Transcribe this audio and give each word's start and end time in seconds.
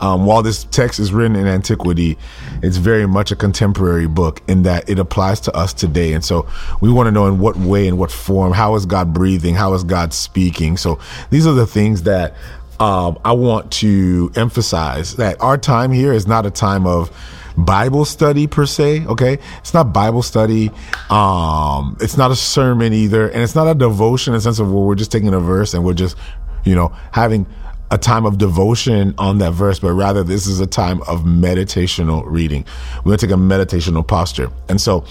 Um, 0.00 0.26
while 0.26 0.42
this 0.42 0.64
text 0.64 0.98
is 0.98 1.12
written 1.12 1.36
in 1.36 1.46
antiquity, 1.46 2.18
it's 2.62 2.76
very 2.76 3.06
much 3.06 3.30
a 3.32 3.36
contemporary 3.36 4.06
book 4.06 4.42
in 4.48 4.62
that 4.62 4.88
it 4.88 4.98
applies 4.98 5.40
to 5.40 5.56
us 5.56 5.72
today. 5.72 6.12
And 6.12 6.24
so 6.24 6.48
we 6.80 6.90
want 6.90 7.06
to 7.06 7.10
know 7.10 7.26
in 7.26 7.38
what 7.38 7.56
way, 7.56 7.86
in 7.86 7.96
what 7.96 8.10
form, 8.10 8.52
how 8.52 8.74
is 8.74 8.86
God 8.86 9.12
breathing? 9.12 9.54
How 9.54 9.74
is 9.74 9.84
God 9.84 10.12
speaking? 10.12 10.76
So 10.76 10.98
these 11.30 11.46
are 11.46 11.54
the 11.54 11.66
things 11.66 12.02
that 12.02 12.34
um, 12.78 13.18
I 13.24 13.32
want 13.32 13.72
to 13.72 14.30
emphasize 14.36 15.16
that 15.16 15.40
our 15.40 15.56
time 15.56 15.92
here 15.92 16.12
is 16.12 16.26
not 16.26 16.44
a 16.44 16.50
time 16.50 16.86
of 16.86 17.10
Bible 17.56 18.04
study 18.04 18.46
per 18.46 18.66
se. 18.66 19.06
Okay. 19.06 19.38
It's 19.58 19.72
not 19.72 19.92
Bible 19.92 20.22
study. 20.22 20.70
Um, 21.08 21.96
it's 22.00 22.16
not 22.16 22.30
a 22.30 22.36
sermon 22.36 22.92
either. 22.92 23.28
And 23.28 23.42
it's 23.42 23.54
not 23.54 23.66
a 23.66 23.74
devotion 23.74 24.34
in 24.34 24.38
the 24.38 24.42
sense 24.42 24.58
of 24.58 24.70
where 24.70 24.84
we're 24.84 24.94
just 24.94 25.10
taking 25.10 25.32
a 25.32 25.40
verse 25.40 25.72
and 25.72 25.84
we're 25.84 25.94
just, 25.94 26.16
you 26.64 26.74
know, 26.74 26.94
having 27.12 27.46
a 27.90 27.98
time 27.98 28.26
of 28.26 28.38
devotion 28.38 29.14
on 29.18 29.38
that 29.38 29.52
verse, 29.52 29.78
but 29.78 29.92
rather 29.92 30.22
this 30.22 30.46
is 30.46 30.60
a 30.60 30.66
time 30.66 31.00
of 31.02 31.22
meditational 31.22 32.24
reading. 32.26 32.64
We're 32.98 33.10
going 33.10 33.18
to 33.18 33.26
take 33.26 33.34
a 33.34 33.38
meditational 33.38 34.06
posture. 34.06 34.50
And 34.68 34.80
so, 34.80 35.04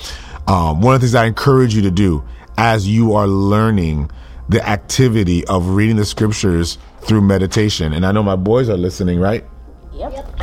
um, 0.47 0.81
one 0.81 0.95
of 0.95 1.01
the 1.01 1.07
things 1.07 1.15
I 1.15 1.25
encourage 1.25 1.73
you 1.73 1.81
to 1.83 1.91
do 1.91 2.23
as 2.57 2.87
you 2.87 3.13
are 3.13 3.27
learning 3.27 4.11
the 4.49 4.67
activity 4.67 5.45
of 5.47 5.69
reading 5.69 5.95
the 5.95 6.05
scriptures 6.05 6.77
through 7.01 7.21
meditation, 7.21 7.93
and 7.93 8.05
I 8.05 8.11
know 8.11 8.23
my 8.23 8.35
boys 8.35 8.69
are 8.69 8.77
listening, 8.77 9.19
right? 9.19 9.43
Yep. 9.93 10.41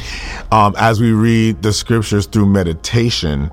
Um, 0.50 0.74
as 0.78 1.00
we 1.00 1.12
read 1.12 1.62
the 1.62 1.72
scriptures 1.72 2.26
through 2.26 2.46
meditation, 2.46 3.52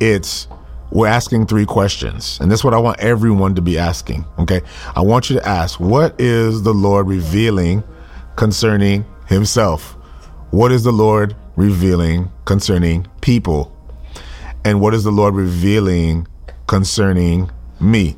it's 0.00 0.48
we're 0.90 1.06
asking 1.06 1.46
three 1.46 1.66
questions. 1.66 2.38
And 2.40 2.50
that's 2.50 2.62
what 2.62 2.74
I 2.74 2.78
want 2.78 3.00
everyone 3.00 3.54
to 3.56 3.62
be 3.62 3.78
asking. 3.78 4.24
Okay. 4.38 4.62
I 4.94 5.00
want 5.00 5.30
you 5.30 5.36
to 5.36 5.46
ask, 5.46 5.80
what 5.80 6.14
is 6.20 6.62
the 6.62 6.72
Lord 6.72 7.08
revealing 7.08 7.82
concerning 8.36 9.04
himself? 9.26 9.92
What 10.50 10.72
is 10.72 10.84
the 10.84 10.92
Lord 10.92 11.34
revealing 11.56 12.30
concerning 12.44 13.06
people? 13.20 13.72
And 14.64 14.80
what 14.80 14.94
is 14.94 15.04
the 15.04 15.10
Lord 15.10 15.34
revealing 15.34 16.26
concerning 16.66 17.50
me? 17.80 18.16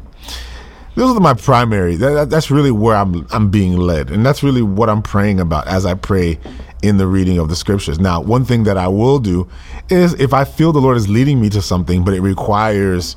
Those 0.95 1.17
are 1.17 1.21
my 1.21 1.35
primary. 1.35 1.95
That, 1.95 2.11
that, 2.11 2.31
that's 2.31 2.51
really 2.51 2.73
where 2.73 2.97
I'm 2.97 3.25
I'm 3.31 3.51
being 3.51 3.77
led, 3.77 4.11
and 4.11 4.27
that's 4.27 4.43
really 4.43 4.63
what 4.63 4.91
I'm 4.91 5.01
praying 5.01 5.39
about 5.39 5.69
as 5.69 5.87
I 5.87 5.95
pray 5.95 6.41
in 6.83 6.97
the 6.97 7.07
reading 7.07 7.39
of 7.39 7.49
the 7.49 7.55
scriptures. 7.55 8.01
Now, 8.01 8.21
one 8.21 8.45
thing 8.45 8.65
that 8.65 8.77
I 8.77 8.89
will 8.89 9.21
do 9.21 9.49
is 9.91 10.15
if 10.15 10.33
I 10.33 10.45
feel 10.45 10.73
the 10.73 10.81
Lord 10.81 10.97
is 10.97 11.09
leading 11.09 11.41
me 11.41 11.51
to 11.51 11.63
something, 11.63 12.05
but 12.05 12.15
it 12.15 12.21
requires 12.21 13.15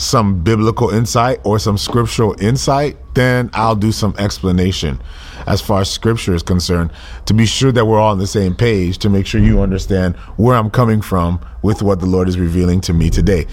some 0.00 0.42
biblical 0.42 0.88
insight 0.88 1.38
or 1.44 1.58
some 1.58 1.76
scriptural 1.76 2.34
insight, 2.40 2.96
then 3.14 3.50
I'll 3.52 3.76
do 3.76 3.92
some 3.92 4.14
explanation 4.18 5.00
as 5.46 5.60
far 5.60 5.82
as 5.82 5.90
scripture 5.90 6.34
is 6.34 6.42
concerned 6.42 6.90
to 7.26 7.34
be 7.34 7.44
sure 7.44 7.70
that 7.72 7.84
we're 7.84 8.00
all 8.00 8.12
on 8.12 8.18
the 8.18 8.26
same 8.26 8.54
page 8.54 8.96
to 8.98 9.10
make 9.10 9.26
sure 9.26 9.40
you 9.40 9.60
understand 9.60 10.16
where 10.36 10.56
I'm 10.56 10.70
coming 10.70 11.02
from 11.02 11.44
with 11.62 11.82
what 11.82 12.00
the 12.00 12.06
Lord 12.06 12.28
is 12.28 12.38
revealing 12.38 12.80
to 12.82 12.94
me 12.94 13.10
today. 13.10 13.46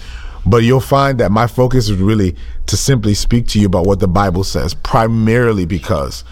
But 0.46 0.58
you'll 0.58 0.80
find 0.80 1.20
that 1.20 1.30
my 1.30 1.46
focus 1.46 1.90
is 1.90 1.98
really 1.98 2.34
to 2.66 2.76
simply 2.78 3.12
speak 3.12 3.46
to 3.48 3.60
you 3.60 3.66
about 3.66 3.86
what 3.86 4.00
the 4.00 4.08
Bible 4.08 4.44
says, 4.44 4.72
primarily 4.72 5.66
because 5.66 6.24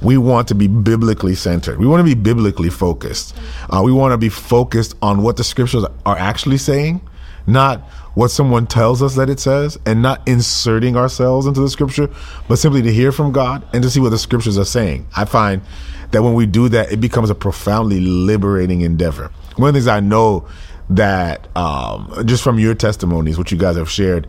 we 0.00 0.16
want 0.16 0.48
to 0.48 0.54
be 0.54 0.66
biblically 0.66 1.34
centered. 1.34 1.78
We 1.78 1.86
want 1.86 2.00
to 2.00 2.04
be 2.04 2.18
biblically 2.18 2.70
focused. 2.70 3.36
Uh, 3.68 3.82
we 3.84 3.92
want 3.92 4.12
to 4.12 4.18
be 4.18 4.30
focused 4.30 4.94
on 5.02 5.22
what 5.22 5.36
the 5.36 5.44
scriptures 5.44 5.84
are 6.06 6.16
actually 6.16 6.56
saying, 6.56 7.02
not 7.46 7.82
what 8.18 8.32
someone 8.32 8.66
tells 8.66 9.00
us 9.00 9.14
that 9.14 9.30
it 9.30 9.38
says, 9.38 9.78
and 9.86 10.02
not 10.02 10.20
inserting 10.26 10.96
ourselves 10.96 11.46
into 11.46 11.60
the 11.60 11.70
scripture, 11.70 12.10
but 12.48 12.56
simply 12.56 12.82
to 12.82 12.92
hear 12.92 13.12
from 13.12 13.30
God 13.30 13.64
and 13.72 13.80
to 13.84 13.88
see 13.88 14.00
what 14.00 14.08
the 14.08 14.18
scriptures 14.18 14.58
are 14.58 14.64
saying. 14.64 15.06
I 15.14 15.24
find 15.24 15.62
that 16.10 16.24
when 16.24 16.34
we 16.34 16.44
do 16.44 16.68
that, 16.70 16.90
it 16.90 17.00
becomes 17.00 17.30
a 17.30 17.34
profoundly 17.36 18.00
liberating 18.00 18.80
endeavor. 18.80 19.30
One 19.54 19.68
of 19.68 19.74
the 19.74 19.78
things 19.78 19.86
I 19.86 20.00
know 20.00 20.48
that 20.90 21.46
um, 21.56 22.12
just 22.24 22.42
from 22.42 22.58
your 22.58 22.74
testimonies, 22.74 23.38
what 23.38 23.52
you 23.52 23.56
guys 23.56 23.76
have 23.76 23.88
shared, 23.88 24.26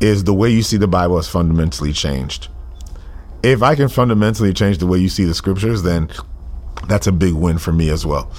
is 0.00 0.24
the 0.24 0.34
way 0.34 0.50
you 0.50 0.64
see 0.64 0.76
the 0.76 0.88
Bible 0.88 1.14
has 1.14 1.28
fundamentally 1.28 1.92
changed. 1.92 2.48
If 3.44 3.62
I 3.62 3.76
can 3.76 3.88
fundamentally 3.88 4.52
change 4.52 4.78
the 4.78 4.86
way 4.88 4.98
you 4.98 5.08
see 5.08 5.22
the 5.22 5.34
scriptures, 5.34 5.84
then 5.84 6.10
that's 6.88 7.06
a 7.06 7.12
big 7.12 7.34
win 7.34 7.58
for 7.58 7.72
me 7.72 7.90
as 7.90 8.04
well. 8.04 8.32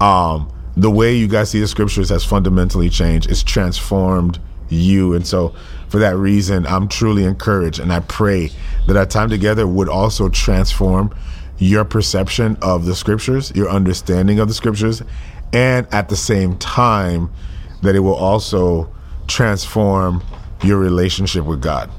Um, 0.00 0.52
the 0.76 0.90
way 0.90 1.14
you 1.14 1.26
guys 1.26 1.50
see 1.50 1.60
the 1.60 1.66
scriptures 1.66 2.10
has 2.10 2.24
fundamentally 2.24 2.88
changed. 2.90 3.30
It's 3.30 3.42
transformed 3.42 4.38
you. 4.68 5.14
And 5.14 5.26
so, 5.26 5.54
for 5.88 5.98
that 5.98 6.16
reason, 6.16 6.66
I'm 6.66 6.88
truly 6.88 7.24
encouraged. 7.24 7.80
And 7.80 7.92
I 7.92 8.00
pray 8.00 8.50
that 8.86 8.96
our 8.96 9.06
time 9.06 9.30
together 9.30 9.66
would 9.66 9.88
also 9.88 10.28
transform 10.28 11.14
your 11.58 11.84
perception 11.84 12.56
of 12.60 12.84
the 12.84 12.94
scriptures, 12.94 13.52
your 13.54 13.70
understanding 13.70 14.38
of 14.38 14.48
the 14.48 14.54
scriptures, 14.54 15.02
and 15.52 15.86
at 15.92 16.08
the 16.08 16.16
same 16.16 16.58
time 16.58 17.30
that 17.82 17.94
it 17.94 18.00
will 18.00 18.14
also 18.14 18.92
transform 19.26 20.22
your 20.62 20.78
relationship 20.78 21.44
with 21.44 21.62
God. 21.62 21.90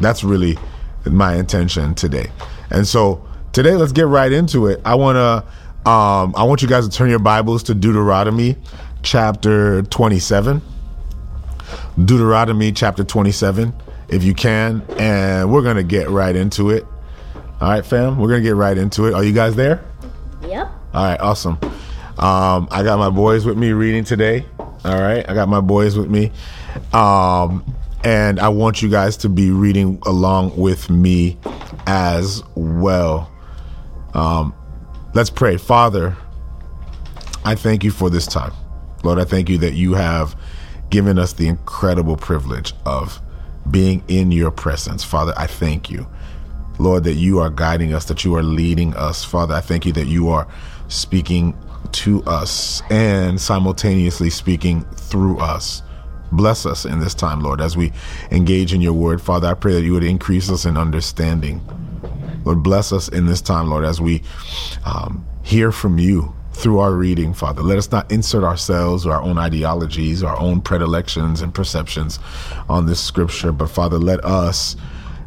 That's 0.00 0.24
really 0.24 0.58
my 1.04 1.36
intention 1.36 1.94
today. 1.94 2.30
And 2.70 2.86
so 2.86 3.26
today 3.52 3.74
let's 3.74 3.92
get 3.92 4.06
right 4.06 4.32
into 4.32 4.66
it. 4.66 4.80
I 4.84 4.94
want 4.96 5.16
to 5.16 5.44
um, 5.86 6.34
I 6.36 6.42
want 6.42 6.62
you 6.62 6.68
guys 6.68 6.88
to 6.88 6.92
turn 6.92 7.08
your 7.08 7.20
Bibles 7.20 7.62
to 7.64 7.74
Deuteronomy 7.74 8.56
chapter 9.04 9.82
27. 9.82 10.60
Deuteronomy 12.04 12.72
chapter 12.72 13.04
27 13.04 13.72
if 14.08 14.24
you 14.24 14.34
can 14.34 14.82
and 14.98 15.52
we're 15.52 15.62
going 15.62 15.76
to 15.76 15.84
get 15.84 16.10
right 16.10 16.34
into 16.34 16.70
it. 16.70 16.84
All 17.60 17.70
right, 17.70 17.86
fam, 17.86 18.18
we're 18.18 18.26
going 18.28 18.42
to 18.42 18.48
get 18.48 18.56
right 18.56 18.76
into 18.76 19.06
it. 19.06 19.14
Are 19.14 19.22
you 19.22 19.32
guys 19.32 19.54
there? 19.54 19.84
Yep. 20.42 20.66
All 20.92 21.04
right, 21.04 21.20
awesome. 21.20 21.58
Um, 22.18 22.66
I 22.72 22.82
got 22.82 22.98
my 22.98 23.10
boys 23.10 23.46
with 23.46 23.56
me 23.56 23.70
reading 23.70 24.02
today. 24.02 24.44
All 24.58 25.00
right, 25.00 25.24
I 25.28 25.34
got 25.34 25.48
my 25.48 25.60
boys 25.60 25.96
with 25.96 26.10
me. 26.10 26.32
Um, 26.92 27.64
and 28.02 28.40
I 28.40 28.48
want 28.48 28.82
you 28.82 28.88
guys 28.88 29.18
to 29.18 29.28
be 29.28 29.50
reading 29.50 30.00
along 30.04 30.56
with 30.56 30.90
me 30.90 31.38
as 31.86 32.42
well. 32.56 33.30
Um, 34.14 34.52
let's 35.16 35.30
pray. 35.30 35.56
Father, 35.56 36.14
I 37.42 37.54
thank 37.54 37.82
you 37.82 37.90
for 37.90 38.10
this 38.10 38.26
time. 38.26 38.52
Lord, 39.02 39.18
I 39.18 39.24
thank 39.24 39.48
you 39.48 39.56
that 39.58 39.72
you 39.72 39.94
have 39.94 40.38
given 40.90 41.18
us 41.18 41.32
the 41.32 41.48
incredible 41.48 42.18
privilege 42.18 42.74
of 42.84 43.18
being 43.70 44.04
in 44.08 44.30
your 44.30 44.50
presence. 44.50 45.02
Father, 45.02 45.32
I 45.38 45.46
thank 45.46 45.88
you. 45.90 46.06
Lord, 46.78 47.04
that 47.04 47.14
you 47.14 47.38
are 47.38 47.48
guiding 47.48 47.94
us, 47.94 48.04
that 48.04 48.26
you 48.26 48.34
are 48.36 48.42
leading 48.42 48.94
us. 48.94 49.24
Father, 49.24 49.54
I 49.54 49.62
thank 49.62 49.86
you 49.86 49.92
that 49.92 50.06
you 50.06 50.28
are 50.28 50.46
speaking 50.88 51.56
to 51.92 52.22
us 52.24 52.82
and 52.90 53.40
simultaneously 53.40 54.28
speaking 54.28 54.82
through 54.82 55.38
us. 55.38 55.82
Bless 56.30 56.66
us 56.66 56.84
in 56.84 57.00
this 57.00 57.14
time, 57.14 57.40
Lord, 57.40 57.62
as 57.62 57.74
we 57.74 57.90
engage 58.30 58.74
in 58.74 58.82
your 58.82 58.92
word. 58.92 59.22
Father, 59.22 59.48
I 59.48 59.54
pray 59.54 59.72
that 59.72 59.82
you 59.82 59.94
would 59.94 60.04
increase 60.04 60.50
us 60.50 60.66
in 60.66 60.76
understanding. 60.76 61.62
Lord, 62.46 62.62
bless 62.62 62.92
us 62.92 63.08
in 63.08 63.26
this 63.26 63.42
time, 63.42 63.68
Lord, 63.68 63.84
as 63.84 64.00
we 64.00 64.22
um, 64.84 65.26
hear 65.42 65.72
from 65.72 65.98
you 65.98 66.32
through 66.52 66.78
our 66.78 66.92
reading, 66.92 67.34
Father. 67.34 67.60
Let 67.60 67.76
us 67.76 67.90
not 67.90 68.10
insert 68.10 68.44
ourselves 68.44 69.04
or 69.04 69.14
our 69.14 69.20
own 69.20 69.36
ideologies, 69.36 70.22
our 70.22 70.38
own 70.38 70.60
predilections 70.60 71.42
and 71.42 71.52
perceptions 71.52 72.20
on 72.68 72.86
this 72.86 73.00
scripture, 73.00 73.50
but 73.50 73.68
Father, 73.68 73.98
let 73.98 74.24
us 74.24 74.76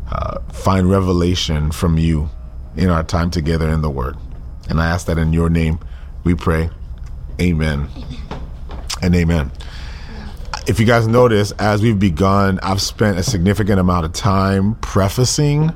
uh, 0.10 0.40
find 0.54 0.90
revelation 0.90 1.72
from 1.72 1.98
you 1.98 2.30
in 2.78 2.90
our 2.90 3.04
time 3.04 3.30
together 3.30 3.70
in 3.70 3.82
the 3.82 3.90
word. 3.90 4.16
And 4.70 4.80
I 4.80 4.88
ask 4.88 5.06
that 5.08 5.18
in 5.18 5.34
your 5.34 5.50
name 5.50 5.80
we 6.24 6.36
pray. 6.36 6.70
Amen. 7.42 7.90
And 9.02 9.14
amen. 9.14 9.52
If 10.68 10.80
you 10.80 10.86
guys 10.86 11.06
notice, 11.06 11.52
as 11.54 11.82
we've 11.82 12.00
begun, 12.00 12.60
I've 12.64 12.82
spent 12.82 13.18
a 13.18 13.24
significant 13.24 13.80
amount 13.80 14.06
of 14.06 14.14
time 14.14 14.76
prefacing 14.76 15.74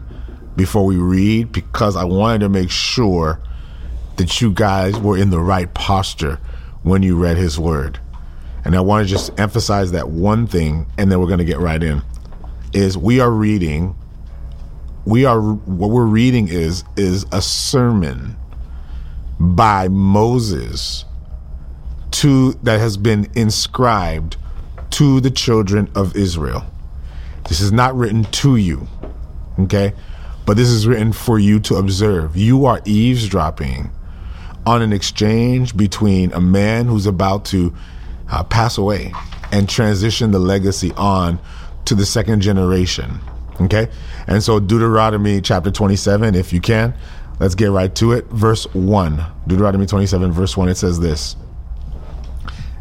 before 0.55 0.85
we 0.85 0.97
read 0.97 1.51
because 1.51 1.95
I 1.95 2.03
wanted 2.03 2.39
to 2.39 2.49
make 2.49 2.69
sure 2.69 3.39
that 4.17 4.41
you 4.41 4.51
guys 4.51 4.97
were 4.97 5.17
in 5.17 5.29
the 5.29 5.39
right 5.39 5.73
posture 5.73 6.39
when 6.83 7.01
you 7.01 7.17
read 7.17 7.37
his 7.37 7.59
word. 7.59 7.99
And 8.65 8.75
I 8.75 8.81
want 8.81 9.05
to 9.05 9.11
just 9.11 9.37
emphasize 9.39 9.91
that 9.91 10.09
one 10.09 10.47
thing, 10.47 10.85
and 10.97 11.11
then 11.11 11.19
we're 11.19 11.27
going 11.27 11.39
to 11.39 11.45
get 11.45 11.59
right 11.59 11.81
in. 11.81 12.01
Is 12.71 12.97
we 12.97 13.19
are 13.19 13.31
reading, 13.31 13.95
we 15.05 15.25
are 15.25 15.39
what 15.41 15.89
we're 15.89 16.05
reading 16.05 16.47
is 16.47 16.83
is 16.95 17.25
a 17.31 17.41
sermon 17.41 18.35
by 19.39 19.87
Moses 19.89 21.05
to 22.11 22.53
that 22.63 22.79
has 22.79 22.95
been 22.95 23.29
inscribed 23.35 24.37
to 24.91 25.19
the 25.19 25.31
children 25.31 25.91
of 25.95 26.15
Israel. 26.15 26.65
This 27.49 27.59
is 27.59 27.71
not 27.71 27.95
written 27.95 28.23
to 28.23 28.55
you, 28.55 28.87
okay? 29.59 29.93
But 30.45 30.57
this 30.57 30.69
is 30.69 30.87
written 30.87 31.13
for 31.13 31.39
you 31.39 31.59
to 31.61 31.75
observe. 31.75 32.35
You 32.35 32.65
are 32.65 32.81
eavesdropping 32.85 33.91
on 34.65 34.81
an 34.81 34.93
exchange 34.93 35.75
between 35.75 36.31
a 36.33 36.41
man 36.41 36.85
who's 36.85 37.05
about 37.05 37.45
to 37.45 37.73
uh, 38.29 38.43
pass 38.43 38.77
away 38.77 39.13
and 39.51 39.69
transition 39.69 40.31
the 40.31 40.39
legacy 40.39 40.91
on 40.93 41.39
to 41.85 41.95
the 41.95 42.05
second 42.05 42.41
generation. 42.41 43.19
Okay? 43.61 43.89
And 44.27 44.41
so, 44.41 44.59
Deuteronomy 44.59 45.41
chapter 45.41 45.69
27, 45.71 46.35
if 46.35 46.51
you 46.51 46.61
can, 46.61 46.93
Let's 47.39 47.55
get 47.55 47.71
right 47.71 47.93
to 47.95 48.11
it. 48.13 48.25
Verse 48.27 48.65
1, 48.73 49.25
Deuteronomy 49.47 49.85
27, 49.85 50.31
verse 50.31 50.55
1, 50.55 50.69
it 50.69 50.75
says 50.75 50.99
this 50.99 51.35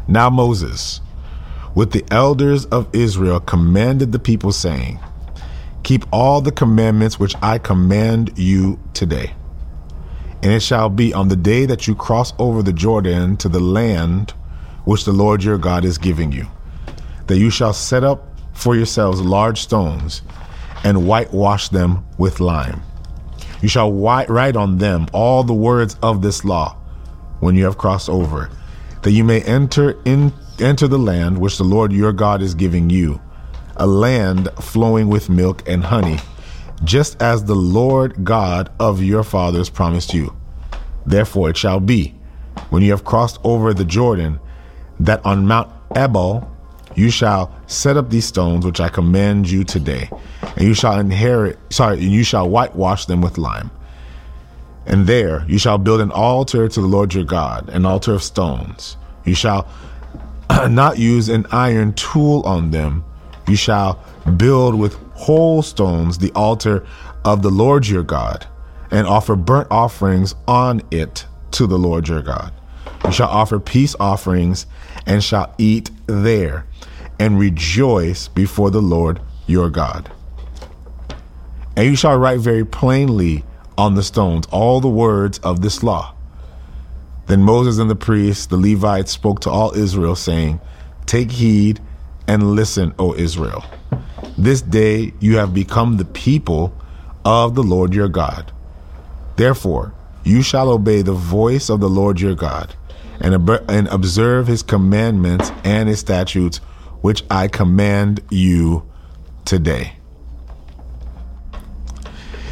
Now 0.07 0.29
Moses, 0.29 1.01
with 1.75 1.91
the 1.91 2.05
elders 2.11 2.65
of 2.65 2.87
Israel, 2.93 3.39
commanded 3.39 4.11
the 4.11 4.19
people, 4.19 4.51
saying, 4.51 4.99
Keep 5.83 6.05
all 6.11 6.41
the 6.41 6.51
commandments 6.51 7.19
which 7.19 7.35
I 7.41 7.57
command 7.57 8.37
you 8.37 8.79
today. 8.93 9.33
And 10.41 10.51
it 10.51 10.61
shall 10.61 10.89
be 10.89 11.13
on 11.13 11.27
the 11.27 11.35
day 11.35 11.65
that 11.65 11.87
you 11.87 11.95
cross 11.95 12.33
over 12.39 12.63
the 12.63 12.73
Jordan 12.73 13.37
to 13.37 13.49
the 13.49 13.59
land 13.59 14.31
which 14.85 15.05
the 15.05 15.13
Lord 15.13 15.43
your 15.43 15.57
God 15.57 15.85
is 15.85 15.97
giving 15.97 16.31
you, 16.31 16.47
that 17.27 17.37
you 17.37 17.49
shall 17.49 17.73
set 17.73 18.03
up 18.03 18.27
for 18.53 18.75
yourselves 18.75 19.21
large 19.21 19.61
stones 19.61 20.21
and 20.83 21.07
whitewash 21.07 21.69
them 21.69 22.05
with 22.17 22.39
lime. 22.39 22.81
You 23.61 23.69
shall 23.69 23.91
write 23.93 24.55
on 24.55 24.77
them 24.77 25.07
all 25.13 25.43
the 25.43 25.53
words 25.53 25.97
of 26.01 26.21
this 26.21 26.43
law 26.43 26.77
when 27.39 27.55
you 27.55 27.63
have 27.65 27.77
crossed 27.77 28.09
over, 28.09 28.49
that 29.03 29.11
you 29.11 29.23
may 29.23 29.41
enter 29.41 29.97
in 30.05 30.33
enter 30.59 30.87
the 30.87 30.99
land 30.99 31.37
which 31.37 31.57
the 31.57 31.63
Lord 31.63 31.91
your 31.91 32.13
God 32.13 32.41
is 32.41 32.53
giving 32.53 32.89
you, 32.89 33.21
a 33.77 33.87
land 33.87 34.49
flowing 34.59 35.07
with 35.07 35.29
milk 35.29 35.67
and 35.67 35.83
honey, 35.83 36.19
just 36.83 37.21
as 37.21 37.45
the 37.45 37.55
Lord 37.55 38.23
God 38.23 38.71
of 38.79 39.01
your 39.01 39.23
fathers 39.23 39.69
promised 39.69 40.13
you. 40.13 40.35
Therefore 41.05 41.49
it 41.49 41.57
shall 41.57 41.79
be, 41.79 42.15
when 42.69 42.83
you 42.83 42.91
have 42.91 43.05
crossed 43.05 43.39
over 43.43 43.73
the 43.73 43.85
Jordan, 43.85 44.39
that 44.99 45.25
on 45.25 45.47
Mount 45.47 45.71
Ebal 45.95 46.49
you 46.95 47.09
shall 47.09 47.53
set 47.67 47.97
up 47.97 48.09
these 48.09 48.25
stones 48.25 48.65
which 48.65 48.79
I 48.79 48.89
command 48.89 49.49
you 49.49 49.63
today, 49.63 50.09
and 50.41 50.61
you 50.61 50.73
shall 50.73 50.99
inherit, 50.99 51.57
sorry, 51.71 51.97
and 51.97 52.11
you 52.11 52.23
shall 52.23 52.49
whitewash 52.49 53.05
them 53.05 53.21
with 53.21 53.37
lime. 53.37 53.71
And 54.85 55.07
there 55.07 55.45
you 55.47 55.57
shall 55.57 55.77
build 55.77 56.01
an 56.01 56.11
altar 56.11 56.67
to 56.67 56.81
the 56.81 56.87
Lord 56.87 57.13
your 57.13 57.23
God, 57.23 57.69
an 57.69 57.85
altar 57.85 58.13
of 58.13 58.23
stones. 58.23 58.97
You 59.25 59.33
shall 59.33 59.67
not 60.69 60.99
use 60.99 61.29
an 61.29 61.45
iron 61.51 61.93
tool 61.93 62.41
on 62.43 62.71
them. 62.71 63.05
You 63.47 63.55
shall 63.55 64.03
build 64.37 64.75
with 64.75 64.95
whole 65.13 65.61
stones 65.61 66.17
the 66.17 66.31
altar 66.33 66.85
of 67.25 67.41
the 67.41 67.49
Lord 67.49 67.87
your 67.87 68.03
God, 68.03 68.47
and 68.91 69.07
offer 69.07 69.35
burnt 69.35 69.67
offerings 69.71 70.35
on 70.47 70.81
it 70.91 71.25
to 71.51 71.67
the 71.67 71.77
Lord 71.77 72.07
your 72.07 72.21
God. 72.21 72.53
You 73.05 73.11
shall 73.11 73.29
offer 73.29 73.59
peace 73.59 73.95
offerings 73.99 74.65
and 75.05 75.23
shall 75.23 75.53
eat 75.57 75.91
there 76.07 76.65
and 77.19 77.39
rejoice 77.39 78.27
before 78.27 78.71
the 78.71 78.81
Lord 78.81 79.21
your 79.45 79.69
God. 79.69 80.11
And 81.75 81.87
you 81.87 81.95
shall 81.95 82.17
write 82.17 82.39
very 82.39 82.65
plainly 82.65 83.43
on 83.77 83.95
the 83.95 84.03
stones 84.03 84.45
all 84.51 84.79
the 84.79 84.89
words 84.89 85.39
of 85.39 85.61
this 85.61 85.83
law. 85.83 86.13
Then 87.27 87.41
Moses 87.41 87.79
and 87.79 87.89
the 87.89 87.95
priests, 87.95 88.45
the 88.45 88.57
Levites, 88.57 89.11
spoke 89.11 89.39
to 89.41 89.49
all 89.49 89.73
Israel, 89.73 90.15
saying, 90.15 90.59
Take 91.05 91.31
heed 91.31 91.79
and 92.27 92.55
listen, 92.55 92.93
O 92.99 93.13
Israel. 93.15 93.63
This 94.37 94.61
day 94.61 95.13
you 95.19 95.37
have 95.37 95.53
become 95.53 95.97
the 95.97 96.05
people 96.05 96.75
of 97.25 97.55
the 97.55 97.63
Lord 97.63 97.93
your 97.93 98.09
God. 98.09 98.51
Therefore, 99.35 99.93
you 100.23 100.41
shall 100.41 100.69
obey 100.69 101.01
the 101.01 101.13
voice 101.13 101.69
of 101.69 101.79
the 101.79 101.89
Lord 101.89 102.19
your 102.19 102.35
God 102.35 102.75
and, 103.19 103.49
and 103.69 103.87
observe 103.87 104.47
his 104.47 104.63
commandments 104.63 105.51
and 105.63 105.89
his 105.89 105.99
statutes, 105.99 106.57
which 107.01 107.23
I 107.29 107.47
command 107.47 108.21
you 108.29 108.89
today. 109.45 109.93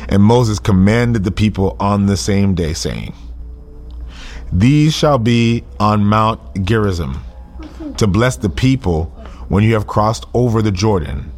And 0.09 0.21
Moses 0.21 0.59
commanded 0.59 1.23
the 1.23 1.31
people 1.31 1.77
on 1.79 2.05
the 2.05 2.17
same 2.17 2.53
day, 2.53 2.73
saying, 2.73 3.13
These 4.51 4.93
shall 4.93 5.17
be 5.17 5.63
on 5.79 6.03
Mount 6.03 6.65
Gerizim 6.65 7.21
to 7.97 8.07
bless 8.07 8.35
the 8.35 8.49
people 8.49 9.15
when 9.51 9.65
you 9.65 9.73
have 9.73 9.85
crossed 9.85 10.25
over 10.33 10.61
the 10.61 10.71
Jordan. 10.71 11.29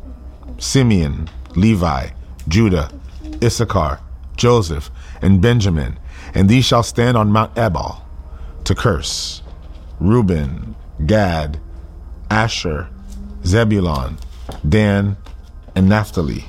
Simeon, 0.60 1.28
Levi, 1.56 2.10
Judah, 2.48 2.92
Issachar, 3.42 4.00
Joseph, 4.38 4.92
and 5.24 5.42
Benjamin, 5.42 5.98
and 6.36 6.48
these 6.48 6.64
shall 6.64 6.84
stand 6.84 7.18
on 7.18 7.32
Mount 7.32 7.58
Ebal 7.58 8.06
to 8.66 8.76
curse 8.76 9.42
Reuben, 10.00 10.76
Gad, 11.08 11.60
Asher, 12.30 12.88
Zebulon, 13.46 14.20
Dan, 14.70 15.18
and 15.76 15.90
Naphtali. 15.90 16.46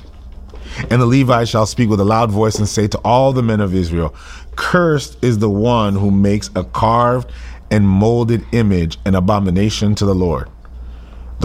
And 0.91 1.01
the 1.01 1.07
Levites 1.07 1.49
shall 1.49 1.65
speak 1.65 1.89
with 1.89 1.99
a 1.99 2.05
loud 2.05 2.29
voice 2.29 2.59
and 2.59 2.69
say 2.69 2.87
to 2.89 2.99
all 2.99 3.33
the 3.33 3.41
men 3.41 3.59
of 3.59 3.73
Israel, 3.73 4.13
Cursed 4.55 5.17
is 5.23 5.39
the 5.39 5.49
one 5.49 5.95
who 5.95 6.11
makes 6.11 6.51
a 6.55 6.63
carved 6.63 7.31
and 7.71 7.87
molded 7.87 8.45
image 8.51 8.99
an 9.05 9.15
abomination 9.15 9.95
to 9.95 10.05
the 10.05 10.13
Lord, 10.13 10.47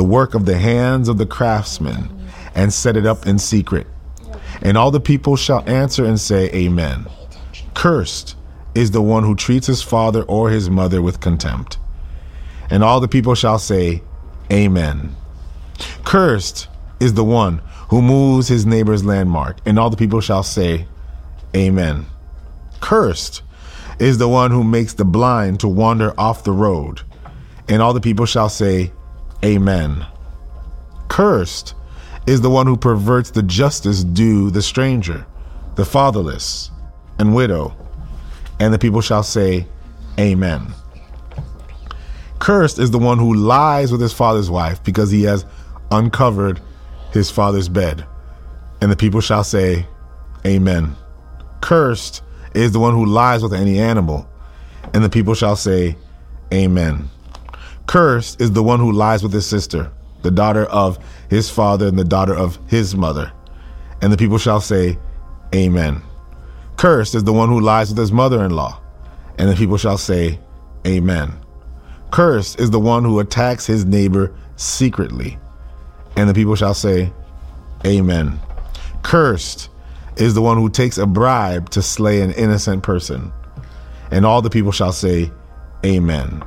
the 0.00 0.05
work 0.05 0.32
of 0.32 0.47
the 0.47 0.56
hands 0.56 1.11
of 1.11 1.19
the 1.19 1.26
craftsman, 1.26 2.08
and 2.55 2.73
set 2.73 2.97
it 2.97 3.05
up 3.05 3.26
in 3.26 3.38
secret. 3.38 3.87
And 4.62 4.79
all 4.79 4.91
the 4.91 4.99
people 4.99 5.37
shall 5.37 5.62
answer 5.69 6.06
and 6.06 6.19
say, 6.19 6.49
Amen. 6.55 7.05
Cursed 7.75 8.35
is 8.75 8.93
the 8.93 9.02
one 9.02 9.25
who 9.25 9.35
treats 9.35 9.67
his 9.67 9.82
father 9.82 10.23
or 10.23 10.49
his 10.49 10.70
mother 10.70 11.02
with 11.02 11.20
contempt. 11.20 11.76
And 12.70 12.82
all 12.82 12.99
the 12.99 13.08
people 13.08 13.35
shall 13.35 13.58
say, 13.58 14.02
Amen. 14.50 15.14
Cursed 16.06 16.69
is 16.99 17.12
the 17.12 17.23
one 17.23 17.61
who 17.91 18.00
moves 18.00 18.49
his 18.49 18.64
neighbor's 18.64 19.05
landmark. 19.05 19.58
And 19.67 19.79
all 19.79 19.91
the 19.91 19.99
people 19.99 20.23
shall 20.23 20.43
say, 20.43 20.87
Amen. 21.55 22.06
Cursed 22.81 23.43
is 23.99 24.17
the 24.17 24.29
one 24.31 24.50
who 24.50 24.64
makes 24.64 24.94
the 24.94 25.05
blind 25.05 25.61
to 25.61 25.69
wander 25.69 26.19
off 26.19 26.43
the 26.43 26.52
road. 26.52 27.02
And 27.69 27.82
all 27.82 27.93
the 27.93 28.00
people 28.00 28.25
shall 28.25 28.49
say, 28.49 28.93
Amen. 29.44 30.06
Cursed 31.08 31.75
is 32.26 32.40
the 32.40 32.50
one 32.50 32.66
who 32.66 32.76
perverts 32.76 33.31
the 33.31 33.42
justice 33.42 34.04
due 34.04 34.50
the 34.50 34.62
stranger, 34.62 35.26
the 35.76 35.84
fatherless, 35.84 36.70
and 37.19 37.34
widow 37.34 37.76
and 38.60 38.75
the 38.75 38.78
people 38.78 39.00
shall 39.00 39.22
say, 39.22 39.66
Amen. 40.19 40.75
Cursed 42.38 42.78
is 42.78 42.90
the 42.90 42.98
one 42.98 43.19
who 43.19 43.34
lies 43.34 43.90
with 43.90 44.02
his 44.02 44.12
father's 44.12 44.50
wife 44.50 44.84
because 44.84 45.10
he 45.10 45.22
has 45.25 45.46
uncovered 45.90 46.60
his 47.12 47.31
father's 47.31 47.69
bed. 47.69 48.04
And 48.82 48.92
the 48.92 48.96
people 48.96 49.22
shall 49.22 49.44
say, 49.44 49.87
Amen. 50.46 50.94
Cursed 51.62 52.22
is 52.54 52.72
the 52.72 52.78
one 52.78 52.94
who 52.94 53.06
lies 53.06 53.42
with 53.42 53.54
any 53.54 53.78
animal. 53.78 54.28
And 54.92 55.02
the 55.02 55.10
people 55.10 55.34
shall 55.34 55.56
say, 55.56 55.96
Amen. 56.52 57.08
Cursed 57.90 58.40
is 58.40 58.52
the 58.52 58.62
one 58.62 58.78
who 58.78 58.92
lies 58.92 59.20
with 59.20 59.32
his 59.32 59.47
sister, 59.47 59.90
the 60.23 60.30
daughter 60.30 60.64
of 60.66 60.97
his 61.28 61.50
father 61.50 61.88
and 61.88 61.99
the 61.99 62.04
daughter 62.04 62.32
of 62.32 62.56
his 62.68 62.94
mother. 62.94 63.32
And 64.00 64.12
the 64.12 64.16
people 64.16 64.38
shall 64.38 64.61
say, 64.61 64.97
Amen. 65.52 66.00
Cursed 66.76 67.16
is 67.16 67.25
the 67.25 67.32
one 67.32 67.49
who 67.49 67.59
lies 67.59 67.88
with 67.88 67.99
his 67.99 68.12
mother 68.12 68.44
in 68.44 68.52
law. 68.52 68.80
And 69.38 69.50
the 69.50 69.56
people 69.56 69.76
shall 69.76 69.99
say, 69.99 70.38
Amen. 70.87 71.32
Cursed 72.12 72.61
is 72.61 72.70
the 72.70 72.78
one 72.78 73.02
who 73.02 73.18
attacks 73.18 73.66
his 73.66 73.85
neighbor 73.85 74.32
secretly. 74.54 75.37
And 76.16 76.28
the 76.28 76.35
people 76.35 76.54
shall 76.54 76.75
say, 76.75 77.12
Amen. 77.85 78.38
Cursed 79.02 79.68
is 80.14 80.35
the 80.35 80.42
one 80.42 80.59
who 80.59 80.70
takes 80.70 80.97
a 80.97 81.06
bribe 81.06 81.70
to 81.70 81.82
slay 81.82 82.20
an 82.20 82.30
innocent 82.35 82.85
person. 82.85 83.32
And 84.12 84.25
all 84.25 84.42
the 84.42 84.49
people 84.49 84.70
shall 84.70 84.92
say, 84.92 85.32
Amen. 85.85 86.44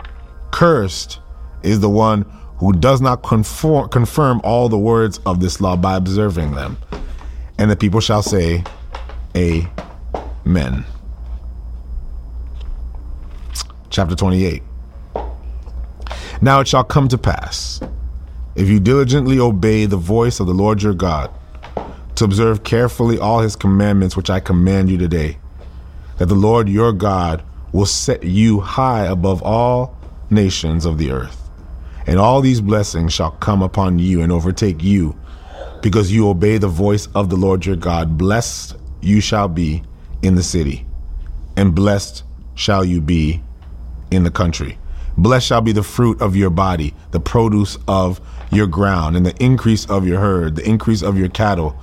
Cursed 0.51 1.19
is 1.63 1.79
the 1.79 1.89
one 1.89 2.25
who 2.57 2.73
does 2.73 3.01
not 3.01 3.23
conform, 3.23 3.89
confirm 3.89 4.39
all 4.43 4.69
the 4.69 4.77
words 4.77 5.19
of 5.25 5.39
this 5.39 5.59
law 5.59 5.75
by 5.75 5.95
observing 5.95 6.51
them. 6.51 6.77
And 7.57 7.69
the 7.69 7.75
people 7.75 7.99
shall 7.99 8.21
say, 8.21 8.63
Amen. 9.35 10.85
Chapter 13.89 14.15
28. 14.15 14.63
Now 16.41 16.59
it 16.59 16.67
shall 16.67 16.83
come 16.83 17.07
to 17.09 17.17
pass, 17.17 17.79
if 18.55 18.67
you 18.67 18.79
diligently 18.79 19.39
obey 19.39 19.85
the 19.85 19.97
voice 19.97 20.39
of 20.39 20.47
the 20.47 20.53
Lord 20.53 20.81
your 20.81 20.93
God, 20.93 21.31
to 22.15 22.25
observe 22.25 22.63
carefully 22.63 23.17
all 23.17 23.39
his 23.39 23.55
commandments 23.55 24.15
which 24.15 24.29
I 24.29 24.39
command 24.39 24.89
you 24.89 24.97
today, 24.97 25.37
that 26.17 26.27
the 26.27 26.35
Lord 26.35 26.69
your 26.69 26.93
God 26.93 27.43
will 27.71 27.85
set 27.85 28.23
you 28.23 28.59
high 28.59 29.05
above 29.05 29.41
all 29.41 29.97
nations 30.29 30.85
of 30.85 30.97
the 30.97 31.11
earth. 31.11 31.42
And 32.05 32.19
all 32.19 32.41
these 32.41 32.61
blessings 32.61 33.13
shall 33.13 33.31
come 33.31 33.61
upon 33.61 33.99
you 33.99 34.21
and 34.21 34.31
overtake 34.31 34.83
you, 34.83 35.17
because 35.81 36.11
you 36.11 36.27
obey 36.27 36.57
the 36.57 36.67
voice 36.67 37.07
of 37.15 37.29
the 37.29 37.35
Lord 37.35 37.65
your 37.65 37.75
God. 37.75 38.17
Blessed 38.17 38.75
you 39.01 39.21
shall 39.21 39.47
be 39.47 39.83
in 40.21 40.35
the 40.35 40.43
city, 40.43 40.85
and 41.57 41.75
blessed 41.75 42.23
shall 42.55 42.85
you 42.85 43.01
be 43.01 43.41
in 44.11 44.23
the 44.23 44.31
country. 44.31 44.77
Blessed 45.17 45.47
shall 45.47 45.61
be 45.61 45.71
the 45.71 45.83
fruit 45.83 46.21
of 46.21 46.35
your 46.35 46.49
body, 46.49 46.93
the 47.11 47.19
produce 47.19 47.77
of 47.87 48.19
your 48.51 48.67
ground, 48.67 49.15
and 49.15 49.25
the 49.25 49.43
increase 49.43 49.85
of 49.89 50.07
your 50.07 50.19
herd, 50.19 50.55
the 50.55 50.67
increase 50.67 51.01
of 51.01 51.17
your 51.17 51.29
cattle, 51.29 51.75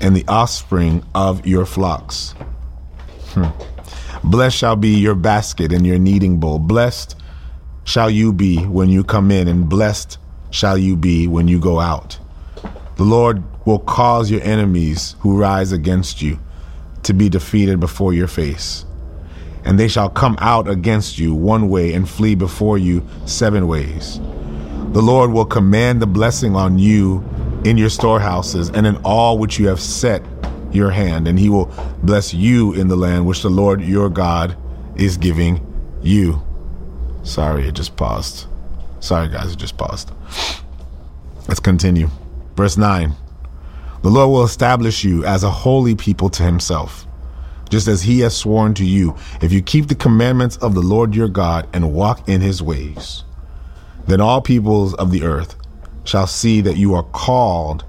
and 0.00 0.14
the 0.14 0.24
offspring 0.28 1.02
of 1.14 1.46
your 1.46 1.66
flocks. 1.66 2.34
Hmm. 3.30 3.48
Blessed 4.24 4.56
shall 4.56 4.76
be 4.76 4.96
your 4.96 5.14
basket 5.14 5.72
and 5.72 5.86
your 5.86 5.98
kneading 5.98 6.38
bowl. 6.38 6.58
Blessed 6.58 7.16
shall 7.86 8.10
you 8.10 8.32
be 8.32 8.58
when 8.66 8.90
you 8.90 9.02
come 9.02 9.30
in, 9.30 9.48
and 9.48 9.68
blessed 9.68 10.18
shall 10.50 10.76
you 10.76 10.96
be 10.96 11.26
when 11.26 11.48
you 11.48 11.58
go 11.58 11.80
out. 11.80 12.18
The 12.96 13.04
Lord 13.04 13.42
will 13.64 13.78
cause 13.78 14.30
your 14.30 14.42
enemies 14.42 15.16
who 15.20 15.38
rise 15.38 15.72
against 15.72 16.20
you 16.20 16.38
to 17.04 17.14
be 17.14 17.28
defeated 17.28 17.80
before 17.80 18.12
your 18.12 18.26
face. 18.26 18.84
And 19.64 19.78
they 19.78 19.88
shall 19.88 20.08
come 20.08 20.36
out 20.40 20.68
against 20.68 21.18
you 21.18 21.34
one 21.34 21.68
way 21.68 21.92
and 21.92 22.08
flee 22.08 22.34
before 22.34 22.76
you 22.76 23.06
seven 23.24 23.66
ways. 23.68 24.18
The 24.92 25.02
Lord 25.02 25.30
will 25.30 25.44
command 25.44 26.00
the 26.00 26.06
blessing 26.06 26.56
on 26.56 26.78
you 26.78 27.24
in 27.64 27.76
your 27.76 27.90
storehouses 27.90 28.70
and 28.70 28.86
in 28.86 28.96
all 29.04 29.38
which 29.38 29.58
you 29.58 29.68
have 29.68 29.80
set 29.80 30.22
your 30.72 30.90
hand, 30.90 31.28
and 31.28 31.38
he 31.38 31.48
will 31.48 31.66
bless 32.02 32.34
you 32.34 32.72
in 32.74 32.88
the 32.88 32.96
land 32.96 33.26
which 33.26 33.42
the 33.42 33.50
Lord 33.50 33.80
your 33.80 34.08
God 34.08 34.56
is 34.96 35.16
giving 35.16 35.60
you. 36.02 36.45
Sorry, 37.26 37.66
it 37.66 37.74
just 37.74 37.96
paused. 37.96 38.46
Sorry, 39.00 39.28
guys, 39.28 39.52
it 39.52 39.58
just 39.58 39.76
paused. 39.76 40.12
Let's 41.48 41.58
continue. 41.58 42.08
Verse 42.54 42.76
9 42.76 43.12
The 44.02 44.08
Lord 44.08 44.30
will 44.30 44.44
establish 44.44 45.02
you 45.02 45.24
as 45.24 45.42
a 45.42 45.50
holy 45.50 45.96
people 45.96 46.30
to 46.30 46.44
himself, 46.44 47.04
just 47.68 47.88
as 47.88 48.02
he 48.02 48.20
has 48.20 48.36
sworn 48.36 48.74
to 48.74 48.84
you, 48.84 49.16
if 49.42 49.52
you 49.52 49.60
keep 49.60 49.88
the 49.88 49.96
commandments 49.96 50.56
of 50.58 50.74
the 50.74 50.80
Lord 50.80 51.16
your 51.16 51.28
God 51.28 51.68
and 51.72 51.92
walk 51.92 52.28
in 52.28 52.40
his 52.40 52.62
ways. 52.62 53.24
Then 54.06 54.20
all 54.20 54.40
peoples 54.40 54.94
of 54.94 55.10
the 55.10 55.24
earth 55.24 55.56
shall 56.04 56.28
see 56.28 56.60
that 56.60 56.76
you 56.76 56.94
are 56.94 57.02
called 57.02 57.84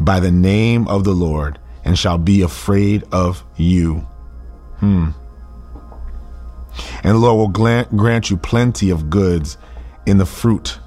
by 0.00 0.18
the 0.18 0.32
name 0.32 0.88
of 0.88 1.04
the 1.04 1.14
Lord 1.14 1.60
and 1.84 1.96
shall 1.96 2.18
be 2.18 2.42
afraid 2.42 3.04
of 3.12 3.44
you. 3.56 3.98
Hmm. 4.80 5.10
And 7.02 7.14
the 7.14 7.18
Lord 7.18 7.38
will 7.38 7.86
grant 7.96 8.30
you 8.30 8.36
plenty 8.36 8.90
of 8.90 9.10
goods 9.10 9.58
in 10.06 10.18
the 10.18 10.26
fruit 10.26 10.78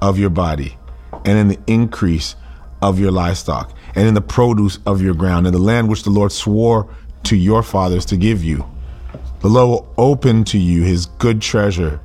of 0.00 0.18
your 0.18 0.30
body, 0.30 0.76
and 1.24 1.38
in 1.38 1.48
the 1.48 1.58
increase 1.66 2.36
of 2.82 2.98
your 2.98 3.10
livestock, 3.10 3.76
and 3.94 4.08
in 4.08 4.14
the 4.14 4.20
produce 4.20 4.78
of 4.86 5.02
your 5.02 5.14
ground, 5.14 5.46
in 5.46 5.52
the 5.52 5.58
land 5.58 5.88
which 5.88 6.02
the 6.02 6.10
Lord 6.10 6.32
swore 6.32 6.88
to 7.24 7.36
your 7.36 7.62
fathers 7.62 8.04
to 8.06 8.16
give 8.16 8.42
you. 8.42 8.64
The 9.40 9.48
Lord 9.48 9.68
will 9.68 9.94
open 9.98 10.44
to 10.44 10.58
you 10.58 10.82
his 10.82 11.06
good 11.06 11.42
treasure, 11.42 12.00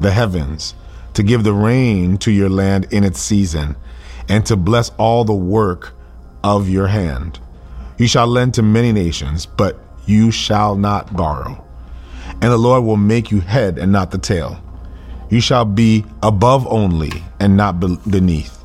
the 0.00 0.10
heavens, 0.10 0.74
to 1.14 1.22
give 1.22 1.44
the 1.44 1.52
rain 1.52 2.16
to 2.18 2.32
your 2.32 2.48
land 2.48 2.86
in 2.90 3.04
its 3.04 3.20
season, 3.20 3.76
and 4.28 4.44
to 4.46 4.56
bless 4.56 4.90
all 4.98 5.24
the 5.24 5.34
work 5.34 5.92
of 6.42 6.68
your 6.68 6.88
hand. 6.88 7.38
You 7.98 8.08
shall 8.08 8.26
lend 8.26 8.54
to 8.54 8.62
many 8.62 8.90
nations, 8.90 9.46
but 9.46 9.78
you 10.06 10.30
shall 10.30 10.74
not 10.74 11.14
borrow. 11.16 11.64
And 12.44 12.52
the 12.52 12.58
Lord 12.58 12.84
will 12.84 12.98
make 12.98 13.30
you 13.30 13.40
head 13.40 13.78
and 13.78 13.90
not 13.90 14.10
the 14.10 14.18
tail. 14.18 14.62
You 15.30 15.40
shall 15.40 15.64
be 15.64 16.04
above 16.22 16.66
only 16.66 17.10
and 17.40 17.56
not 17.56 17.80
beneath. 17.80 18.62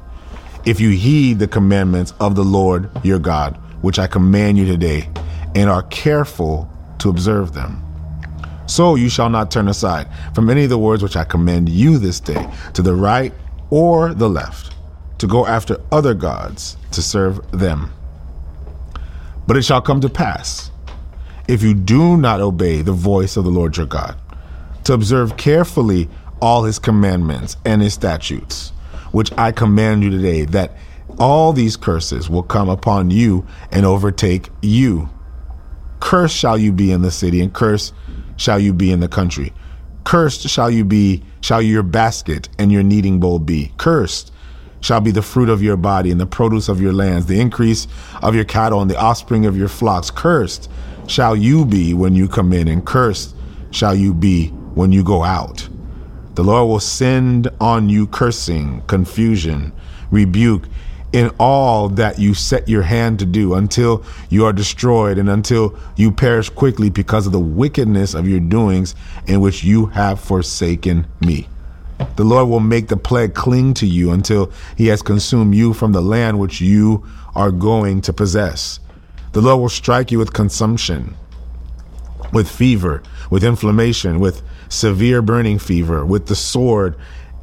If 0.66 0.82
you 0.82 0.90
heed 0.90 1.40
the 1.40 1.48
commandments 1.48 2.14
of 2.20 2.36
the 2.36 2.44
Lord 2.44 2.92
your 3.06 3.20
God, 3.20 3.56
which 3.82 3.98
I 3.98 4.06
command 4.06 4.58
you 4.58 4.66
today, 4.66 5.10
and 5.56 5.70
are 5.70 5.84
careful 5.84 6.70
to 6.98 7.10
observe 7.10 7.54
them. 7.54 7.82
So 8.66 8.96
you 8.96 9.08
shall 9.08 9.30
not 9.30 9.50
turn 9.50 9.70
aside 9.70 10.10
from 10.36 10.50
any 10.50 10.66
of 10.66 10.70
the 10.70 10.78
words 10.78 11.02
which 11.02 11.16
I 11.16 11.24
command 11.24 11.70
you 11.70 11.98
this 12.00 12.20
day, 12.20 12.52
to 12.74 12.82
the 12.82 12.96
right 12.96 13.34
or 13.70 14.14
the 14.14 14.30
left, 14.30 14.76
to 15.20 15.26
go 15.26 15.48
after 15.48 15.78
other 15.90 16.14
gods 16.14 16.76
to 16.92 17.02
serve 17.02 17.50
them. 17.58 17.94
But 19.48 19.56
it 19.56 19.64
shall 19.64 19.82
come 19.82 20.02
to 20.02 20.10
pass, 20.10 20.70
if 21.50 21.64
you 21.64 21.74
do 21.74 22.16
not 22.16 22.40
obey 22.40 22.84
the 22.84 22.92
voice 22.92 23.36
of 23.36 23.44
the 23.44 23.50
Lord 23.50 23.76
your 23.76 23.88
God, 23.88 24.16
to 24.84 24.94
observe 24.94 25.36
carefully 25.36 26.08
all 26.40 26.64
his 26.64 26.78
commandments 26.78 27.58
and 27.66 27.82
his 27.82 27.96
statutes, 27.96 28.70
which 29.14 29.32
I 29.36 29.52
command 29.52 30.04
you 30.04 30.12
today, 30.12 30.46
that 30.46 30.78
all 31.18 31.52
these 31.52 31.76
curses 31.76 32.30
will 32.30 32.44
come 32.44 32.70
upon 32.70 33.10
you 33.10 33.48
and 33.72 33.84
overtake 33.84 34.50
you. 34.62 35.10
Cursed 36.00 36.38
shall 36.38 36.56
you 36.56 36.72
be 36.72 36.92
in 36.92 37.02
the 37.02 37.10
city, 37.10 37.42
and 37.42 37.52
cursed 37.52 37.96
shall 38.38 38.60
you 38.60 38.72
be 38.72 38.92
in 38.92 39.00
the 39.00 39.08
country. 39.08 39.52
Cursed 40.04 40.48
shall 40.48 40.70
you 40.70 40.86
be, 40.86 41.24
shall 41.42 41.64
your 41.64 41.82
basket 41.82 42.48
and 42.60 42.72
your 42.72 42.84
kneading 42.84 43.20
bowl 43.20 43.40
be. 43.40 43.74
Cursed 43.78 44.32
shall 44.82 45.02
be 45.02 45.12
the 45.12 45.22
fruit 45.22 45.50
of 45.50 45.62
your 45.62 45.78
body 45.78 46.12
and 46.12 46.20
the 46.20 46.26
produce 46.26 46.70
of 46.70 46.82
your 46.82 46.94
lands, 46.94 47.26
the 47.26 47.40
increase 47.40 47.88
of 48.22 48.36
your 48.36 48.46
cattle 48.46 48.82
and 48.82 48.90
the 48.90 49.00
offspring 49.00 49.46
of 49.46 49.58
your 49.58 49.68
flocks. 49.68 50.12
Cursed 50.12 50.70
shall 51.08 51.36
you 51.36 51.66
be 51.66 51.94
when 51.94 52.16
you 52.16 52.28
come 52.28 52.54
in, 52.54 52.68
and 52.68 52.86
cursed 52.86 53.36
shall 53.72 53.96
you 53.96 54.14
be 54.14 54.48
when 54.48 54.92
you 54.92 55.04
go 55.04 55.24
out. 55.24 55.68
The 56.36 56.44
Lord 56.44 56.70
will 56.70 56.80
send 56.80 57.50
on 57.60 57.90
you 57.90 58.08
cursing, 58.08 58.82
confusion, 58.88 59.74
rebuke 60.12 60.64
in 61.12 61.32
all 61.40 61.90
that 61.90 62.20
you 62.20 62.34
set 62.34 62.70
your 62.70 62.84
hand 62.84 63.20
to 63.20 63.26
do 63.26 63.56
until 63.56 64.04
you 64.30 64.46
are 64.46 64.54
destroyed 64.54 65.18
and 65.18 65.30
until 65.30 65.76
you 65.96 66.12
perish 66.12 66.50
quickly 66.50 66.90
because 66.90 67.26
of 67.26 67.32
the 67.32 67.40
wickedness 67.40 68.14
of 68.14 68.28
your 68.28 68.40
doings 68.40 68.96
in 69.28 69.42
which 69.42 69.64
you 69.64 69.88
have 69.88 70.20
forsaken 70.20 71.08
me. 71.20 71.48
The 72.16 72.24
Lord 72.24 72.50
will 72.50 72.60
make 72.60 72.88
the 72.88 72.98
plague 72.98 73.34
cling 73.34 73.74
to 73.76 73.86
you 73.86 74.12
until 74.12 74.52
he 74.76 74.88
has 74.88 75.02
consumed 75.02 75.56
you 75.56 75.74
from 75.74 75.92
the 75.92 76.02
land 76.02 76.40
which 76.40 76.62
you 76.62 77.06
are 77.36 77.52
going 77.52 78.02
to 78.02 78.14
possess. 78.14 78.80
The 79.32 79.42
Lord 79.42 79.62
will 79.62 79.70
strike 79.70 80.12
you 80.12 80.18
with 80.18 80.34
consumption, 80.34 81.16
with 82.34 82.50
fever, 82.50 83.04
with 83.30 83.44
inflammation, 83.44 84.20
with 84.20 84.42
severe 84.70 85.22
burning 85.22 85.60
fever, 85.60 86.06
with 86.06 86.28
the 86.28 86.36
sword, 86.36 86.96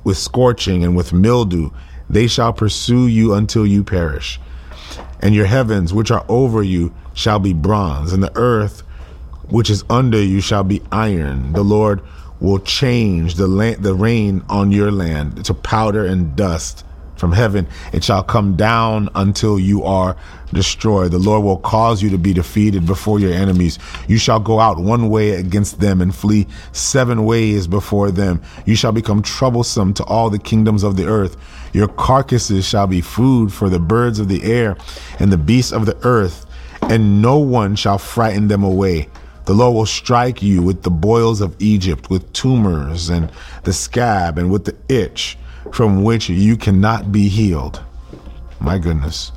with 0.04 0.16
scorching, 0.16 0.84
and 0.84 0.96
with 0.96 1.12
mildew. 1.12 1.70
They 2.08 2.26
shall 2.26 2.52
pursue 2.52 3.06
you 3.06 3.34
until 3.34 3.66
you 3.66 3.84
perish. 3.84 4.40
And 5.20 5.34
your 5.34 5.46
heavens, 5.46 5.92
which 5.92 6.10
are 6.10 6.24
over 6.28 6.62
you, 6.62 6.94
shall 7.14 7.38
be 7.38 7.52
bronze, 7.52 8.12
and 8.12 8.22
the 8.22 8.36
earth, 8.36 8.82
which 9.48 9.70
is 9.70 9.84
under 9.88 10.22
you, 10.22 10.40
shall 10.40 10.64
be 10.64 10.82
iron. 10.92 11.52
The 11.52 11.64
Lord 11.64 12.02
will 12.40 12.58
change 12.58 13.34
the 13.34 13.46
land, 13.46 13.82
the 13.82 13.94
rain 13.94 14.44
on 14.48 14.72
your 14.72 14.90
land 14.90 15.44
to 15.44 15.54
powder 15.54 16.04
and 16.04 16.36
dust 16.36 16.84
from 17.16 17.32
heaven. 17.32 17.66
It 17.92 18.04
shall 18.04 18.22
come 18.22 18.56
down 18.56 19.08
until 19.14 19.58
you 19.58 19.84
are 19.84 20.16
destroyed. 20.52 21.12
The 21.12 21.18
Lord 21.18 21.42
will 21.42 21.58
cause 21.58 22.02
you 22.02 22.10
to 22.10 22.18
be 22.18 22.32
defeated 22.32 22.86
before 22.86 23.18
your 23.18 23.32
enemies. 23.32 23.78
You 24.06 24.18
shall 24.18 24.40
go 24.40 24.60
out 24.60 24.78
one 24.78 25.08
way 25.08 25.30
against 25.30 25.80
them 25.80 26.00
and 26.00 26.14
flee 26.14 26.46
seven 26.72 27.24
ways 27.24 27.66
before 27.66 28.10
them. 28.10 28.42
You 28.64 28.76
shall 28.76 28.92
become 28.92 29.22
troublesome 29.22 29.94
to 29.94 30.04
all 30.04 30.30
the 30.30 30.38
kingdoms 30.38 30.82
of 30.82 30.96
the 30.96 31.06
earth. 31.06 31.36
Your 31.72 31.88
carcasses 31.88 32.66
shall 32.66 32.86
be 32.86 33.00
food 33.00 33.52
for 33.52 33.68
the 33.68 33.80
birds 33.80 34.18
of 34.18 34.28
the 34.28 34.42
air 34.44 34.76
and 35.18 35.32
the 35.32 35.38
beasts 35.38 35.72
of 35.72 35.86
the 35.86 35.96
earth, 36.06 36.46
and 36.82 37.20
no 37.20 37.38
one 37.38 37.76
shall 37.76 37.98
frighten 37.98 38.48
them 38.48 38.62
away. 38.62 39.08
The 39.46 39.54
Lord 39.54 39.76
will 39.76 39.86
strike 39.86 40.42
you 40.42 40.60
with 40.60 40.82
the 40.82 40.90
boils 40.90 41.40
of 41.40 41.54
Egypt, 41.60 42.10
with 42.10 42.32
tumors 42.32 43.08
and 43.08 43.30
the 43.62 43.72
scab 43.72 44.38
and 44.38 44.50
with 44.50 44.64
the 44.64 44.76
itch 44.88 45.38
from 45.72 46.02
which 46.02 46.28
you 46.28 46.56
cannot 46.56 47.12
be 47.12 47.28
healed. 47.28 47.80
My 48.58 48.78
goodness. 48.78 49.30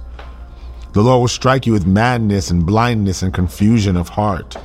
The 0.93 1.03
Lord 1.03 1.21
will 1.21 1.27
strike 1.27 1.67
you 1.67 1.73
with 1.73 1.85
madness 1.85 2.49
and 2.49 2.65
blindness 2.65 3.21
and 3.21 3.31
confusion 3.31 3.95
of 3.95 4.09
heart. 4.09 4.57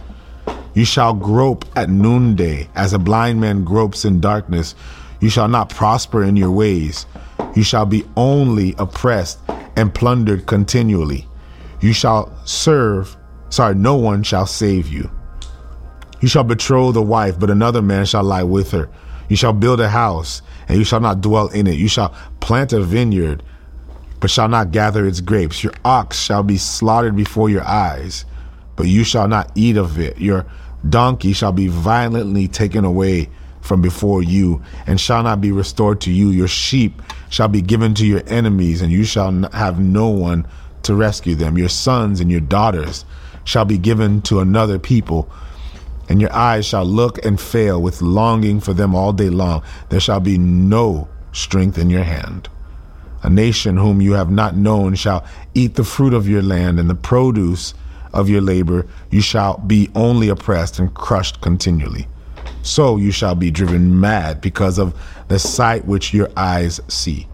You 0.72 0.86
shall 0.86 1.12
grope 1.12 1.66
at 1.76 1.90
noonday 1.90 2.70
as 2.74 2.94
a 2.94 2.98
blind 2.98 3.38
man 3.38 3.64
gropes 3.64 4.06
in 4.06 4.20
darkness. 4.20 4.74
You 5.20 5.28
shall 5.28 5.48
not 5.48 5.68
prosper 5.68 6.24
in 6.24 6.36
your 6.36 6.50
ways. 6.50 7.04
You 7.54 7.62
shall 7.62 7.84
be 7.84 8.06
only 8.16 8.74
oppressed 8.78 9.40
and 9.76 9.94
plundered 9.94 10.46
continually. 10.46 11.28
You 11.82 11.92
shall 11.92 12.32
serve, 12.46 13.14
sorry, 13.50 13.74
no 13.74 13.94
one 13.96 14.22
shall 14.22 14.46
save 14.46 14.88
you. 14.88 15.10
You 16.24 16.28
shall 16.28 16.42
betroth 16.42 16.94
the 16.94 17.02
wife, 17.02 17.38
but 17.38 17.50
another 17.50 17.82
man 17.82 18.06
shall 18.06 18.24
lie 18.24 18.44
with 18.44 18.70
her. 18.70 18.88
You 19.28 19.36
shall 19.36 19.52
build 19.52 19.78
a 19.78 19.90
house, 19.90 20.40
and 20.66 20.78
you 20.78 20.82
shall 20.82 21.00
not 21.00 21.20
dwell 21.20 21.48
in 21.48 21.66
it. 21.66 21.76
You 21.76 21.86
shall 21.86 22.14
plant 22.40 22.72
a 22.72 22.80
vineyard, 22.80 23.42
but 24.20 24.30
shall 24.30 24.48
not 24.48 24.70
gather 24.70 25.04
its 25.04 25.20
grapes. 25.20 25.62
Your 25.62 25.74
ox 25.84 26.18
shall 26.18 26.42
be 26.42 26.56
slaughtered 26.56 27.14
before 27.14 27.50
your 27.50 27.64
eyes, 27.64 28.24
but 28.74 28.86
you 28.86 29.04
shall 29.04 29.28
not 29.28 29.52
eat 29.54 29.76
of 29.76 29.98
it. 29.98 30.16
Your 30.16 30.46
donkey 30.88 31.34
shall 31.34 31.52
be 31.52 31.68
violently 31.68 32.48
taken 32.48 32.86
away 32.86 33.28
from 33.60 33.82
before 33.82 34.22
you, 34.22 34.62
and 34.86 34.98
shall 34.98 35.22
not 35.24 35.42
be 35.42 35.52
restored 35.52 36.00
to 36.00 36.10
you. 36.10 36.30
Your 36.30 36.48
sheep 36.48 37.02
shall 37.28 37.48
be 37.48 37.60
given 37.60 37.92
to 37.96 38.06
your 38.06 38.22
enemies, 38.28 38.80
and 38.80 38.90
you 38.90 39.04
shall 39.04 39.30
have 39.52 39.78
no 39.78 40.08
one 40.08 40.46
to 40.84 40.94
rescue 40.94 41.34
them. 41.34 41.58
Your 41.58 41.68
sons 41.68 42.18
and 42.18 42.30
your 42.30 42.40
daughters 42.40 43.04
shall 43.44 43.66
be 43.66 43.76
given 43.76 44.22
to 44.22 44.40
another 44.40 44.78
people 44.78 45.30
and 46.08 46.20
your 46.20 46.32
eyes 46.32 46.66
shall 46.66 46.84
look 46.84 47.24
and 47.24 47.40
fail 47.40 47.80
with 47.80 48.02
longing 48.02 48.60
for 48.60 48.72
them 48.74 48.94
all 48.94 49.12
day 49.12 49.30
long. 49.30 49.62
There 49.88 50.00
shall 50.00 50.20
be 50.20 50.38
no 50.38 51.08
strength 51.32 51.78
in 51.78 51.90
your 51.90 52.04
hand. 52.04 52.48
A 53.22 53.30
nation 53.30 53.76
whom 53.76 54.00
you 54.00 54.12
have 54.12 54.30
not 54.30 54.56
known 54.56 54.94
shall 54.94 55.24
eat 55.54 55.74
the 55.74 55.84
fruit 55.84 56.12
of 56.12 56.28
your 56.28 56.42
land 56.42 56.78
and 56.78 56.90
the 56.90 56.94
produce 56.94 57.74
of 58.12 58.28
your 58.28 58.40
labor, 58.40 58.86
you 59.10 59.20
shall 59.20 59.58
be 59.58 59.90
only 59.94 60.28
oppressed 60.28 60.78
and 60.78 60.94
crushed 60.94 61.40
continually. 61.40 62.06
So 62.62 62.96
you 62.96 63.10
shall 63.10 63.34
be 63.34 63.50
driven 63.50 64.00
mad 64.00 64.40
because 64.40 64.78
of 64.78 64.94
the 65.28 65.38
sight 65.38 65.84
which 65.84 66.14
your 66.14 66.30
eyes 66.36 66.80
see. 66.88 67.26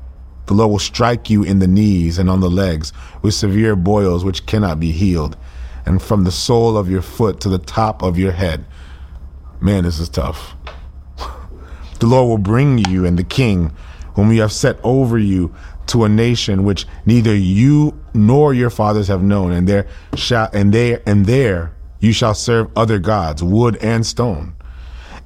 The 0.47 0.55
Lord 0.55 0.73
will 0.73 0.79
strike 0.81 1.31
you 1.31 1.45
in 1.45 1.61
the 1.61 1.69
knees 1.69 2.19
and 2.19 2.29
on 2.29 2.41
the 2.41 2.51
legs 2.51 2.93
with 3.23 3.35
severe 3.35 3.77
boils 3.77 4.25
which 4.25 4.47
cannot 4.47 4.81
be 4.81 4.91
healed, 4.91 5.37
and 5.91 6.01
from 6.01 6.23
the 6.23 6.31
sole 6.31 6.77
of 6.77 6.89
your 6.89 7.03
foot 7.03 7.41
to 7.41 7.49
the 7.49 7.59
top 7.59 8.01
of 8.01 8.17
your 8.17 8.31
head. 8.31 8.65
Man, 9.61 9.83
this 9.83 9.99
is 9.99 10.09
tough. 10.09 10.55
the 11.99 12.07
Lord 12.07 12.29
will 12.29 12.39
bring 12.39 12.79
you 12.79 13.05
and 13.05 13.19
the 13.19 13.25
king, 13.25 13.73
whom 14.15 14.33
you 14.33 14.41
have 14.41 14.53
set 14.53 14.79
over 14.85 15.19
you, 15.19 15.53
to 15.89 16.05
a 16.05 16.09
nation 16.09 16.63
which 16.63 16.87
neither 17.07 17.35
you 17.35 18.01
nor 18.15 18.55
your 18.55 18.71
fathers 18.71 19.09
have 19.09 19.25
known, 19.25 19.51
and 19.51 19.69
there 19.69 19.89
shall 20.15 20.49
and 20.53 20.73
there 20.73 21.03
and 21.07 21.27
there 21.27 21.75
you 21.99 22.13
shall 22.13 22.35
serve 22.35 22.71
other 22.77 23.01
gods, 23.01 23.43
wood 23.43 23.77
and 23.83 24.07
stone. 24.07 24.55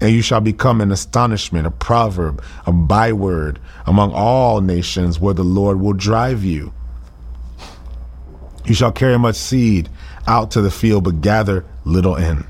And 0.00 0.12
you 0.12 0.22
shall 0.22 0.40
become 0.40 0.80
an 0.80 0.90
astonishment, 0.90 1.66
a 1.66 1.70
proverb, 1.70 2.42
a 2.64 2.72
byword 2.72 3.60
among 3.84 4.12
all 4.14 4.62
nations 4.62 5.20
where 5.20 5.34
the 5.34 5.44
Lord 5.44 5.78
will 5.78 5.92
drive 5.92 6.42
you. 6.42 6.72
You 8.64 8.72
shall 8.74 8.92
carry 8.92 9.18
much 9.18 9.36
seed 9.36 9.90
out 10.26 10.50
to 10.52 10.60
the 10.60 10.70
field, 10.70 11.04
but 11.04 11.20
gather 11.20 11.64
little 11.84 12.16
in. 12.16 12.44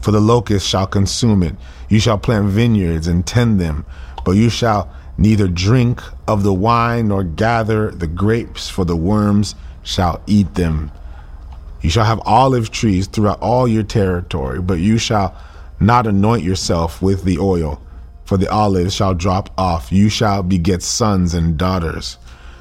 For 0.00 0.10
the 0.10 0.20
locust 0.20 0.66
shall 0.66 0.86
consume 0.86 1.42
it. 1.42 1.56
You 1.88 2.00
shall 2.00 2.18
plant 2.18 2.46
vineyards 2.46 3.06
and 3.06 3.26
tend 3.26 3.60
them, 3.60 3.84
but 4.24 4.32
you 4.32 4.48
shall 4.50 4.92
neither 5.16 5.48
drink 5.48 6.00
of 6.26 6.42
the 6.42 6.54
wine 6.54 7.08
nor 7.08 7.24
gather 7.24 7.90
the 7.90 8.06
grapes, 8.06 8.68
for 8.68 8.84
the 8.84 8.96
worms 8.96 9.54
shall 9.82 10.22
eat 10.26 10.54
them. 10.54 10.90
You 11.80 11.90
shall 11.90 12.04
have 12.04 12.20
olive 12.24 12.70
trees 12.70 13.06
throughout 13.06 13.40
all 13.40 13.66
your 13.66 13.82
territory, 13.82 14.60
but 14.60 14.78
you 14.78 14.98
shall 14.98 15.36
not 15.80 16.06
anoint 16.06 16.42
yourself 16.42 17.00
with 17.00 17.24
the 17.24 17.38
oil, 17.38 17.80
for 18.24 18.36
the 18.36 18.50
olives 18.50 18.94
shall 18.94 19.14
drop 19.14 19.50
off. 19.56 19.92
You 19.92 20.08
shall 20.08 20.42
beget 20.42 20.82
sons 20.82 21.34
and 21.34 21.56
daughters, 21.56 22.18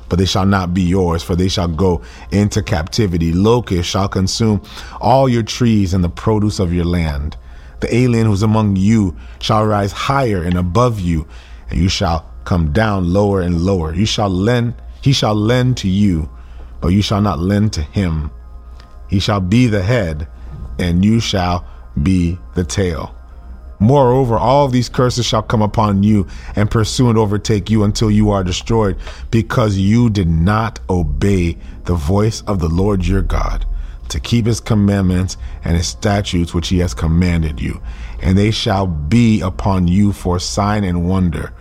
but 0.10 0.20
they 0.20 0.26
shall 0.26 0.46
not 0.46 0.74
be 0.74 0.82
yours, 0.82 1.24
for 1.24 1.36
they 1.36 1.48
shall 1.48 1.68
go 1.68 2.02
into 2.32 2.62
captivity. 2.62 3.34
Locusts 3.34 3.92
shall 3.92 4.08
consume 4.08 4.62
all 5.02 5.28
your 5.28 5.44
trees 5.44 5.94
and 5.94 6.04
the 6.04 6.10
produce 6.10 6.60
of 6.60 6.74
your 6.74 6.86
land. 6.86 7.38
The 7.80 7.94
alien 7.94 8.26
who 8.26 8.34
is 8.34 8.44
among 8.44 8.76
you 8.76 9.16
shall 9.40 9.66
rise 9.66 9.92
higher 9.92 10.44
and 10.44 10.58
above 10.58 11.00
you, 11.00 11.28
and 11.70 11.80
you 11.80 11.90
shall 11.90 12.32
come 12.46 12.72
down 12.72 13.12
lower 13.12 13.42
and 13.42 13.62
lower. 13.62 13.94
You 13.94 14.06
shall 14.06 14.30
lend, 14.30 14.76
he 15.02 15.12
shall 15.12 15.36
lend 15.36 15.78
to 15.78 15.90
you, 15.90 16.30
but 16.82 16.90
you 16.90 17.02
shall 17.02 17.22
not 17.22 17.40
lend 17.40 17.74
to 17.74 17.82
him. 17.82 18.32
He 19.10 19.20
shall 19.20 19.42
be 19.42 19.68
the 19.68 19.84
head, 19.84 20.28
and 20.80 21.04
you 21.04 21.20
shall 21.20 21.66
be 22.02 22.38
the 22.56 22.64
tail. 22.64 23.17
Moreover, 23.80 24.38
all 24.38 24.66
of 24.66 24.72
these 24.72 24.90
curses 24.90 25.26
shall 25.26 25.44
come 25.44 25.62
upon 25.62 26.02
you 26.02 26.28
and 26.56 26.70
pursue 26.70 27.10
and 27.10 27.18
overtake 27.18 27.70
you 27.70 27.84
until 27.84 28.10
you 28.10 28.32
are 28.32 28.44
destroyed, 28.44 28.98
because 29.30 29.78
you 29.78 30.10
did 30.10 30.28
not 30.28 30.80
obey 30.90 31.58
the 31.86 31.96
voice 31.96 32.42
of 32.42 32.60
the 32.60 32.70
Lord 32.70 33.06
your 33.06 33.22
God 33.22 33.66
to 34.10 34.20
keep 34.20 34.46
his 34.46 34.60
commandments 34.60 35.38
and 35.64 35.76
his 35.78 35.88
statutes 35.88 36.54
which 36.54 36.70
he 36.70 36.80
has 36.80 36.94
commanded 36.94 37.60
you. 37.60 37.80
And 38.22 38.38
they 38.38 38.52
shall 38.52 38.88
be 38.88 39.42
upon 39.42 39.88
you 39.88 40.12
for 40.12 40.40
sign 40.40 40.84
and 40.84 41.08
wonder 41.08 41.54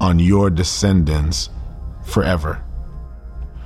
on 0.00 0.18
your 0.18 0.50
descendants 0.50 1.48
forever. 2.04 2.62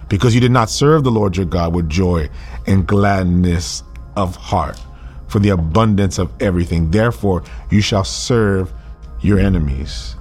Because 0.09 0.35
you 0.35 0.41
did 0.41 0.53
not 0.53 0.71
serve 0.71 1.03
the 1.03 1.11
Lord 1.11 1.37
your 1.37 1.47
God 1.47 1.75
with 1.75 1.89
joy 1.89 2.29
and 2.67 2.87
gladness 2.87 3.83
of 4.17 4.37
heart 4.37 4.81
for 5.37 5.41
the 5.41 5.51
abundance 5.51 6.19
of 6.19 6.33
everything. 6.41 6.91
Therefore, 6.91 7.45
you 7.71 7.83
shall 7.83 8.05
serve 8.05 8.73
your 9.21 9.39
enemies 9.39 10.17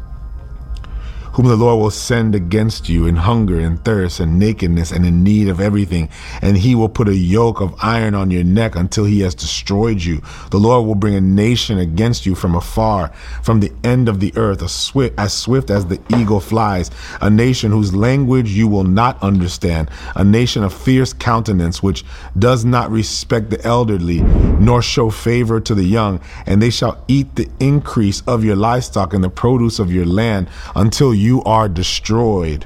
whom 1.35 1.47
the 1.47 1.55
Lord 1.57 1.81
will 1.81 1.91
send 1.91 2.33
against 2.33 2.87
you 2.87 3.07
in 3.07 3.17
hunger 3.17 3.59
and 3.59 3.83
thirst 3.83 4.21
and 4.21 4.39
nakedness 4.39 4.93
and 4.93 5.05
in 5.05 5.21
need 5.21 5.49
of 5.49 5.59
everything. 5.59 6.07
And 6.41 6.55
he 6.55 6.75
will 6.75 6.87
put 6.87 7.09
a 7.09 7.15
yoke 7.15 7.59
of 7.59 7.75
iron 7.83 8.15
on 8.15 8.31
your 8.31 8.45
neck 8.45 8.77
until 8.77 9.03
he 9.03 9.19
has 9.19 9.35
destroyed 9.35 10.01
you. 10.01 10.21
The 10.51 10.59
Lord 10.59 10.87
will 10.87 10.95
bring 10.95 11.13
a 11.13 11.19
nation 11.19 11.77
against 11.77 12.25
you 12.25 12.35
from 12.35 12.55
afar, 12.55 13.09
from 13.43 13.59
the 13.59 13.73
end 13.83 14.07
of 14.07 14.21
the 14.21 14.31
earth, 14.37 14.63
as 14.63 14.73
swift, 14.73 15.19
as 15.19 15.33
swift 15.33 15.69
as 15.69 15.85
the 15.87 15.99
eagle 16.15 16.39
flies, 16.39 16.89
a 17.19 17.29
nation 17.29 17.69
whose 17.69 17.93
language 17.93 18.51
you 18.51 18.69
will 18.69 18.85
not 18.85 19.21
understand, 19.21 19.91
a 20.15 20.23
nation 20.23 20.63
of 20.63 20.73
fierce 20.73 21.11
countenance, 21.11 21.83
which 21.83 22.05
does 22.39 22.63
not 22.63 22.89
respect 22.89 23.49
the 23.49 23.61
elderly, 23.65 24.21
nor 24.61 24.81
show 24.81 25.09
favor 25.09 25.59
to 25.59 25.75
the 25.75 25.83
young. 25.83 26.21
And 26.45 26.61
they 26.61 26.69
shall 26.69 27.03
eat 27.09 27.35
the 27.35 27.49
increase 27.59 28.21
of 28.21 28.45
your 28.45 28.55
livestock 28.55 29.13
and 29.13 29.21
the 29.21 29.29
produce 29.29 29.79
of 29.79 29.91
your 29.91 30.05
land 30.05 30.47
until 30.77 31.13
you 31.13 31.24
you 31.25 31.43
are 31.43 31.67
destroyed. 31.67 32.65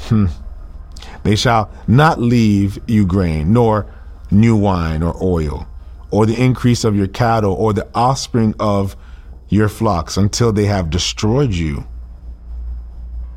Hmm. 0.00 0.26
They 1.22 1.36
shall 1.36 1.70
not 1.86 2.20
leave 2.20 2.78
you 2.86 3.06
grain, 3.06 3.52
nor 3.52 3.86
new 4.30 4.56
wine 4.56 5.02
or 5.02 5.16
oil, 5.22 5.66
or 6.10 6.26
the 6.26 6.42
increase 6.42 6.84
of 6.84 6.96
your 6.96 7.06
cattle, 7.06 7.52
or 7.52 7.72
the 7.72 7.88
offspring 7.94 8.54
of 8.58 8.96
your 9.48 9.68
flocks, 9.68 10.16
until 10.16 10.52
they 10.52 10.64
have 10.64 10.90
destroyed 10.90 11.52
you. 11.52 11.86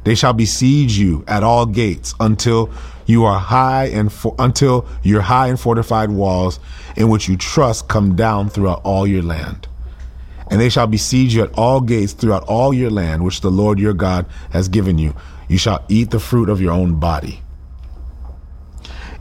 They 0.03 0.15
shall 0.15 0.33
besiege 0.33 0.97
you 0.97 1.23
at 1.27 1.43
all 1.43 1.67
gates 1.67 2.15
until 2.19 2.71
you 3.05 3.23
are 3.25 3.39
high 3.39 3.85
and 3.85 4.11
for, 4.11 4.35
until 4.39 4.87
your 5.03 5.21
high 5.21 5.47
and 5.47 5.59
fortified 5.59 6.09
walls 6.09 6.59
in 6.97 7.09
which 7.09 7.27
you 7.29 7.37
trust 7.37 7.87
come 7.87 8.15
down 8.15 8.49
throughout 8.49 8.81
all 8.83 9.05
your 9.05 9.21
land. 9.21 9.67
And 10.51 10.59
they 10.59 10.69
shall 10.69 10.85
besiege 10.85 11.33
you 11.33 11.43
at 11.43 11.57
all 11.57 11.79
gates 11.81 12.11
throughout 12.11 12.43
all 12.43 12.73
your 12.73 12.91
land, 12.91 13.23
which 13.23 13.39
the 13.39 13.49
Lord 13.49 13.79
your 13.79 13.93
God 13.93 14.25
has 14.51 14.67
given 14.67 14.99
you. 14.99 15.15
You 15.47 15.57
shall 15.57 15.83
eat 15.87 16.11
the 16.11 16.19
fruit 16.19 16.49
of 16.49 16.61
your 16.61 16.73
own 16.73 16.99
body. 16.99 17.41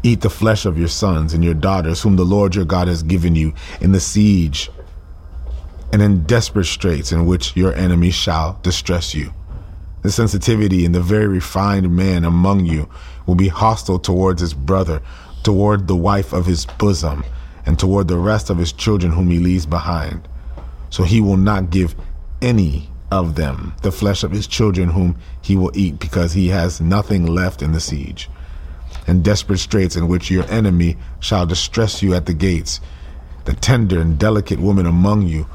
Eat 0.03 0.23
the 0.23 0.31
flesh 0.31 0.67
of 0.67 0.77
your 0.77 0.89
sons 0.89 1.33
and 1.33 1.45
your 1.45 1.55
daughters, 1.55 2.03
whom 2.03 2.17
the 2.17 2.25
Lord 2.25 2.57
your 2.57 2.65
God 2.65 2.89
has 2.89 3.05
given 3.05 3.37
you 3.37 3.55
in 3.81 3.93
the 3.93 4.01
siege 4.01 4.71
and 5.93 6.03
in 6.03 6.25
desperate 6.25 6.65
straits 6.65 7.13
in 7.13 7.27
which 7.27 7.57
your 7.57 7.75
enemies 7.75 8.15
shall 8.15 8.59
distress 8.63 9.15
you. 9.15 9.33
The 10.03 10.11
sensitivity 10.11 10.85
in 10.85 10.93
the 10.93 11.01
very 11.01 11.29
refined 11.29 11.95
man 11.95 12.25
among 12.25 12.65
you 12.65 12.89
will 13.27 13.35
be 13.35 13.49
hostile 13.49 13.99
towards 13.99 14.41
his 14.41 14.55
brother, 14.55 15.03
toward 15.43 15.87
the 15.87 15.97
wife 15.97 16.33
of 16.33 16.47
his 16.47 16.67
bosom, 16.67 17.23
and 17.67 17.79
toward 17.79 18.09
the 18.09 18.19
rest 18.19 18.51
of 18.51 18.59
his 18.59 18.73
children 18.73 19.13
whom 19.13 19.31
he 19.31 19.39
leaves 19.39 19.67
behind. 19.67 20.27
So 20.91 21.05
he 21.05 21.21
will 21.21 21.37
not 21.37 21.71
give 21.71 21.95
any 22.43 22.91
of 23.11 23.35
them 23.35 23.75
the 23.83 23.93
flesh 23.93 24.23
of 24.23 24.31
his 24.31 24.47
children 24.47 24.91
whom 24.91 25.17
he 25.43 25.57
will 25.57 25.73
eat 25.75 25.99
because 25.99 26.33
he 26.33 26.49
has 26.49 26.81
nothing 26.81 27.27
left 27.27 27.63
in 27.63 27.73
the 27.73 27.81
siege. 27.81 28.29
And 29.07 29.25
desperate 29.25 29.59
straits 29.59 29.97
in 29.97 30.09
which 30.09 30.31
your 30.31 30.45
enemy 30.51 30.97
shall 31.21 31.47
distress 31.47 32.03
you 32.03 32.15
at 32.15 32.27
the 32.27 32.35
gates, 32.35 32.81
the 33.45 33.55
tender 33.55 34.01
and 34.01 34.19
delicate 34.19 34.61
woman 34.61 34.87
among 34.87 35.23
you 35.23 35.47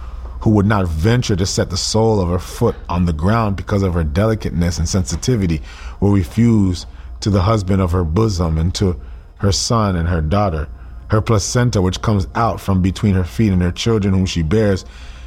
who 0.41 0.49
would 0.51 0.65
not 0.65 0.87
venture 0.87 1.35
to 1.35 1.45
set 1.45 1.69
the 1.69 1.77
sole 1.77 2.19
of 2.19 2.29
her 2.29 2.39
foot 2.39 2.75
on 2.87 3.05
the 3.05 3.13
ground 3.13 3.55
because 3.55 3.81
of 3.83 3.93
her 3.93 4.03
delicateness 4.03 4.77
and 4.77 4.87
sensitivity 4.87 5.61
will 5.99 6.11
refuse 6.11 6.85
to 7.19 7.29
the 7.29 7.41
husband 7.41 7.81
of 7.81 7.91
her 7.91 8.03
bosom 8.03 8.57
and 8.57 8.75
to 8.75 8.99
her 9.37 9.51
son 9.51 9.95
and 9.95 10.07
her 10.07 10.21
daughter, 10.21 10.67
her 11.09 11.21
placenta 11.21 11.81
which 11.81 12.01
comes 12.01 12.27
out 12.35 12.59
from 12.59 12.81
between 12.81 13.15
her 13.15 13.23
feet 13.23 13.51
and 13.51 13.61
her 13.61 13.71
children 13.71 14.13
whom 14.13 14.25
she 14.25 14.43
bears 14.43 14.85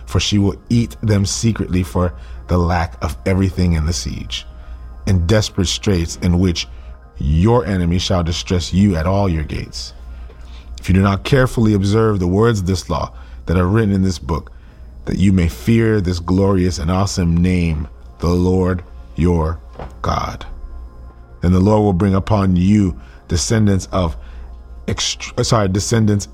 for 0.08 0.18
she 0.18 0.38
will 0.38 0.56
eat 0.70 0.96
them 1.02 1.26
secretly 1.26 1.82
for 1.82 2.14
the 2.46 2.56
lack 2.56 2.96
of 3.04 3.14
everything 3.26 3.74
in 3.74 3.84
the 3.84 3.92
siege, 3.92 4.46
in 5.06 5.26
desperate 5.26 5.66
straits 5.66 6.16
in 6.22 6.38
which 6.38 6.66
your 7.18 7.66
enemy 7.66 7.98
shall 7.98 8.22
distress 8.22 8.72
you 8.72 8.96
at 8.96 9.06
all 9.06 9.28
your 9.28 9.44
gates. 9.44 9.92
If 10.80 10.88
you 10.88 10.94
do 10.94 11.02
not 11.02 11.24
carefully 11.24 11.74
observe 11.74 12.20
the 12.20 12.26
words 12.26 12.60
of 12.60 12.66
this 12.66 12.88
law 12.88 13.12
that 13.44 13.58
are 13.58 13.66
written 13.66 13.92
in 13.92 14.00
this 14.00 14.18
book, 14.18 14.50
that 15.04 15.18
you 15.18 15.30
may 15.30 15.46
fear 15.46 16.00
this 16.00 16.20
glorious 16.20 16.78
and 16.78 16.90
awesome 16.90 17.36
name, 17.36 17.86
the 18.20 18.28
Lord 18.28 18.82
your 19.16 19.60
God. 20.00 20.46
Then 21.42 21.52
the 21.52 21.60
Lord 21.60 21.82
will 21.82 21.92
bring 21.92 22.14
upon 22.14 22.56
you 22.56 22.98
descendants 23.28 23.88
of, 23.92 24.16
extra, 24.86 25.44
sorry, 25.44 25.68
descendants 25.68 26.28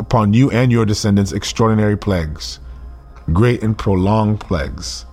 upon 0.00 0.34
you 0.34 0.50
and 0.50 0.72
your 0.72 0.84
descendants 0.84 1.30
extraordinary 1.30 1.96
plagues 1.96 2.58
great 3.32 3.62
and 3.62 3.76
prolonged 3.76 4.40
plagues, 4.40 5.06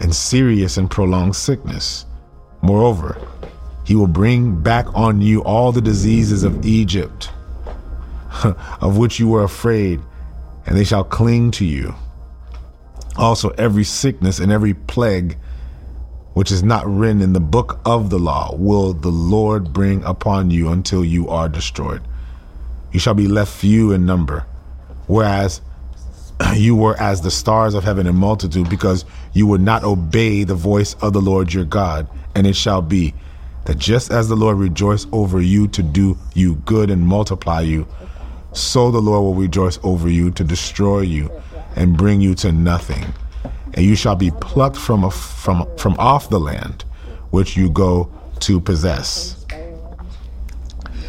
and 0.00 0.14
serious 0.14 0.76
and 0.76 0.90
prolonged 0.90 1.36
sickness. 1.36 2.06
Moreover, 2.62 3.16
he 3.84 3.94
will 3.94 4.06
bring 4.06 4.60
back 4.62 4.86
on 4.94 5.20
you 5.20 5.42
all 5.42 5.72
the 5.72 5.80
diseases 5.80 6.44
of 6.44 6.64
Egypt, 6.64 7.30
of 8.80 8.96
which 8.96 9.18
you 9.18 9.28
were 9.28 9.44
afraid, 9.44 10.00
and 10.66 10.76
they 10.76 10.84
shall 10.84 11.04
cling 11.04 11.50
to 11.52 11.64
you. 11.64 11.94
Also, 13.16 13.50
every 13.50 13.84
sickness 13.84 14.38
and 14.38 14.50
every 14.50 14.74
plague 14.74 15.36
which 16.34 16.50
is 16.50 16.62
not 16.62 16.86
written 16.86 17.20
in 17.20 17.34
the 17.34 17.40
book 17.40 17.78
of 17.84 18.08
the 18.08 18.18
law 18.18 18.54
will 18.56 18.94
the 18.94 19.10
Lord 19.10 19.72
bring 19.72 20.02
upon 20.04 20.50
you 20.50 20.70
until 20.70 21.04
you 21.04 21.28
are 21.28 21.48
destroyed. 21.48 22.02
you 22.90 23.00
shall 23.00 23.14
be 23.14 23.26
left 23.26 23.52
few 23.52 23.92
in 23.92 24.04
number, 24.04 24.46
whereas 25.06 25.60
you 26.54 26.76
were 26.76 26.96
as 27.00 27.20
the 27.20 27.30
stars 27.30 27.74
of 27.74 27.84
heaven 27.84 28.06
in 28.06 28.16
multitude, 28.16 28.68
because 28.68 29.04
you 29.32 29.46
would 29.46 29.60
not 29.60 29.84
obey 29.84 30.44
the 30.44 30.54
voice 30.54 30.94
of 30.94 31.12
the 31.12 31.20
Lord 31.20 31.52
your 31.52 31.64
God. 31.64 32.08
And 32.34 32.46
it 32.46 32.56
shall 32.56 32.82
be 32.82 33.14
that 33.64 33.78
just 33.78 34.10
as 34.10 34.28
the 34.28 34.36
Lord 34.36 34.56
rejoiced 34.56 35.08
over 35.12 35.40
you 35.40 35.68
to 35.68 35.82
do 35.82 36.18
you 36.34 36.56
good 36.56 36.90
and 36.90 37.06
multiply 37.06 37.60
you, 37.60 37.86
so 38.52 38.90
the 38.90 39.00
Lord 39.00 39.22
will 39.22 39.34
rejoice 39.34 39.78
over 39.82 40.08
you 40.08 40.30
to 40.32 40.44
destroy 40.44 41.00
you 41.00 41.30
and 41.76 41.96
bring 41.96 42.20
you 42.20 42.34
to 42.36 42.52
nothing. 42.52 43.04
And 43.74 43.84
you 43.84 43.94
shall 43.94 44.16
be 44.16 44.30
plucked 44.30 44.76
from, 44.76 45.04
a, 45.04 45.10
from, 45.10 45.66
from 45.76 45.94
off 45.98 46.28
the 46.28 46.40
land 46.40 46.84
which 47.30 47.56
you 47.56 47.70
go 47.70 48.10
to 48.40 48.60
possess. 48.60 49.46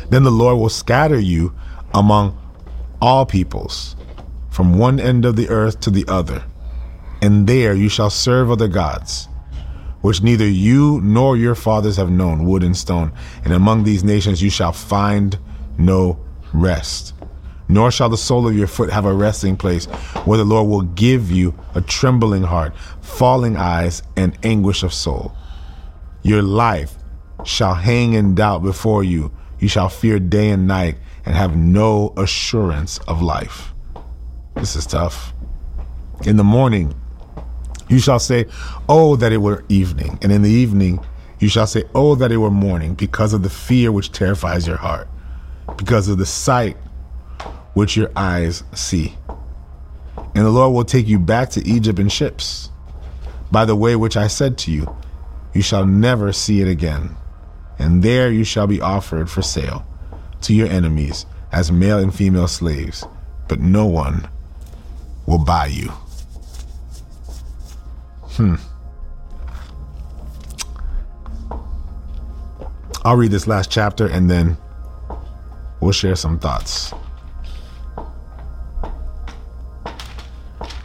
Then 0.10 0.24
the 0.24 0.32
Lord 0.32 0.60
will 0.60 0.70
scatter 0.70 1.20
you 1.20 1.54
among 1.94 2.38
all 3.02 3.26
peoples, 3.26 3.96
from 4.54 4.78
one 4.78 5.00
end 5.00 5.26
of 5.26 5.36
the 5.36 5.50
earth 5.50 5.80
to 5.80 5.90
the 5.90 6.06
other. 6.08 6.44
And 7.24 7.48
there 7.48 7.74
you 7.74 7.90
shall 7.90 8.12
serve 8.12 8.52
other 8.52 8.68
gods, 8.68 9.28
which 10.02 10.22
neither 10.22 10.48
you 10.48 11.02
nor 11.02 11.36
your 11.36 11.56
fathers 11.56 11.98
have 11.98 12.12
known, 12.12 12.46
wood 12.46 12.62
and 12.62 12.78
stone. 12.78 13.12
And 13.44 13.52
among 13.52 13.84
these 13.84 14.04
nations 14.04 14.44
you 14.44 14.52
shall 14.52 14.72
find 14.72 15.40
no 15.80 16.24
rest. 16.54 17.16
Nor 17.68 17.90
shall 17.90 18.10
the 18.10 18.18
sole 18.18 18.48
of 18.48 18.56
your 18.56 18.68
foot 18.68 18.92
have 18.92 19.06
a 19.06 19.14
resting 19.14 19.58
place, 19.58 19.86
where 20.26 20.38
the 20.38 20.46
Lord 20.46 20.70
will 20.70 20.82
give 20.82 21.32
you 21.32 21.56
a 21.74 21.82
trembling 21.82 22.44
heart, 22.44 22.76
falling 23.02 23.58
eyes, 23.58 24.04
and 24.16 24.38
anguish 24.44 24.84
of 24.84 24.94
soul. 24.94 25.34
Your 26.22 26.44
life 26.44 26.96
shall 27.44 27.74
hang 27.74 28.14
in 28.14 28.36
doubt 28.36 28.62
before 28.62 29.04
you. 29.04 29.32
You 29.58 29.68
shall 29.68 29.90
fear 29.90 30.20
day 30.20 30.50
and 30.52 30.68
night 30.68 30.98
and 31.26 31.36
have 31.36 31.56
no 31.56 32.14
assurance 32.18 33.00
of 33.08 33.22
life. 33.22 33.73
This 34.56 34.76
is 34.76 34.86
tough. 34.86 35.34
In 36.26 36.38
the 36.38 36.44
morning, 36.44 36.94
you 37.90 38.00
shall 38.00 38.20
say, 38.20 38.46
Oh, 38.88 39.16
that 39.18 39.32
it 39.32 39.38
were 39.38 39.64
evening. 39.70 40.18
And 40.22 40.32
in 40.32 40.42
the 40.42 40.50
evening, 40.50 41.04
you 41.40 41.50
shall 41.50 41.68
say, 41.68 41.84
Oh, 41.94 42.16
that 42.16 42.32
it 42.32 42.38
were 42.38 42.52
morning, 42.52 42.94
because 42.94 43.34
of 43.34 43.44
the 43.44 43.50
fear 43.50 43.92
which 43.92 44.12
terrifies 44.12 44.68
your 44.68 44.78
heart, 44.78 45.08
because 45.78 46.08
of 46.08 46.18
the 46.18 46.26
sight 46.26 46.78
which 47.74 47.98
your 47.98 48.12
eyes 48.16 48.64
see. 48.74 49.16
And 50.36 50.46
the 50.46 50.50
Lord 50.50 50.74
will 50.74 50.86
take 50.86 51.08
you 51.08 51.20
back 51.20 51.50
to 51.52 51.68
Egypt 51.68 52.00
in 52.00 52.10
ships, 52.10 52.70
by 53.52 53.66
the 53.66 53.76
way 53.76 53.96
which 53.96 54.18
I 54.18 54.28
said 54.28 54.58
to 54.60 54.72
you, 54.72 54.96
you 55.54 55.62
shall 55.62 55.86
never 55.86 56.34
see 56.34 56.62
it 56.62 56.68
again. 56.68 57.16
And 57.78 58.02
there 58.02 58.32
you 58.32 58.44
shall 58.44 58.68
be 58.68 58.82
offered 58.82 59.30
for 59.30 59.42
sale 59.42 59.86
to 60.42 60.54
your 60.54 60.68
enemies 60.68 61.26
as 61.52 61.72
male 61.72 62.00
and 62.00 62.14
female 62.14 62.48
slaves, 62.48 63.06
but 63.48 63.60
no 63.60 63.86
one 63.86 64.28
will 65.26 65.44
buy 65.44 65.68
you. 65.68 65.92
Hmm. 68.32 68.56
I'll 73.06 73.18
read 73.18 73.32
this 73.32 73.48
last 73.48 73.70
chapter 73.70 74.08
and 74.08 74.30
then 74.30 74.58
we'll 75.82 75.92
share 75.92 76.16
some 76.16 76.40
thoughts. 76.40 76.94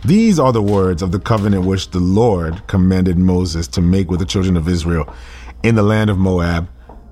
These 0.05 0.39
are 0.39 0.53
the 0.53 0.63
words 0.63 1.03
of 1.03 1.13
the 1.13 1.19
covenant 1.19 1.65
which 1.65 1.91
the 1.91 2.01
Lord 2.01 2.67
commanded 2.67 3.19
Moses 3.19 3.69
to 3.69 3.81
make 3.81 4.11
with 4.11 4.21
the 4.21 4.27
children 4.27 4.57
of 4.57 4.69
Israel 4.69 5.13
in 5.63 5.75
the 5.75 5.83
land 5.83 6.09
of 6.09 6.19
Moab, 6.19 6.69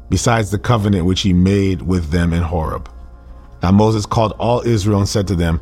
besides 0.08 0.50
the 0.50 0.58
covenant 0.58 1.04
which 1.04 1.20
he 1.20 1.32
made 1.32 1.82
with 1.82 2.10
them 2.10 2.32
in 2.32 2.42
Horeb. 2.42 2.88
Now 3.62 3.72
Moses 3.72 4.06
called 4.06 4.32
all 4.38 4.62
Israel 4.62 4.98
and 4.98 5.08
said 5.08 5.26
to 5.28 5.34
them, 5.34 5.60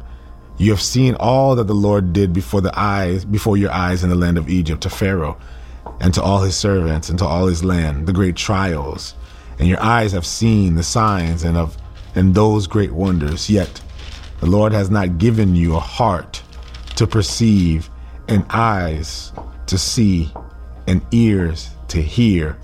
You 0.56 0.70
have 0.70 0.80
seen 0.80 1.16
all 1.16 1.56
that 1.56 1.66
the 1.66 1.74
Lord 1.74 2.12
did 2.12 2.32
before 2.32 2.60
the 2.60 2.78
eyes 2.78 3.24
before 3.24 3.56
your 3.56 3.72
eyes 3.72 4.04
in 4.04 4.10
the 4.10 4.14
land 4.14 4.38
of 4.38 4.48
Egypt 4.48 4.82
to 4.82 4.90
Pharaoh 4.90 5.36
and 6.00 6.14
to 6.14 6.22
all 6.22 6.42
his 6.42 6.56
servants 6.56 7.08
and 7.08 7.18
to 7.18 7.24
all 7.24 7.46
his 7.46 7.64
land, 7.64 8.06
the 8.06 8.12
great 8.12 8.36
trials, 8.36 9.14
and 9.58 9.68
your 9.68 9.82
eyes 9.82 10.12
have 10.12 10.26
seen 10.26 10.74
the 10.74 10.82
signs 10.82 11.42
and 11.42 11.56
of 11.56 11.76
and 12.14 12.34
those 12.34 12.66
great 12.66 12.92
wonders. 12.92 13.50
Yet 13.50 13.80
the 14.40 14.46
Lord 14.46 14.72
has 14.72 14.90
not 14.90 15.18
given 15.18 15.56
you 15.56 15.74
a 15.74 15.80
heart 15.80 16.42
to 16.96 17.06
perceive, 17.06 17.90
and 18.28 18.44
eyes 18.50 19.32
to 19.66 19.76
see, 19.76 20.32
and 20.86 21.04
ears 21.10 21.70
to 21.88 22.00
hear 22.00 22.56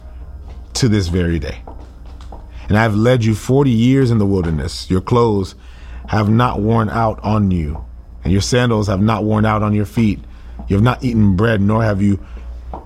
to 0.75 0.89
this 0.89 1.09
very 1.09 1.39
day. 1.39 1.63
And 2.69 2.79
I 2.79 2.83
have 2.83 2.95
led 2.95 3.25
you 3.25 3.35
40 3.35 3.71
years 3.71 4.11
in 4.11 4.19
the 4.19 4.27
wilderness. 4.27 4.89
Your 4.89 5.01
clothes 5.01 5.55
have 6.11 6.29
not 6.29 6.61
worn 6.61 6.91
out 6.91 7.23
on 7.23 7.53
you, 7.53 7.85
and 8.25 8.33
your 8.33 8.43
sandals 8.43 8.89
have 8.89 9.01
not 9.01 9.23
worn 9.23 9.47
out 9.47 9.63
on 9.63 9.73
your 9.73 9.85
feet. 9.87 10.19
You 10.67 10.75
have 10.75 10.83
not 10.83 11.05
eaten 11.05 11.37
bread, 11.37 11.61
nor 11.61 11.85
have 11.85 12.03
you 12.03 12.19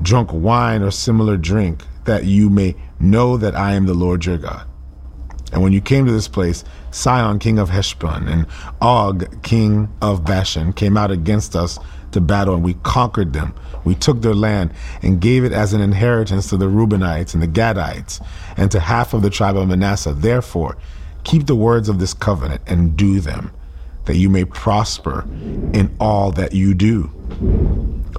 drunk 0.03 0.29
wine 0.31 0.83
or 0.83 0.91
similar 0.91 1.39
drink, 1.39 1.85
that 2.05 2.25
you 2.25 2.51
may 2.51 2.77
know 3.01 3.39
that 3.39 3.55
I 3.55 3.73
am 3.73 3.87
the 3.87 3.95
Lord 3.95 4.27
your 4.27 4.37
God. 4.37 4.67
And 5.55 5.63
when 5.63 5.73
you 5.73 5.81
came 5.81 6.05
to 6.05 6.13
this 6.13 6.29
place, 6.29 6.65
Sihon, 6.91 7.39
king 7.39 7.59
of 7.59 7.71
Heshbon, 7.71 8.29
and 8.29 8.47
Og, 8.83 9.43
king 9.43 9.89
of 10.03 10.23
Bashan, 10.27 10.75
came 10.75 10.99
out 10.99 11.11
against 11.11 11.57
us 11.57 11.79
to 12.13 12.21
battle, 12.21 12.55
and 12.55 12.63
we 12.63 12.75
conquered 12.83 13.33
them. 13.33 13.55
We 13.85 13.95
took 13.95 14.21
their 14.21 14.35
land 14.35 14.71
and 15.01 15.19
gave 15.19 15.45
it 15.45 15.53
as 15.53 15.73
an 15.73 15.81
inheritance 15.81 16.51
to 16.51 16.59
the 16.59 16.67
Reubenites 16.67 17.33
and 17.33 17.43
the 17.43 17.49
Gadites, 17.49 18.23
and 18.59 18.71
to 18.71 18.81
half 18.81 19.15
of 19.15 19.23
the 19.23 19.31
tribe 19.31 19.57
of 19.57 19.67
Manasseh. 19.67 20.13
Therefore, 20.13 20.77
keep 21.25 21.47
the 21.47 21.57
words 21.57 21.89
of 21.89 21.99
this 21.99 22.15
covenant 22.15 22.63
and 22.67 22.97
do 22.97 23.21
them, 23.21 23.51
that 24.05 24.17
you 24.17 24.29
may 24.29 24.45
prosper 24.45 25.27
in 25.73 25.95
all 25.99 26.31
that 26.33 26.53
you 26.53 26.75
do. 26.75 27.11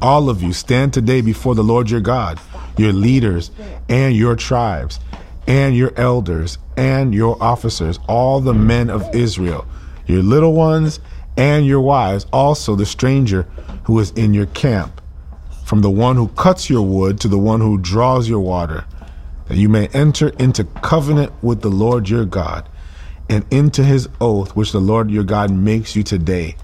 All 0.02 0.30
of 0.30 0.42
you 0.42 0.52
stand 0.52 0.94
today 0.94 1.22
before 1.22 1.56
the 1.56 1.64
Lord 1.64 1.90
your 1.90 2.02
God, 2.02 2.40
your 2.78 2.92
leaders 2.92 3.52
and 3.88 4.16
your 4.16 4.36
tribes 4.36 5.00
and 5.48 5.78
your 5.78 5.94
elders 5.96 6.58
and 6.76 7.14
your 7.14 7.42
officers, 7.42 8.00
all 8.08 8.42
the 8.42 8.54
men 8.54 8.90
of 8.90 9.14
Israel, 9.16 9.66
your 10.08 10.24
little 10.24 10.54
ones 10.54 11.00
and 11.38 11.66
your 11.66 11.82
wives, 11.82 12.26
also 12.34 12.76
the 12.76 12.86
stranger 12.86 13.44
who 13.84 14.00
is 14.00 14.12
in 14.12 14.34
your 14.34 14.48
camp, 14.48 15.02
from 15.64 15.82
the 15.82 15.90
one 15.90 16.16
who 16.16 16.28
cuts 16.30 16.70
your 16.70 16.82
wood 16.82 17.20
to 17.20 17.28
the 17.28 17.38
one 17.38 17.62
who 17.62 17.78
draws 17.78 18.28
your 18.28 18.40
water, 18.40 18.86
that 19.48 19.58
you 19.58 19.70
may 19.70 19.88
enter 19.90 20.30
into 20.40 20.64
covenant 20.64 21.32
with 21.44 21.62
the 21.62 21.70
Lord 21.70 22.10
your 22.10 22.26
God 22.26 22.68
and 23.30 23.46
into 23.52 23.84
his 23.84 24.08
oath 24.22 24.56
which 24.56 24.72
the 24.72 24.80
Lord 24.80 25.10
your 25.10 25.24
God 25.24 25.52
makes 25.52 25.96
you 25.96 26.04
today, 26.04 26.56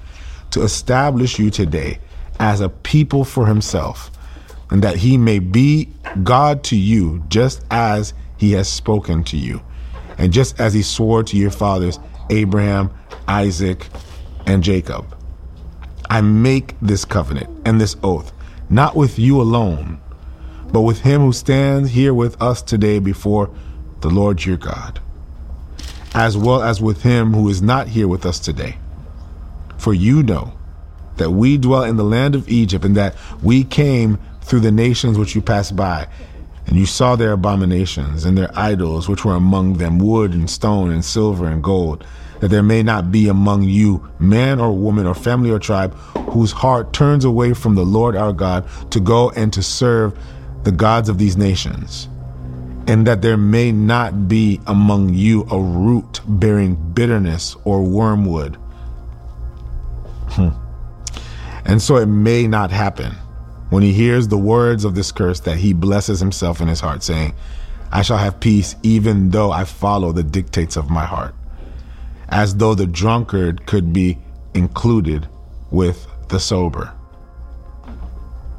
to 0.52 0.62
establish 0.62 1.40
you 1.40 1.50
today 1.50 2.00
as 2.40 2.62
a 2.62 2.70
people 2.70 3.24
for 3.24 3.48
himself, 3.48 4.12
and 4.70 4.84
that 4.84 4.98
he 4.98 5.18
may 5.18 5.40
be 5.40 5.90
God 6.24 6.64
to 6.66 6.76
you 6.76 7.24
just 7.28 7.64
as 7.70 8.14
he 8.38 8.54
has 8.54 8.70
spoken 8.70 9.24
to 9.26 9.38
you. 9.38 9.62
And 10.18 10.32
just 10.32 10.60
as 10.60 10.74
he 10.74 10.82
swore 10.82 11.24
to 11.24 11.38
your 11.38 11.52
fathers, 11.52 12.00
Abraham, 12.30 12.92
Isaac, 13.28 13.88
and 14.46 14.64
Jacob, 14.64 15.18
I 16.10 16.22
make 16.22 16.76
this 16.82 17.06
covenant 17.06 17.50
and 17.66 17.80
this 17.80 17.96
oath, 18.04 18.32
not 18.70 18.96
with 18.96 19.20
you 19.20 19.42
alone, 19.42 20.00
but 20.72 20.82
with 20.82 21.02
him 21.02 21.22
who 21.22 21.34
stands 21.34 21.90
here 21.92 22.14
with 22.14 22.42
us 22.42 22.62
today 22.62 23.00
before 23.00 23.50
the 24.00 24.10
Lord 24.10 24.46
your 24.46 24.58
God, 24.58 25.01
as 26.14 26.38
well 26.38 26.62
as 26.62 26.82
with 26.82 27.04
him 27.04 27.34
who 27.34 27.48
is 27.50 27.62
not 27.62 27.88
here 27.88 28.08
with 28.08 28.26
us 28.26 28.40
today. 28.40 28.78
For 29.78 29.94
you 29.94 30.24
know 30.24 30.54
that 31.18 31.32
we 31.32 31.58
dwell 31.58 31.84
in 31.84 31.98
the 31.98 32.04
land 32.04 32.36
of 32.36 32.50
Egypt 32.50 32.86
and 32.86 32.96
that 32.98 33.16
we 33.42 33.64
came 33.64 34.20
through 34.42 34.62
the 34.62 34.72
nations 34.72 35.18
which 35.18 35.36
you 35.36 35.42
passed 35.42 35.76
by 35.76 36.08
and 36.68 36.78
you 36.78 36.86
saw 36.86 37.16
their 37.16 37.32
abominations 37.32 38.24
and 38.26 38.38
their 38.38 38.52
idols, 38.58 39.10
which 39.10 39.26
were 39.26 39.36
among 39.36 39.74
them 39.74 40.00
wood 40.00 40.34
and 40.34 40.50
stone 40.50 40.92
and 40.92 41.04
silver 41.04 41.48
and 41.48 41.64
gold, 41.64 42.06
that 42.40 42.50
there 42.50 42.64
may 42.64 42.84
not 42.84 43.12
be 43.12 43.28
among 43.28 43.64
you 43.64 44.08
man 44.20 44.60
or 44.60 44.72
woman 44.72 45.06
or 45.06 45.16
family 45.16 45.50
or 45.50 45.60
tribe 45.60 45.94
whose 46.30 46.52
heart 46.52 46.94
turns 46.94 47.26
away 47.26 47.54
from 47.54 47.76
the 47.76 47.86
Lord 47.86 48.16
our 48.16 48.34
God 48.34 48.68
to 48.92 49.00
go 49.00 49.32
and 49.32 49.52
to 49.54 49.64
serve 49.64 50.18
the 50.64 50.72
gods 50.72 51.10
of 51.10 51.18
these 51.18 51.36
nations. 51.36 52.08
And 52.92 53.08
that 53.08 53.22
there 53.22 53.38
may 53.38 53.72
not 53.72 54.28
be 54.28 54.60
among 54.68 55.14
you 55.14 55.48
a 55.50 55.58
root 55.58 56.20
bearing 56.28 56.76
bitterness 56.76 57.56
or 57.64 57.84
wormwood. 57.84 58.58
Hmm. 60.32 60.50
And 61.64 61.82
so 61.82 61.96
it 61.96 62.08
may 62.08 62.48
not 62.48 62.70
happen 62.70 63.14
when 63.70 63.82
he 63.82 63.94
hears 63.94 64.28
the 64.28 64.38
words 64.38 64.84
of 64.84 64.94
this 64.94 65.10
curse 65.14 65.40
that 65.40 65.56
he 65.56 65.72
blesses 65.72 66.20
himself 66.20 66.60
in 66.60 66.68
his 66.68 66.82
heart, 66.82 67.02
saying, 67.02 67.34
I 67.94 68.02
shall 68.02 68.18
have 68.18 68.42
peace 68.42 68.76
even 68.84 69.30
though 69.30 69.54
I 69.54 69.64
follow 69.64 70.12
the 70.12 70.24
dictates 70.24 70.76
of 70.76 70.90
my 70.90 71.06
heart. 71.06 71.34
As 72.28 72.58
though 72.58 72.76
the 72.76 72.88
drunkard 72.88 73.66
could 73.68 73.94
be 73.94 74.18
included 74.54 75.30
with 75.70 76.08
the 76.28 76.42
sober. 76.42 76.92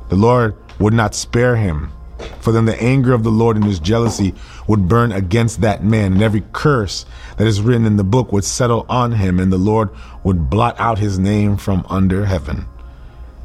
The 0.08 0.16
Lord 0.16 0.56
would 0.78 0.94
not 0.94 1.14
spare 1.14 1.56
him 1.56 1.92
For 2.40 2.52
then 2.52 2.64
the 2.64 2.80
anger 2.82 3.12
of 3.12 3.22
the 3.22 3.30
Lord 3.30 3.56
and 3.56 3.64
his 3.64 3.78
jealousy 3.78 4.34
would 4.66 4.88
burn 4.88 5.12
against 5.12 5.60
that 5.60 5.84
man, 5.84 6.12
and 6.12 6.22
every 6.22 6.44
curse 6.52 7.06
that 7.36 7.46
is 7.46 7.60
written 7.60 7.86
in 7.86 7.96
the 7.96 8.04
book 8.04 8.32
would 8.32 8.44
settle 8.44 8.86
on 8.88 9.12
him, 9.12 9.38
and 9.38 9.52
the 9.52 9.58
Lord 9.58 9.90
would 10.24 10.50
blot 10.50 10.78
out 10.78 10.98
his 10.98 11.18
name 11.18 11.56
from 11.56 11.86
under 11.88 12.26
heaven. 12.26 12.66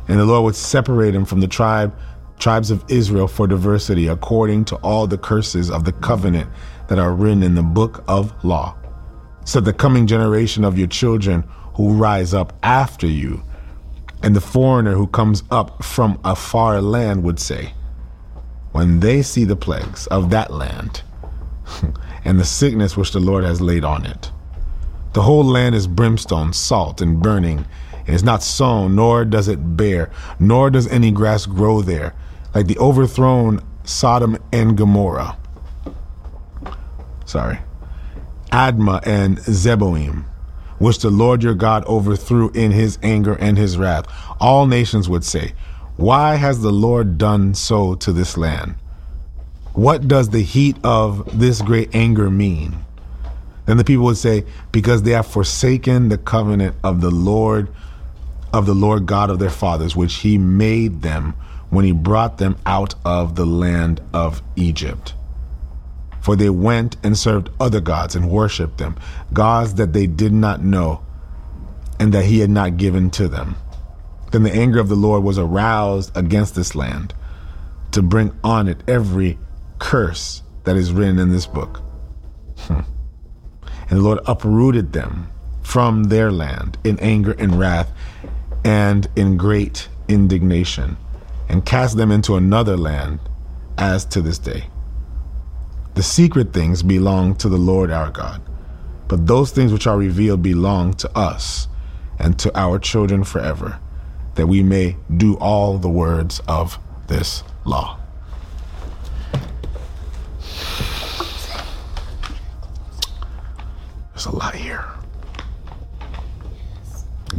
And 0.07 0.19
the 0.19 0.25
Lord 0.25 0.45
would 0.45 0.55
separate 0.55 1.13
him 1.13 1.25
from 1.25 1.41
the 1.41 1.47
tribe 1.47 1.95
tribes 2.39 2.69
of 2.69 2.83
Israel 2.87 3.27
for 3.27 3.47
diversity, 3.47 4.07
according 4.07 4.65
to 4.65 4.75
all 4.77 5.07
the 5.07 5.17
curses 5.17 5.71
of 5.71 5.85
the 5.85 5.91
covenant 5.91 6.49
that 6.87 6.99
are 6.99 7.13
written 7.13 7.43
in 7.43 7.55
the 7.55 7.63
book 7.63 8.03
of 8.07 8.33
law. 8.45 8.75
So 9.45 9.59
the 9.59 9.73
coming 9.73 10.07
generation 10.07 10.63
of 10.63 10.77
your 10.77 10.87
children 10.87 11.43
who 11.73 11.93
rise 11.93 12.33
up 12.33 12.53
after 12.63 13.07
you, 13.07 13.41
and 14.21 14.35
the 14.35 14.41
foreigner 14.41 14.93
who 14.93 15.07
comes 15.07 15.43
up 15.51 15.83
from 15.83 16.19
a 16.23 16.35
far 16.35 16.81
land 16.81 17.23
would 17.23 17.39
say, 17.39 17.73
when 18.71 18.99
they 18.99 19.21
see 19.21 19.43
the 19.43 19.55
plagues 19.55 20.07
of 20.07 20.29
that 20.29 20.51
land 20.51 21.01
and 22.25 22.39
the 22.39 22.45
sickness 22.45 22.97
which 22.97 23.11
the 23.11 23.19
Lord 23.19 23.43
has 23.43 23.61
laid 23.61 23.83
on 23.83 24.05
it. 24.05 24.31
The 25.13 25.23
whole 25.23 25.43
land 25.43 25.73
is 25.73 25.87
brimstone, 25.87 26.53
salt, 26.53 27.01
and 27.01 27.21
burning. 27.21 27.65
It 28.05 28.13
is 28.13 28.23
not 28.23 28.43
sown, 28.43 28.95
nor 28.95 29.25
does 29.25 29.47
it 29.47 29.75
bear, 29.75 30.11
nor 30.39 30.69
does 30.69 30.87
any 30.87 31.11
grass 31.11 31.45
grow 31.45 31.81
there, 31.81 32.13
like 32.53 32.67
the 32.67 32.77
overthrown 32.77 33.61
Sodom 33.83 34.37
and 34.51 34.77
Gomorrah. 34.77 35.37
Sorry. 37.25 37.59
Admah 38.51 39.05
and 39.05 39.37
Zeboim, 39.39 40.25
which 40.77 40.99
the 40.99 41.09
Lord 41.09 41.43
your 41.43 41.53
God 41.53 41.83
overthrew 41.85 42.51
in 42.51 42.71
his 42.71 42.97
anger 43.01 43.33
and 43.33 43.57
his 43.57 43.77
wrath. 43.77 44.05
All 44.39 44.67
nations 44.67 45.09
would 45.09 45.23
say, 45.23 45.53
why 45.97 46.35
has 46.35 46.61
the 46.61 46.71
Lord 46.71 47.17
done 47.17 47.55
so 47.55 47.95
to 47.95 48.13
this 48.13 48.37
land? 48.37 48.75
What 49.73 50.07
does 50.07 50.29
the 50.29 50.43
heat 50.43 50.77
of 50.83 51.39
this 51.39 51.61
great 51.61 51.93
anger 51.93 52.29
mean? 52.29 52.85
Then 53.65 53.77
the 53.77 53.83
people 53.83 54.05
would 54.05 54.17
say, 54.17 54.45
Because 54.71 55.03
they 55.03 55.11
have 55.11 55.27
forsaken 55.27 56.09
the 56.09 56.17
covenant 56.17 56.75
of 56.83 57.01
the 57.01 57.09
Lord, 57.09 57.69
of 58.53 58.67
the 58.67 58.75
Lord 58.75 59.07
God 59.07 59.29
of 59.31 59.39
their 59.39 59.49
fathers, 59.49 59.95
which 59.95 60.15
he 60.15 60.37
made 60.37 61.01
them 61.01 61.33
when 61.69 61.83
he 61.83 61.91
brought 61.91 62.37
them 62.37 62.57
out 62.65 62.93
of 63.03 63.35
the 63.35 63.45
land 63.45 63.99
of 64.13 64.41
Egypt. 64.55 65.15
For 66.21 66.35
they 66.35 66.49
went 66.49 66.95
and 67.03 67.17
served 67.17 67.49
other 67.59 67.81
gods 67.81 68.15
and 68.15 68.29
worshipped 68.29 68.77
them, 68.77 68.97
gods 69.33 69.75
that 69.75 69.93
they 69.93 70.07
did 70.07 70.31
not 70.31 70.63
know 70.63 71.01
and 71.99 72.13
that 72.13 72.25
he 72.25 72.39
had 72.39 72.49
not 72.51 72.77
given 72.77 73.09
to 73.11 73.27
them. 73.27 73.55
Then 74.31 74.43
the 74.43 74.53
anger 74.53 74.79
of 74.79 74.89
the 74.89 74.95
Lord 74.95 75.23
was 75.23 75.37
aroused 75.37 76.15
against 76.15 76.55
this 76.55 76.75
land 76.75 77.13
to 77.91 78.01
bring 78.01 78.37
on 78.43 78.67
it 78.67 78.83
every 78.87 79.37
curse 79.79 80.43
that 80.65 80.75
is 80.75 80.91
written 80.91 81.19
in 81.19 81.29
this 81.29 81.45
book. 81.45 81.81
Hmm. 82.59 82.81
And 83.89 83.99
the 83.99 84.03
Lord 84.03 84.19
uprooted 84.25 84.91
them 84.91 85.29
from 85.63 86.05
their 86.05 86.31
land 86.31 86.77
in 86.83 86.99
anger 86.99 87.31
and 87.39 87.57
wrath 87.57 87.91
and 88.65 89.07
in 89.15 89.37
great 89.37 89.87
indignation 90.07 90.97
and 91.47 91.65
cast 91.65 91.95
them 91.95 92.11
into 92.11 92.35
another 92.35 92.75
land 92.75 93.19
as 93.77 94.03
to 94.05 94.21
this 94.21 94.39
day. 94.39 94.65
The 95.95 96.03
secret 96.03 96.51
things 96.53 96.83
belong 96.83 97.35
to 97.35 97.49
the 97.49 97.57
Lord 97.57 97.91
our 97.91 98.11
God, 98.11 98.41
but 99.07 99.25
those 99.25 99.51
things 99.51 99.71
which 99.71 99.87
are 99.87 99.97
revealed 99.97 100.43
belong 100.43 100.93
to 100.95 101.17
us 101.17 101.67
and 102.19 102.37
to 102.39 102.55
our 102.57 102.77
children 102.77 103.23
forever 103.23 103.79
that 104.37 104.47
we 104.47 104.63
may 104.63 104.95
do 105.17 105.35
all 105.37 105.77
the 105.79 105.89
words 105.89 106.39
of 106.47 106.79
this 107.07 107.43
law. 107.65 107.99
There's 114.13 114.27
a 114.27 114.35
lot 114.35 114.55
here. 114.55 114.85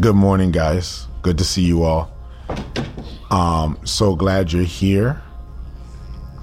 Good 0.00 0.16
morning, 0.16 0.50
guys. 0.50 1.06
Good 1.22 1.38
to 1.38 1.44
see 1.44 1.62
you 1.62 1.84
all. 1.84 2.12
Um, 3.30 3.78
so 3.84 4.16
glad 4.16 4.52
you're 4.52 4.62
here. 4.64 5.22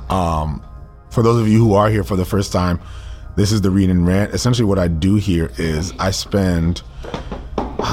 Um, 0.10 0.64
for 1.10 1.22
those 1.22 1.42
of 1.42 1.48
you 1.50 1.60
who 1.60 1.74
are 1.74 1.90
here 1.90 2.04
for 2.04 2.16
the 2.16 2.26
first 2.26 2.54
time, 2.54 2.80
this 3.36 3.52
is 3.52 3.62
the 3.62 3.72
read 3.72 3.90
and 3.90 4.08
rant. 4.08 4.34
Essentially, 4.34 4.66
what 4.66 4.80
I 4.80 4.88
do 4.88 5.16
here 5.16 5.52
is 5.58 5.94
I 6.00 6.12
spend 6.12 6.82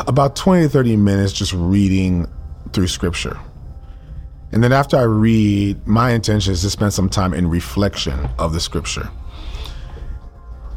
about 0.06 0.36
20 0.36 0.62
to 0.62 0.68
30 0.68 0.96
minutes 0.96 1.32
just 1.32 1.52
reading 1.52 2.28
through 2.72 2.88
scripture. 2.88 3.38
And 4.52 4.62
then 4.62 4.72
after 4.72 4.96
I 4.98 5.02
read, 5.02 5.86
my 5.86 6.10
intention 6.10 6.52
is 6.52 6.60
to 6.62 6.70
spend 6.70 6.92
some 6.92 7.08
time 7.08 7.32
in 7.32 7.48
reflection 7.48 8.28
of 8.38 8.52
the 8.52 8.60
scripture 8.60 9.08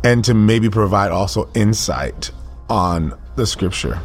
and 0.04 0.24
to 0.24 0.34
maybe 0.34 0.70
provide 0.70 1.12
also 1.12 1.50
insight 1.56 2.32
on 2.70 3.18
the 3.36 3.46
scripture. 3.46 4.00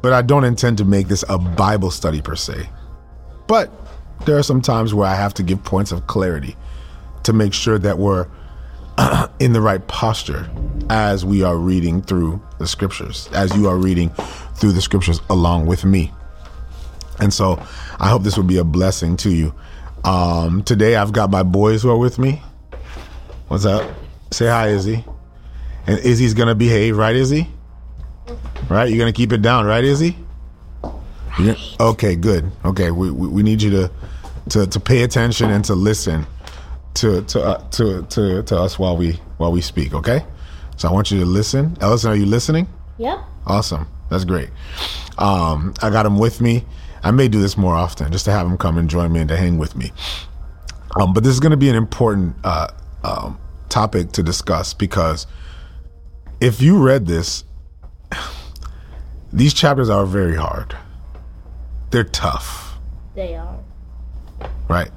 But 0.00 0.12
I 0.12 0.22
don't 0.22 0.44
intend 0.44 0.78
to 0.78 0.84
make 0.84 1.08
this 1.08 1.24
a 1.28 1.38
Bible 1.38 1.90
study 1.90 2.22
per 2.22 2.36
se. 2.36 2.68
But 3.46 3.70
there 4.24 4.38
are 4.38 4.42
some 4.42 4.62
times 4.62 4.94
where 4.94 5.08
I 5.08 5.16
have 5.16 5.34
to 5.34 5.42
give 5.42 5.62
points 5.64 5.92
of 5.92 6.06
clarity 6.06 6.56
to 7.24 7.32
make 7.32 7.52
sure 7.52 7.78
that 7.78 7.98
we're 7.98 8.26
in 9.40 9.52
the 9.52 9.60
right 9.60 9.86
posture 9.88 10.48
as 10.88 11.24
we 11.24 11.42
are 11.42 11.56
reading 11.56 12.00
through 12.00 12.40
the 12.58 12.66
scriptures, 12.66 13.28
as 13.32 13.54
you 13.56 13.68
are 13.68 13.76
reading 13.76 14.10
through 14.54 14.72
the 14.72 14.80
scriptures 14.80 15.20
along 15.28 15.66
with 15.66 15.84
me. 15.84 16.12
And 17.20 17.32
so 17.32 17.62
I 17.98 18.08
hope 18.08 18.22
this 18.22 18.36
will 18.36 18.44
be 18.44 18.58
a 18.58 18.64
blessing 18.64 19.16
to 19.18 19.30
you. 19.30 19.54
Um, 20.04 20.62
today 20.62 20.96
I've 20.96 21.12
got 21.12 21.30
my 21.30 21.42
boys 21.42 21.82
who 21.82 21.90
are 21.90 21.96
with 21.96 22.18
me. 22.18 22.42
What's 23.48 23.64
up? 23.64 23.90
Say 24.30 24.46
hi, 24.46 24.68
Izzy. 24.68 25.04
And 25.86 25.98
Izzy's 25.98 26.34
gonna 26.34 26.54
behave, 26.54 26.96
right, 26.96 27.14
Izzy? 27.14 27.48
Right? 28.68 28.88
You're 28.88 28.98
gonna 28.98 29.12
keep 29.12 29.32
it 29.32 29.42
down, 29.42 29.66
right, 29.66 29.84
Izzy? 29.84 30.16
Gonna, 31.36 31.56
okay, 31.80 32.16
good. 32.16 32.50
Okay, 32.64 32.90
we, 32.90 33.10
we, 33.10 33.28
we 33.28 33.42
need 33.42 33.60
you 33.60 33.70
to, 33.70 33.90
to 34.50 34.66
to 34.66 34.80
pay 34.80 35.02
attention 35.02 35.50
and 35.50 35.64
to 35.64 35.74
listen 35.74 36.26
to 36.94 37.22
to 37.22 37.42
uh, 37.42 37.68
to 37.70 38.02
to 38.02 38.42
to 38.44 38.58
us 38.58 38.78
while 38.78 38.96
we 38.96 39.12
while 39.38 39.52
we 39.52 39.60
speak. 39.60 39.94
Okay, 39.94 40.24
so 40.76 40.88
I 40.88 40.92
want 40.92 41.10
you 41.10 41.18
to 41.20 41.26
listen. 41.26 41.76
Ellison, 41.80 42.12
are 42.12 42.16
you 42.16 42.26
listening? 42.26 42.68
Yep. 42.98 43.18
Awesome. 43.46 43.86
That's 44.10 44.24
great. 44.24 44.50
Um, 45.18 45.74
I 45.82 45.90
got 45.90 46.06
him 46.06 46.18
with 46.18 46.40
me. 46.40 46.64
I 47.04 47.10
may 47.10 47.28
do 47.28 47.38
this 47.38 47.58
more 47.58 47.74
often 47.74 48.10
just 48.10 48.24
to 48.24 48.32
have 48.32 48.46
him 48.46 48.56
come 48.56 48.78
and 48.78 48.88
join 48.88 49.12
me 49.12 49.20
and 49.20 49.28
to 49.28 49.36
hang 49.36 49.58
with 49.58 49.76
me. 49.76 49.92
Um, 50.98 51.12
but 51.12 51.22
this 51.22 51.34
is 51.34 51.40
going 51.40 51.50
to 51.50 51.56
be 51.58 51.68
an 51.68 51.76
important 51.76 52.34
uh, 52.42 52.68
um, 53.04 53.38
topic 53.68 54.12
to 54.12 54.22
discuss 54.22 54.72
because 54.72 55.26
if 56.40 56.62
you 56.62 56.82
read 56.82 57.06
this, 57.06 57.44
these 59.32 59.52
chapters 59.52 59.90
are 59.90 60.06
very 60.06 60.36
hard. 60.36 60.76
They're 61.90 62.04
tough. 62.04 62.78
They 63.14 63.36
are. 63.36 63.58
Right? 64.66 64.90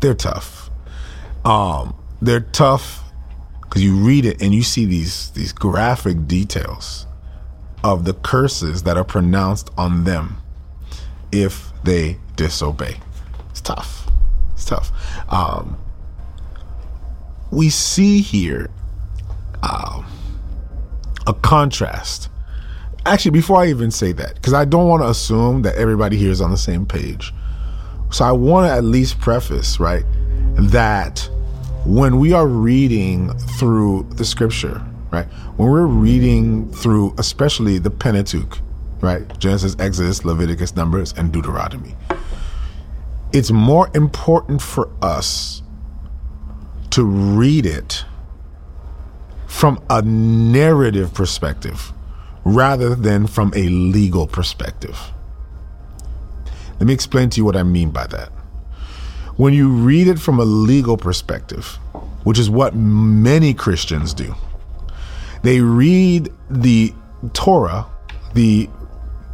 They're 0.00 0.14
tough. 0.14 0.68
Um, 1.44 1.94
they're 2.20 2.40
tough 2.40 3.04
because 3.62 3.84
you 3.84 3.96
read 3.96 4.24
it 4.26 4.42
and 4.42 4.52
you 4.52 4.62
see 4.62 4.84
these 4.84 5.30
these 5.30 5.52
graphic 5.52 6.26
details 6.26 7.06
of 7.84 8.04
the 8.04 8.14
curses 8.14 8.82
that 8.82 8.96
are 8.96 9.04
pronounced 9.04 9.70
on 9.78 10.04
them 10.04 10.41
if 11.32 11.72
they 11.82 12.18
disobey. 12.36 13.00
It's 13.50 13.60
tough. 13.60 14.08
It's 14.54 14.64
tough. 14.64 14.92
Um, 15.28 15.78
we 17.50 17.70
see 17.70 18.20
here 18.20 18.70
uh, 19.62 20.02
a 21.26 21.34
contrast. 21.34 22.28
Actually, 23.04 23.32
before 23.32 23.58
I 23.58 23.68
even 23.68 23.90
say 23.90 24.12
that, 24.12 24.34
because 24.34 24.52
I 24.52 24.64
don't 24.64 24.88
want 24.88 25.02
to 25.02 25.08
assume 25.08 25.62
that 25.62 25.74
everybody 25.74 26.16
here 26.16 26.30
is 26.30 26.40
on 26.40 26.50
the 26.50 26.56
same 26.56 26.86
page. 26.86 27.32
So 28.10 28.24
I 28.24 28.32
want 28.32 28.68
to 28.68 28.72
at 28.72 28.84
least 28.84 29.20
preface, 29.20 29.80
right, 29.80 30.04
that 30.54 31.28
when 31.84 32.18
we 32.18 32.32
are 32.32 32.46
reading 32.46 33.32
through 33.58 34.06
the 34.10 34.24
scripture, 34.24 34.82
right, 35.10 35.26
when 35.56 35.68
we're 35.68 35.86
reading 35.86 36.70
through, 36.72 37.14
especially 37.18 37.78
the 37.78 37.90
Pentateuch, 37.90 38.58
right? 39.02 39.38
Genesis, 39.38 39.76
Exodus, 39.78 40.24
Leviticus, 40.24 40.74
Numbers, 40.74 41.12
and 41.16 41.30
Deuteronomy. 41.30 41.94
It's 43.32 43.50
more 43.50 43.90
important 43.94 44.62
for 44.62 44.90
us 45.02 45.62
to 46.90 47.04
read 47.04 47.66
it 47.66 48.04
from 49.46 49.82
a 49.90 50.00
narrative 50.02 51.12
perspective 51.12 51.92
rather 52.44 52.94
than 52.94 53.26
from 53.26 53.52
a 53.54 53.68
legal 53.68 54.26
perspective. 54.26 54.98
Let 56.78 56.86
me 56.86 56.92
explain 56.92 57.30
to 57.30 57.36
you 57.38 57.44
what 57.44 57.56
I 57.56 57.62
mean 57.62 57.90
by 57.90 58.06
that. 58.08 58.30
When 59.36 59.54
you 59.54 59.68
read 59.70 60.08
it 60.08 60.18
from 60.18 60.38
a 60.38 60.44
legal 60.44 60.96
perspective, 60.96 61.78
which 62.24 62.38
is 62.38 62.50
what 62.50 62.74
many 62.74 63.54
Christians 63.54 64.14
do, 64.14 64.34
they 65.42 65.60
read 65.60 66.32
the 66.50 66.92
Torah, 67.32 67.86
the 68.34 68.68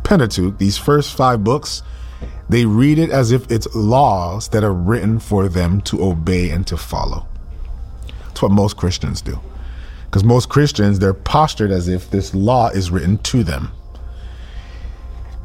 Pentateuch, 0.08 0.56
these 0.56 0.78
first 0.78 1.14
five 1.14 1.44
books, 1.44 1.82
They 2.48 2.64
read 2.64 2.98
it 2.98 3.10
as 3.10 3.30
if 3.30 3.50
it's 3.50 3.72
laws 3.74 4.48
that 4.48 4.64
are 4.64 4.72
written 4.72 5.18
for 5.18 5.48
them 5.48 5.82
to 5.82 6.02
obey 6.02 6.48
and 6.48 6.66
to 6.66 6.78
follow. 6.78 7.28
That's 8.26 8.40
what 8.40 8.50
most 8.50 8.78
Christians 8.78 9.20
do. 9.20 9.38
Because 10.06 10.24
most 10.24 10.48
Christians, 10.48 10.98
they're 10.98 11.12
postured 11.12 11.70
as 11.70 11.88
if 11.88 12.10
this 12.10 12.34
law 12.34 12.70
is 12.70 12.90
written 12.90 13.18
to 13.18 13.44
them. 13.44 13.70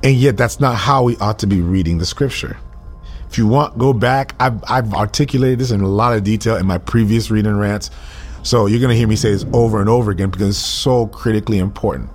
And 0.02 0.16
yet, 0.16 0.38
that's 0.38 0.62
not 0.62 0.78
how 0.78 1.04
we 1.04 1.18
ought 1.18 1.40
to 1.40 1.48
be 1.48 1.60
reading 1.60 1.98
the 1.98 2.06
scripture. 2.06 2.56
If 3.30 3.38
you 3.38 3.46
want, 3.48 3.78
go 3.78 3.92
back. 3.92 4.34
I've, 4.40 4.64
I've 4.70 4.94
articulated 4.94 5.60
this 5.60 5.72
in 5.72 5.82
a 5.82 5.90
lot 5.90 6.16
of 6.16 6.24
detail 6.24 6.56
in 6.56 6.66
my 6.66 6.78
previous 6.78 7.30
reading 7.30 7.58
rants. 7.58 7.92
So 8.44 8.68
you're 8.68 8.80
going 8.80 8.92
to 8.92 8.98
hear 8.98 9.10
me 9.10 9.18
say 9.18 9.32
this 9.32 9.46
over 9.52 9.82
and 9.82 9.90
over 9.90 10.10
again 10.10 10.30
because 10.30 10.48
it's 10.48 10.58
so 10.58 11.08
critically 11.08 11.60
important 11.60 12.10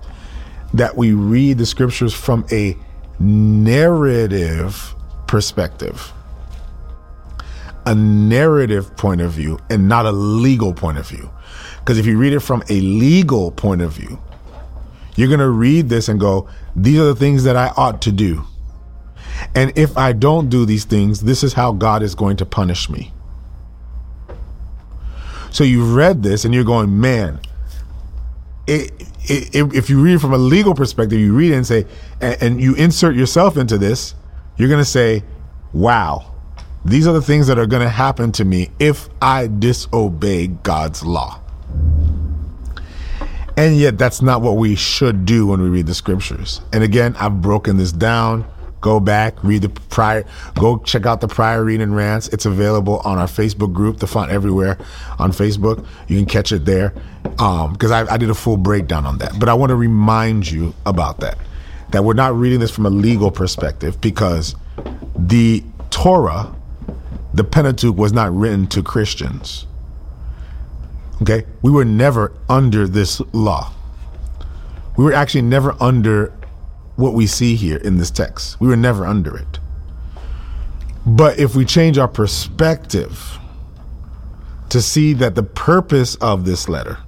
that 0.75 0.97
we 0.97 1.13
read 1.13 1.59
the 1.59 1.67
scriptures 1.67 2.15
from 2.15 2.47
a 2.53 2.77
narrative 3.19 4.95
perspective, 5.27 6.13
a 7.87 7.95
narrative 7.95 8.97
point 8.97 9.21
of 9.21 9.33
view, 9.33 9.59
and 9.71 9.89
not 9.89 10.07
a 10.07 10.13
legal 10.13 10.73
point 10.75 10.99
of 10.99 11.07
view. 11.07 11.31
Because 11.79 11.99
if 11.99 12.07
you 12.07 12.19
read 12.19 12.33
it 12.33 12.41
from 12.41 12.63
a 12.69 12.81
legal 12.81 13.51
point 13.51 13.81
of 13.81 13.93
view, 13.93 14.21
you're 15.17 15.29
going 15.29 15.41
to 15.41 15.49
read 15.49 15.89
this 15.89 16.09
and 16.09 16.21
go, 16.21 16.49
these 16.77 16.99
are 17.01 17.07
the 17.07 17.17
things 17.17 17.45
that 17.45 17.57
I 17.57 17.73
ought 17.77 18.03
to 18.03 18.13
do. 18.13 18.45
And 19.55 19.77
if 19.77 19.97
I 19.97 20.13
don't 20.13 20.49
do 20.49 20.65
these 20.65 20.85
things, 20.85 21.23
this 21.23 21.43
is 21.43 21.55
how 21.55 21.73
God 21.73 22.03
is 22.03 22.15
going 22.15 22.37
to 22.39 22.47
punish 22.47 22.91
me. 22.91 23.13
So 25.51 25.65
you 25.65 25.85
read 25.95 26.23
this 26.23 26.45
and 26.45 26.55
you're 26.55 26.65
going, 26.65 27.01
man, 27.01 27.41
it, 28.67 28.93
if 29.29 29.91
you 29.91 30.01
read 30.01 30.21
from 30.21 30.33
a 30.33 30.39
legal 30.39 30.75
perspective, 30.75 31.19
you 31.19 31.35
read 31.35 31.53
it 31.53 31.57
and 31.57 31.67
say, 31.67 31.87
and, 32.21 32.43
and 32.43 32.61
you 32.61 32.75
insert 32.75 33.15
yourself 33.15 33.57
into 33.57 33.79
this, 33.79 34.15
you're 34.57 34.69
going 34.69 34.81
to 34.81 34.85
say, 34.85 35.23
wow, 35.73 36.35
these 36.85 37.07
are 37.07 37.13
the 37.13 37.23
things 37.23 37.47
that 37.49 37.59
are 37.59 37.67
going 37.67 37.83
to 37.83 37.89
happen 37.89 38.33
to 38.33 38.45
me 38.45 38.71
if 38.79 39.09
I 39.21 39.47
disobey 39.47 40.49
God's 40.49 41.05
law. 41.05 41.41
And 43.57 43.77
yet, 43.77 43.99
that's 43.99 44.23
not 44.23 44.41
what 44.41 44.57
we 44.57 44.77
should 44.77 45.25
do 45.25 45.49
when 45.49 45.61
we 45.61 45.69
read 45.69 45.87
the 45.87 45.95
scriptures. 45.95 46.61
And 46.73 46.85
again, 46.85 47.17
I've 47.19 47.43
broken 47.43 47.77
this 47.77 47.91
down 47.91 48.47
Go 48.81 49.01
back, 49.01 49.43
read 49.43 49.63
the 49.63 49.69
prior, 49.69 50.25
go 50.55 50.79
check 50.79 51.05
out 51.05 51.21
the 51.21 51.29
prior 51.29 51.65
reading 51.65 51.93
rants. 51.93 52.29
It's 52.29 52.47
available 52.47 52.99
on 53.01 53.19
our 53.19 53.27
Facebook 53.27 53.73
group, 53.73 53.99
The 53.99 54.07
Font 54.07 54.31
Everywhere 54.31 54.79
on 55.19 55.33
Facebook. 55.33 55.85
You 56.07 56.17
can 56.17 56.27
catch 56.27 56.53
it 56.53 56.65
there 56.65 56.95
because 57.23 57.91
um, 57.91 58.09
I, 58.09 58.15
I 58.15 58.17
did 58.17 58.31
a 58.31 58.35
full 58.35 58.57
breakdown 58.57 59.05
on 59.05 59.19
that. 59.19 59.39
But 59.39 59.49
I 59.49 59.55
want 59.55 59.71
to 59.71 59.77
remind 59.77 60.49
you 60.49 60.75
about 60.87 61.21
that, 61.21 61.39
that 61.91 62.05
we're 62.05 62.15
not 62.15 62.37
reading 62.37 62.61
this 62.61 62.71
from 62.71 62.87
a 62.87 62.91
legal 62.91 63.33
perspective 63.33 64.01
because 64.01 64.55
the 65.17 65.65
Torah, 65.91 66.55
the 67.35 67.43
Pentateuch, 67.45 67.97
was 67.97 68.13
not 68.13 68.33
written 68.33 68.69
to 68.69 68.83
Christians. 68.83 69.67
Okay? 71.23 71.45
We 71.63 71.73
were 71.73 71.85
never 71.85 72.33
under 72.49 72.87
this 72.87 73.21
law. 73.33 73.73
We 74.97 75.05
were 75.05 75.13
actually 75.13 75.43
never 75.43 75.77
under 75.81 76.33
what 76.99 77.15
we 77.15 77.29
see 77.29 77.55
here 77.55 77.77
in 77.77 77.97
this 77.97 78.11
text. 78.11 78.61
We 78.61 78.67
were 78.67 78.77
never 78.77 79.07
under 79.07 79.37
it. 79.37 79.61
But 81.07 81.39
if 81.39 81.55
we 81.55 81.65
change 81.65 81.97
our 81.97 82.09
perspective 82.09 83.39
to 84.71 84.83
see 84.83 85.13
that 85.13 85.37
the 85.37 85.45
purpose 85.45 86.17
of 86.17 86.45
this 86.45 86.69
letter 86.69 86.99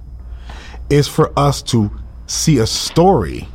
is 0.89 1.09
for 1.09 1.37
us 1.37 1.61
to 1.63 1.91
see 2.25 2.57
a 2.59 2.67
story 2.67 3.49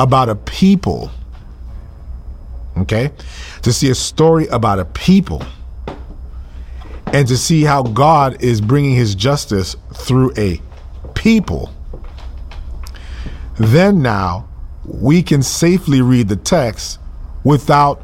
about 0.00 0.28
a 0.28 0.34
people, 0.34 1.12
okay? 2.78 3.12
To 3.62 3.72
see 3.72 3.90
a 3.90 3.94
story 3.94 4.48
about 4.48 4.80
a 4.80 4.84
people 4.84 5.44
and 7.06 7.28
to 7.28 7.36
see 7.36 7.62
how 7.62 7.84
God 7.84 8.42
is 8.42 8.60
bringing 8.60 8.96
his 8.96 9.14
justice 9.14 9.76
through 9.94 10.32
a 10.36 10.60
people, 11.14 11.72
then 13.58 14.02
now 14.02 14.48
we 14.88 15.22
can 15.22 15.42
safely 15.42 16.00
read 16.00 16.28
the 16.28 16.36
text 16.36 16.98
without 17.44 18.02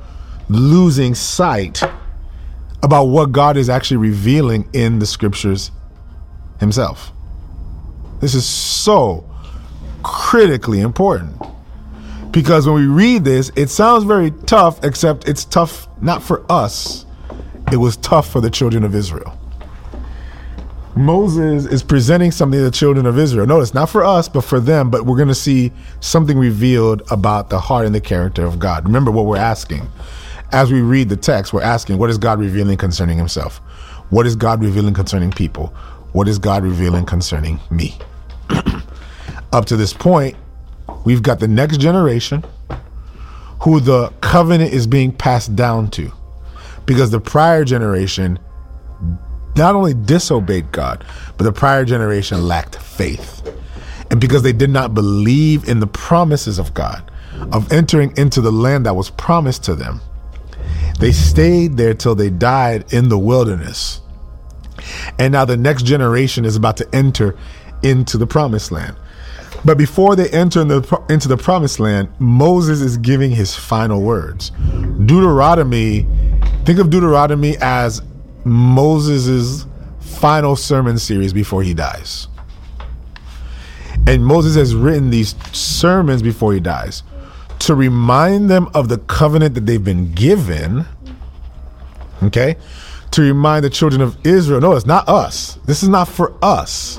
losing 0.49 1.15
sight 1.15 1.83
about 2.83 3.05
what 3.05 3.33
God 3.33 3.57
is 3.57 3.69
actually 3.69 3.97
revealing 3.97 4.69
in 4.73 4.99
the 4.99 5.07
scriptures 5.07 5.71
himself. 6.61 7.11
This 8.21 8.35
is 8.35 8.47
so 8.47 9.29
critically 10.03 10.81
important 10.81 11.41
because 12.31 12.67
when 12.67 12.77
we 12.77 12.87
read 12.87 13.25
this, 13.25 13.51
it 13.57 13.71
sounds 13.71 14.05
very 14.05 14.33
tough, 14.47 14.85
except 14.85 15.29
it's 15.29 15.45
tough 15.45 15.89
not 16.03 16.23
for 16.23 16.45
us, 16.51 17.07
it 17.73 17.77
was 17.77 17.97
tough 17.99 18.31
for 18.31 18.41
the 18.41 18.51
children 18.51 18.85
of 18.85 18.95
Israel. 18.95 19.39
Moses 20.97 21.67
is 21.67 21.83
presenting 21.83 22.31
something 22.31 22.59
to 22.59 22.65
the 22.65 22.71
children 22.71 23.05
of 23.05 23.19
Israel. 23.19 23.47
Notice, 23.47 23.75
not 23.75 23.91
for 23.91 24.05
us, 24.05 24.29
but 24.29 24.43
for 24.43 24.61
them, 24.61 24.91
but 24.91 25.05
we're 25.05 25.17
going 25.17 25.29
to 25.29 25.35
see 25.35 25.73
something 26.01 26.39
revealed 26.39 27.03
about 27.11 27.51
the 27.51 27.59
heart 27.59 27.85
and 27.85 27.95
the 27.95 28.01
character 28.01 28.45
of 28.45 28.61
God. 28.61 28.85
Remember 28.85 29.11
what 29.11 29.27
we're 29.27 29.37
asking. 29.37 29.89
As 30.53 30.71
we 30.71 30.83
read 30.83 31.09
the 31.09 31.17
text, 31.17 31.53
we're 31.53 31.63
asking, 31.63 31.99
what 31.99 32.11
is 32.11 32.19
God 32.19 32.39
revealing 32.39 32.77
concerning 32.77 33.19
himself? 33.19 33.57
What 34.11 34.25
is 34.25 34.37
God 34.37 34.63
revealing 34.63 34.95
concerning 34.95 35.33
people? 35.33 35.69
What 36.13 36.29
is 36.29 36.39
God 36.39 36.63
revealing 36.63 37.07
concerning 37.07 37.59
me? 37.71 37.99
Up 39.53 39.65
to 39.67 39.77
this 39.77 39.93
point, 39.93 40.37
we've 41.05 41.23
got 41.23 41.41
the 41.41 41.49
next 41.49 41.79
generation 41.79 42.45
who 43.63 43.81
the 43.81 44.13
covenant 44.21 44.73
is 44.73 44.87
being 44.87 45.11
passed 45.11 45.57
down 45.57 45.91
to 45.91 46.13
because 46.87 47.11
the 47.11 47.21
prior 47.21 47.65
generation 47.65 48.39
not 49.57 49.75
only 49.75 49.95
disobeyed 49.95 50.73
God, 50.73 51.05
but 51.37 51.45
the 51.45 51.53
prior 51.53 51.85
generation 51.85 52.47
lacked 52.47 52.77
faith. 52.77 53.43
And 54.11 54.21
because 54.21 54.43
they 54.43 54.53
did 54.53 54.71
not 54.71 54.95
believe 54.95 55.69
in 55.69 55.81
the 55.81 55.87
promises 55.87 56.59
of 56.59 56.75
God, 56.75 57.11
of 57.53 57.73
entering 57.73 58.17
into 58.17 58.41
the 58.41 58.53
land 58.53 58.87
that 58.87 58.95
was 58.95 59.11
promised 59.11 59.65
to 59.65 59.75
them, 59.75 60.01
they 61.01 61.13
stayed 61.13 61.77
there 61.77 61.95
till 61.95 62.15
they 62.15 62.31
died 62.31 62.93
in 62.93 63.09
the 63.09 63.19
wilderness. 63.19 64.01
And 65.19 65.33
now 65.33 65.45
the 65.45 65.57
next 65.57 65.85
generation 65.85 66.45
is 66.45 66.57
about 66.57 66.77
to 66.79 66.95
enter 66.95 67.37
into 67.83 68.19
the 68.19 68.27
promised 68.27 68.71
land. 68.71 68.97
But 69.65 69.79
before 69.79 70.15
they 70.15 70.29
enter 70.29 70.61
in 70.61 70.69
the, 70.69 71.03
into 71.09 71.27
the 71.27 71.37
promised 71.37 71.81
land, 71.81 72.09
Moses 72.19 72.81
is 72.81 72.99
giving 72.99 73.31
his 73.31 73.55
final 73.55 74.03
words. 74.03 74.51
Deuteronomy, 75.07 76.07
think 76.65 76.79
of 76.79 76.91
Deuteronomy 76.91 77.57
as 77.61 78.03
Moses' 78.45 79.67
final 80.01 80.57
sermon 80.57 80.99
series 80.99 81.33
before 81.33 81.63
he 81.63 81.75
dies. 81.75 82.29
And 84.07 84.25
Moses 84.25 84.55
has 84.57 84.75
written 84.75 85.11
these 85.11 85.35
sermons 85.53 86.23
before 86.23 86.53
he 86.53 86.61
dies 86.61 87.03
to 87.61 87.75
remind 87.75 88.51
them 88.51 88.69
of 88.75 88.89
the 88.89 88.99
covenant 88.99 89.55
that 89.55 89.65
they've 89.65 89.83
been 89.83 90.13
given. 90.13 90.85
Okay? 92.23 92.57
To 93.13 93.23
remind 93.23 93.65
the 93.65 93.71
children 93.71 94.03
of 94.03 94.19
Israel 94.27 94.61
no, 94.61 94.75
it's 94.75 94.87
not 94.87 95.09
us. 95.09 95.55
This 95.65 95.83
is 95.83 95.89
not 95.89 96.09
for 96.09 96.35
us. 96.43 96.99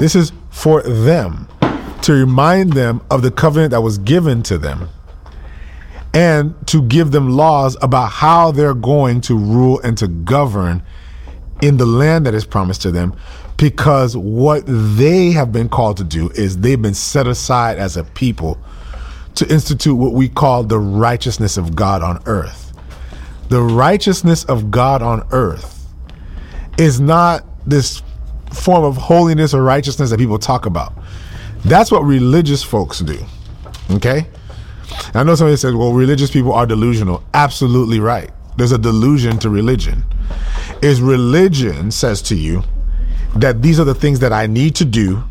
This 0.00 0.16
is 0.16 0.32
for 0.50 0.82
them. 0.82 1.48
To 2.02 2.12
remind 2.12 2.72
them 2.72 3.00
of 3.10 3.22
the 3.22 3.30
covenant 3.30 3.70
that 3.70 3.82
was 3.82 3.98
given 3.98 4.42
to 4.44 4.58
them 4.58 4.88
and 6.14 6.54
to 6.68 6.82
give 6.82 7.10
them 7.10 7.30
laws 7.30 7.76
about 7.82 8.10
how 8.10 8.50
they're 8.50 8.74
going 8.74 9.20
to 9.22 9.36
rule 9.36 9.80
and 9.80 9.98
to 9.98 10.08
govern 10.08 10.82
in 11.62 11.76
the 11.76 11.86
land 11.86 12.26
that 12.26 12.34
is 12.34 12.44
promised 12.44 12.82
to 12.82 12.90
them 12.90 13.14
because 13.56 14.16
what 14.16 14.64
they 14.66 15.30
have 15.32 15.52
been 15.52 15.68
called 15.68 15.96
to 15.96 16.04
do 16.04 16.30
is 16.30 16.58
they've 16.58 16.80
been 16.80 16.94
set 16.94 17.26
aside 17.26 17.78
as 17.78 17.96
a 17.96 18.04
people 18.04 18.58
to 19.34 19.50
institute 19.50 19.96
what 19.96 20.12
we 20.12 20.28
call 20.28 20.62
the 20.62 20.78
righteousness 20.78 21.56
of 21.56 21.74
God 21.74 22.02
on 22.02 22.22
earth. 22.26 22.72
The 23.48 23.62
righteousness 23.62 24.44
of 24.44 24.70
God 24.70 25.02
on 25.02 25.26
earth 25.30 25.86
is 26.78 27.00
not 27.00 27.44
this 27.66 28.02
form 28.52 28.84
of 28.84 28.96
holiness 28.96 29.54
or 29.54 29.62
righteousness 29.62 30.10
that 30.10 30.18
people 30.18 30.38
talk 30.38 30.66
about. 30.66 30.92
That's 31.64 31.90
what 31.90 32.02
religious 32.04 32.62
folks 32.62 33.00
do. 33.00 33.18
Okay? 33.90 34.26
I 35.14 35.22
know 35.22 35.34
somebody 35.34 35.56
says, 35.56 35.74
well, 35.74 35.92
religious 35.92 36.30
people 36.30 36.52
are 36.52 36.66
delusional. 36.66 37.22
Absolutely 37.34 38.00
right. 38.00 38.30
There's 38.56 38.72
a 38.72 38.78
delusion 38.78 39.38
to 39.40 39.50
religion. 39.50 40.04
Is 40.82 41.00
religion 41.00 41.90
says 41.90 42.22
to 42.22 42.34
you 42.34 42.62
that 43.34 43.62
these 43.62 43.78
are 43.80 43.84
the 43.84 43.94
things 43.94 44.20
that 44.20 44.32
I 44.32 44.46
need 44.46 44.74
to 44.76 44.84
do, 44.84 45.22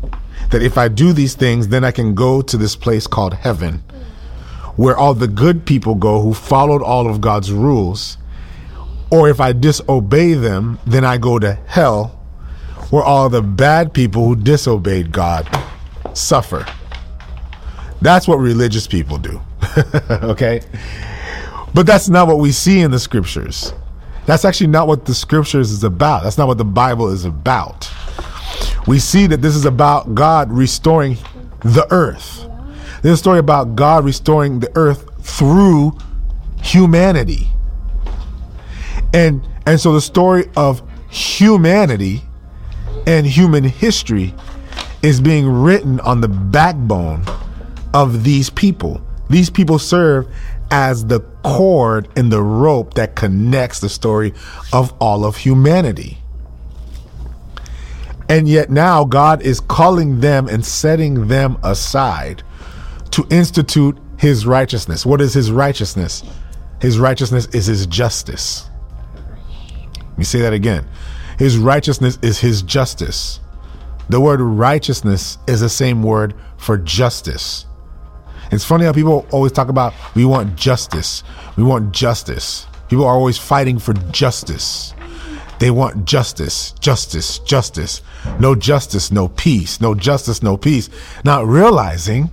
that 0.50 0.62
if 0.62 0.78
I 0.78 0.88
do 0.88 1.12
these 1.12 1.34
things, 1.34 1.68
then 1.68 1.84
I 1.84 1.90
can 1.90 2.14
go 2.14 2.42
to 2.42 2.56
this 2.56 2.76
place 2.76 3.06
called 3.06 3.34
heaven, 3.34 3.82
where 4.76 4.96
all 4.96 5.14
the 5.14 5.28
good 5.28 5.66
people 5.66 5.94
go 5.94 6.20
who 6.20 6.34
followed 6.34 6.82
all 6.82 7.08
of 7.08 7.20
God's 7.20 7.52
rules. 7.52 8.18
Or 9.10 9.28
if 9.28 9.40
I 9.40 9.52
disobey 9.52 10.34
them, 10.34 10.78
then 10.86 11.04
I 11.04 11.16
go 11.16 11.38
to 11.38 11.54
hell, 11.54 12.08
where 12.90 13.02
all 13.02 13.28
the 13.28 13.42
bad 13.42 13.92
people 13.92 14.26
who 14.26 14.36
disobeyed 14.36 15.12
God 15.12 15.48
suffer. 16.12 16.66
That's 18.00 18.28
what 18.28 18.36
religious 18.36 18.86
people 18.86 19.18
do. 19.18 19.40
okay? 20.10 20.60
But 21.74 21.86
that's 21.86 22.08
not 22.08 22.26
what 22.26 22.38
we 22.38 22.52
see 22.52 22.80
in 22.80 22.90
the 22.90 22.98
scriptures. 22.98 23.72
That's 24.26 24.44
actually 24.44 24.68
not 24.68 24.88
what 24.88 25.04
the 25.04 25.14
scriptures 25.14 25.70
is 25.70 25.84
about. 25.84 26.22
That's 26.22 26.38
not 26.38 26.48
what 26.48 26.58
the 26.58 26.64
Bible 26.64 27.08
is 27.08 27.24
about. 27.24 27.90
We 28.86 28.98
see 28.98 29.26
that 29.26 29.42
this 29.42 29.54
is 29.54 29.64
about 29.64 30.14
God 30.14 30.50
restoring 30.50 31.16
the 31.60 31.86
earth. 31.90 32.46
This 33.02 33.12
is 33.12 33.12
a 33.12 33.16
story 33.16 33.38
about 33.38 33.76
God 33.76 34.04
restoring 34.04 34.60
the 34.60 34.70
earth 34.74 35.08
through 35.22 35.96
humanity. 36.62 37.48
And 39.12 39.46
and 39.66 39.80
so 39.80 39.92
the 39.92 40.00
story 40.00 40.48
of 40.56 40.82
humanity 41.10 42.22
and 43.06 43.26
human 43.26 43.64
history 43.64 44.34
is 45.02 45.20
being 45.20 45.48
written 45.48 46.00
on 46.00 46.20
the 46.20 46.28
backbone 46.28 47.24
of 47.96 48.24
these 48.24 48.50
people. 48.50 49.00
These 49.30 49.48
people 49.48 49.78
serve 49.78 50.28
as 50.70 51.06
the 51.06 51.20
cord 51.42 52.08
and 52.14 52.30
the 52.30 52.42
rope 52.42 52.92
that 52.94 53.16
connects 53.16 53.80
the 53.80 53.88
story 53.88 54.34
of 54.70 54.92
all 55.00 55.24
of 55.24 55.38
humanity. 55.38 56.18
And 58.28 58.46
yet 58.48 58.68
now 58.68 59.04
God 59.04 59.40
is 59.40 59.60
calling 59.60 60.20
them 60.20 60.46
and 60.46 60.62
setting 60.64 61.28
them 61.28 61.56
aside 61.62 62.42
to 63.12 63.26
institute 63.30 63.96
his 64.18 64.44
righteousness. 64.44 65.06
What 65.06 65.22
is 65.22 65.32
his 65.32 65.50
righteousness? 65.50 66.22
His 66.82 66.98
righteousness 66.98 67.46
is 67.46 67.64
his 67.64 67.86
justice. 67.86 68.68
Let 69.96 70.18
me 70.18 70.24
say 70.24 70.40
that 70.40 70.52
again. 70.52 70.86
His 71.38 71.56
righteousness 71.56 72.18
is 72.20 72.40
his 72.40 72.60
justice. 72.60 73.40
The 74.10 74.20
word 74.20 74.42
righteousness 74.42 75.38
is 75.46 75.60
the 75.60 75.70
same 75.70 76.02
word 76.02 76.34
for 76.58 76.76
justice. 76.76 77.64
It's 78.50 78.64
funny 78.64 78.84
how 78.84 78.92
people 78.92 79.26
always 79.30 79.52
talk 79.52 79.68
about 79.68 79.94
we 80.14 80.24
want 80.24 80.56
justice. 80.56 81.22
We 81.56 81.64
want 81.64 81.92
justice. 81.92 82.66
People 82.88 83.04
are 83.04 83.14
always 83.14 83.38
fighting 83.38 83.78
for 83.78 83.92
justice. 84.12 84.94
They 85.58 85.70
want 85.70 86.04
justice, 86.04 86.72
justice, 86.80 87.38
justice. 87.40 88.02
No 88.38 88.54
justice, 88.54 89.10
no 89.10 89.28
peace. 89.28 89.80
No 89.80 89.94
justice, 89.94 90.42
no 90.42 90.56
peace. 90.56 90.90
Not 91.24 91.46
realizing 91.46 92.30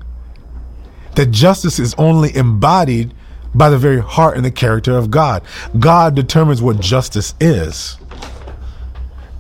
that 1.16 1.32
justice 1.32 1.80
is 1.80 1.94
only 1.98 2.36
embodied 2.36 3.14
by 3.56 3.70
the 3.70 3.78
very 3.78 4.02
heart 4.02 4.36
and 4.36 4.46
the 4.46 4.52
character 4.52 4.98
of 4.98 5.12
God. 5.12 5.44
God 5.80 6.16
determines 6.16 6.62
what 6.62 6.80
justice 6.80 7.34
is. 7.40 7.98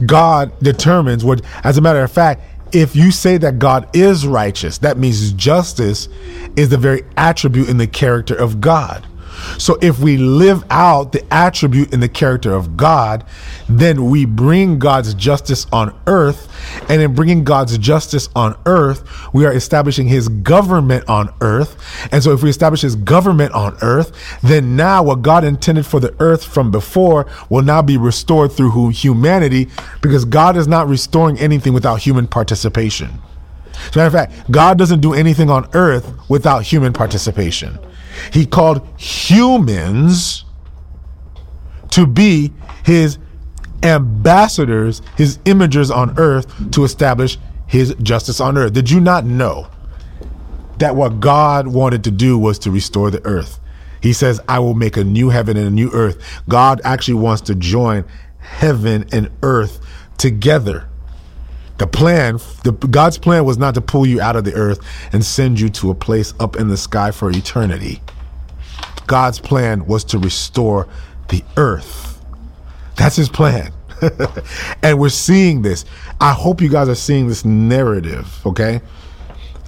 God 0.06 0.58
determines 0.60 1.24
what, 1.24 1.42
as 1.64 1.78
a 1.78 1.82
matter 1.82 2.04
of 2.04 2.12
fact, 2.12 2.42
if 2.74 2.96
you 2.96 3.12
say 3.12 3.38
that 3.38 3.60
God 3.60 3.88
is 3.96 4.26
righteous, 4.26 4.80
that 4.80 4.98
means 4.98 5.32
justice 5.34 6.10
is 6.56 6.70
the 6.70 6.78
very 6.78 7.04
attribute 7.16 7.70
in 7.70 7.78
the 7.78 7.88
character 7.88 8.36
of 8.36 8.60
God. 8.60 9.06
So 9.58 9.78
if 9.82 10.00
we 10.00 10.18
live 10.18 10.64
out 10.70 11.12
the 11.12 11.24
attribute 11.34 11.94
and 11.94 12.02
the 12.02 12.10
character 12.10 12.54
of 12.54 12.78
God, 12.78 13.26
then 13.68 14.10
we 14.10 14.26
bring 14.26 14.80
God's 14.80 15.14
justice 15.14 15.66
on 15.72 15.98
earth. 16.08 16.50
And 16.90 17.02
in 17.02 17.14
bringing 17.14 17.44
God's 17.44 17.78
justice 17.78 18.30
on 18.36 18.58
earth, 18.66 19.04
we 19.34 19.46
are 19.46 19.54
establishing 19.54 20.08
his 20.08 20.28
government 20.30 21.08
on 21.08 21.34
earth. 21.42 21.78
And 22.12 22.24
so 22.24 22.32
if 22.32 22.44
we 22.44 22.50
establish 22.50 22.82
his 22.82 22.96
government 22.96 23.54
on 23.54 23.78
earth, 23.82 24.12
then 24.42 24.76
now 24.76 25.04
what 25.04 25.22
God 25.22 25.44
intended 25.44 25.86
for 25.86 26.00
the 26.00 26.16
earth 26.20 26.44
from 26.44 26.72
before 26.72 27.28
will 27.50 27.64
now 27.64 27.82
be 27.82 27.98
restored 27.98 28.52
through 28.52 28.90
humanity 28.90 29.70
because 30.02 30.26
God 30.26 30.58
is 30.58 30.68
not 30.68 30.88
restoring 30.88 31.40
anything 31.40 31.74
without 31.74 32.00
human 32.02 32.28
participation. 32.28 33.22
As 33.74 33.96
a 33.96 34.00
matter 34.00 34.08
of 34.08 34.14
fact, 34.14 34.52
God 34.52 34.78
doesn't 34.78 35.02
do 35.02 35.14
anything 35.14 35.50
on 35.50 35.68
earth 35.74 36.14
without 36.30 36.64
human 36.64 36.94
participation. 36.94 37.80
He 38.32 38.46
called 38.46 38.88
humans 38.98 40.46
to 41.92 42.08
be 42.08 42.52
his 42.84 43.18
ambassadors, 43.84 45.02
his 45.16 45.38
imagers 45.40 45.94
on 45.94 46.18
earth 46.18 46.72
to 46.72 46.84
establish 46.84 47.38
his 47.68 47.94
justice 48.02 48.40
on 48.40 48.58
earth. 48.58 48.74
Did 48.74 48.90
you 48.90 49.00
not 49.00 49.26
know 49.26 49.68
that 50.80 50.96
what 50.96 51.20
God 51.20 51.68
wanted 51.68 52.04
to 52.06 52.12
do 52.12 52.38
was 52.38 52.60
to 52.60 52.72
restore 52.72 53.12
the 53.12 53.24
earth? 53.26 53.60
He 54.02 54.14
says, 54.14 54.42
I 54.50 54.60
will 54.60 54.74
make 54.74 54.98
a 54.98 55.04
new 55.04 55.30
heaven 55.30 55.56
and 55.56 55.68
a 55.68 55.72
new 55.72 55.90
earth. 55.92 56.22
God 56.50 56.82
actually 56.84 57.16
wants 57.16 57.42
to 57.44 57.56
join 57.56 58.04
heaven 58.40 59.06
and 59.12 59.32
earth 59.42 59.80
together. 60.18 60.90
The 61.78 61.88
plan, 61.88 62.38
the, 62.64 62.72
God's 62.72 63.18
plan 63.18 63.46
was 63.46 63.58
not 63.58 63.74
to 63.76 63.82
pull 63.82 64.06
you 64.06 64.22
out 64.22 64.36
of 64.36 64.44
the 64.44 64.54
earth 64.54 64.80
and 65.12 65.26
send 65.26 65.60
you 65.60 65.70
to 65.70 65.90
a 65.90 65.96
place 65.96 66.34
up 66.40 66.56
in 66.56 66.68
the 66.68 66.78
sky 66.78 67.12
for 67.12 67.32
eternity. 67.32 68.02
God's 69.08 69.40
plan 69.40 69.86
was 69.86 70.04
to 70.06 70.20
restore 70.20 70.88
the 71.30 71.44
earth. 71.58 72.22
That's 72.96 73.16
his 73.16 73.30
plan. 73.30 73.74
and 74.84 75.00
we're 75.00 75.10
seeing 75.10 75.62
this. 75.62 75.86
I 76.22 76.34
hope 76.34 76.62
you 76.62 76.70
guys 76.70 76.90
are 76.90 76.96
seeing 76.96 77.28
this 77.28 77.44
narrative, 77.44 78.46
okay? 78.46 78.82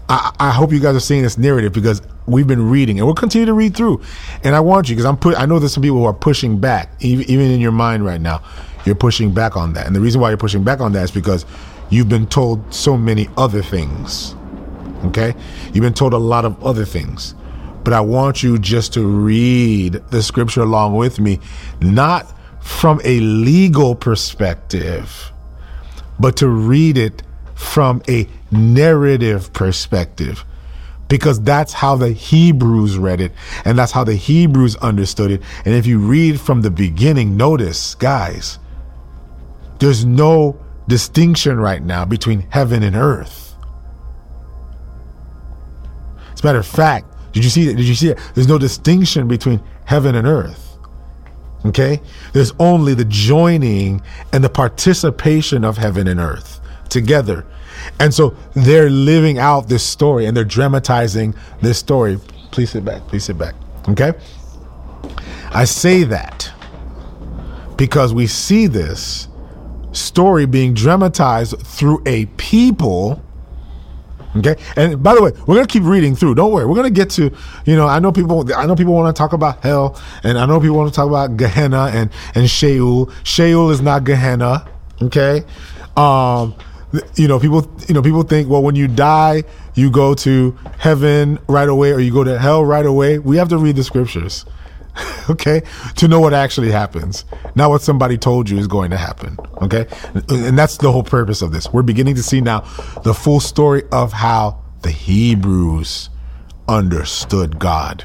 I, 0.08 0.32
I 0.40 0.52
hope 0.52 0.72
you 0.72 0.80
guys 0.80 0.96
are 0.96 1.00
seeing 1.00 1.24
this 1.24 1.38
narrative 1.38 1.74
because 1.74 2.02
we've 2.28 2.48
been 2.48 2.70
reading 2.70 3.00
and 3.00 3.08
we'll 3.08 3.16
continue 3.16 3.46
to 3.46 3.54
read 3.54 3.76
through. 3.76 4.02
And 4.44 4.56
I 4.56 4.60
want 4.60 4.90
you 4.90 4.96
because 4.96 5.06
I'm 5.06 5.18
put 5.18 5.36
I 5.40 5.46
know 5.46 5.58
there's 5.60 5.74
some 5.74 5.84
people 5.84 5.98
who 5.98 6.06
are 6.06 6.14
pushing 6.14 6.60
back, 6.60 6.92
even, 7.00 7.30
even 7.30 7.50
in 7.52 7.60
your 7.60 7.72
mind 7.72 8.06
right 8.06 8.22
now. 8.22 8.44
You're 8.86 8.96
pushing 8.96 9.34
back 9.34 9.58
on 9.58 9.74
that. 9.74 9.88
And 9.88 9.96
the 9.96 10.00
reason 10.00 10.22
why 10.22 10.30
you're 10.30 10.38
pushing 10.38 10.64
back 10.64 10.80
on 10.80 10.92
that 10.94 11.06
is 11.06 11.12
because 11.12 11.46
you've 11.90 12.10
been 12.10 12.28
told 12.28 12.74
so 12.74 12.98
many 12.98 13.30
other 13.38 13.62
things. 13.62 14.36
Okay? 15.06 15.36
You've 15.74 15.84
been 15.84 15.94
told 15.94 16.14
a 16.14 16.18
lot 16.18 16.46
of 16.46 16.64
other 16.64 16.86
things. 16.86 17.36
But 17.84 17.94
I 17.94 18.02
want 18.02 18.42
you 18.42 18.58
just 18.58 18.94
to 18.94 19.06
read 19.06 19.94
the 20.10 20.24
scripture 20.24 20.62
along 20.62 20.96
with 20.96 21.20
me, 21.20 21.40
not 21.82 22.26
from 22.60 23.00
a 23.04 23.20
legal 23.20 23.94
perspective, 23.94 25.32
but 26.20 26.36
to 26.38 26.48
read 26.48 26.98
it 26.98 27.22
from 27.54 28.02
a 28.10 28.28
narrative 28.50 29.54
perspective. 29.54 30.44
Because 31.08 31.40
that's 31.40 31.74
how 31.74 31.96
the 31.96 32.12
Hebrews 32.12 32.98
read 32.98 33.22
it, 33.22 33.32
and 33.64 33.78
that's 33.78 33.92
how 33.92 34.04
the 34.04 34.16
Hebrews 34.16 34.76
understood 34.78 35.30
it. 35.30 35.44
And 35.64 35.76
if 35.76 35.86
you 35.86 36.00
read 36.00 36.42
from 36.42 36.64
the 36.64 36.72
beginning, 36.72 37.38
notice, 37.38 37.94
guys, 37.94 38.58
there's 39.78 40.04
no 40.04 40.60
distinction 40.88 41.60
right 41.60 41.82
now 41.82 42.06
between 42.06 42.42
heaven 42.50 42.84
and 42.84 42.96
earth. 42.96 43.56
As 46.34 46.42
a 46.42 46.46
matter 46.46 46.60
of 46.60 46.68
fact, 46.68 47.08
did 47.32 47.44
you 47.44 47.50
see 47.50 47.66
that? 47.66 47.76
Did 47.76 47.86
you 47.86 47.96
see 47.96 48.10
it? 48.10 48.20
There's 48.34 48.48
no 48.48 48.58
distinction 48.58 49.28
between 49.28 49.62
heaven 49.86 50.16
and 50.16 50.28
earth. 50.28 50.78
Okay? 51.66 52.00
There's 52.34 52.54
only 52.60 52.94
the 52.94 53.06
joining 53.06 54.02
and 54.32 54.44
the 54.44 54.50
participation 54.50 55.66
of 55.66 55.78
heaven 55.78 56.08
and 56.08 56.20
earth 56.20 56.62
together. 56.90 57.46
And 58.00 58.14
so 58.14 58.36
they're 58.54 58.90
living 58.90 59.40
out 59.40 59.68
this 59.68 59.84
story 59.84 60.26
and 60.26 60.36
they're 60.36 60.44
dramatizing 60.44 61.36
this 61.62 61.78
story. 61.78 62.20
Please 62.52 62.70
sit 62.70 62.86
back. 62.86 63.02
Please 63.08 63.26
sit 63.26 63.38
back. 63.38 63.56
Okay? 63.90 64.14
I 65.52 65.66
say 65.66 66.04
that 66.04 66.52
because 67.78 68.14
we 68.14 68.28
see 68.28 68.68
this 68.68 69.28
story 69.96 70.46
being 70.46 70.74
dramatized 70.74 71.60
through 71.60 72.02
a 72.06 72.26
people. 72.38 73.22
Okay. 74.38 74.56
And 74.76 75.02
by 75.02 75.16
the 75.16 75.24
way, 75.24 75.32
we're 75.48 75.56
gonna 75.56 75.68
keep 75.68 75.84
reading 75.84 76.16
through. 76.16 76.36
Don't 76.36 76.52
worry. 76.52 76.66
We're 76.66 76.76
gonna 76.76 76.90
get 76.90 77.10
to, 77.12 77.32
you 77.66 77.76
know, 77.76 77.88
I 77.88 78.00
know 78.00 78.12
people 78.12 78.52
I 78.54 78.66
know 78.66 78.76
people 78.76 78.94
want 78.94 79.16
to 79.16 79.18
talk 79.18 79.34
about 79.34 79.64
hell, 79.64 80.00
and 80.24 80.38
I 80.38 80.46
know 80.46 80.60
people 80.60 80.76
want 80.76 80.92
to 80.92 80.96
talk 80.96 81.08
about 81.08 81.38
Gehenna 81.38 81.92
and 81.94 82.10
and 82.36 82.50
Sheol. 82.50 83.12
Sheol 83.24 83.70
is 83.72 83.82
not 83.82 84.04
Gehenna. 84.04 84.68
Okay. 85.02 85.44
Um, 85.96 86.56
you 87.16 87.28
know, 87.28 87.40
people 87.40 87.72
you 87.88 87.94
know, 87.94 88.02
people 88.02 88.24
think, 88.24 88.50
well, 88.50 88.62
when 88.62 88.76
you 88.76 88.88
die, 88.88 89.44
you 89.74 89.90
go 89.90 90.14
to 90.16 90.58
heaven 90.80 91.40
right 91.48 91.70
away 91.70 91.92
or 91.92 92.00
you 92.00 92.12
go 92.12 92.24
to 92.24 92.38
hell 92.38 92.66
right 92.66 92.86
away. 92.86 93.20
We 93.20 93.38
have 93.38 93.50
to 93.50 93.58
read 93.58 93.78
the 93.78 93.84
scriptures. 93.84 94.46
okay, 95.30 95.62
to 95.96 96.08
know 96.08 96.20
what 96.20 96.34
actually 96.34 96.72
happens, 96.72 97.26
not 97.56 97.70
what 97.70 97.82
somebody 97.82 98.18
told 98.18 98.50
you 98.50 98.58
is 98.58 98.68
going 98.68 98.92
to 98.92 98.98
happen. 98.98 99.38
Okay, 99.62 99.88
and 100.30 100.58
that's 100.58 100.78
the 100.78 100.92
whole 100.92 101.04
purpose 101.04 101.42
of 101.42 101.52
this. 101.52 101.72
We're 101.72 101.84
beginning 101.84 102.16
to 102.16 102.24
see 102.24 102.42
now 102.42 102.62
the 103.04 103.14
full 103.14 103.40
story 103.40 103.84
of 103.92 104.14
how 104.14 104.62
the 104.82 104.92
Hebrews 104.92 106.10
understood 106.68 107.60
God 107.60 108.04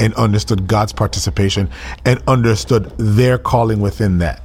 and 0.00 0.14
understood 0.14 0.66
God's 0.66 0.92
participation 0.92 1.68
and 2.04 2.22
understood 2.28 2.92
their 2.98 3.38
calling 3.38 3.80
within 3.80 4.18
that 4.18 4.42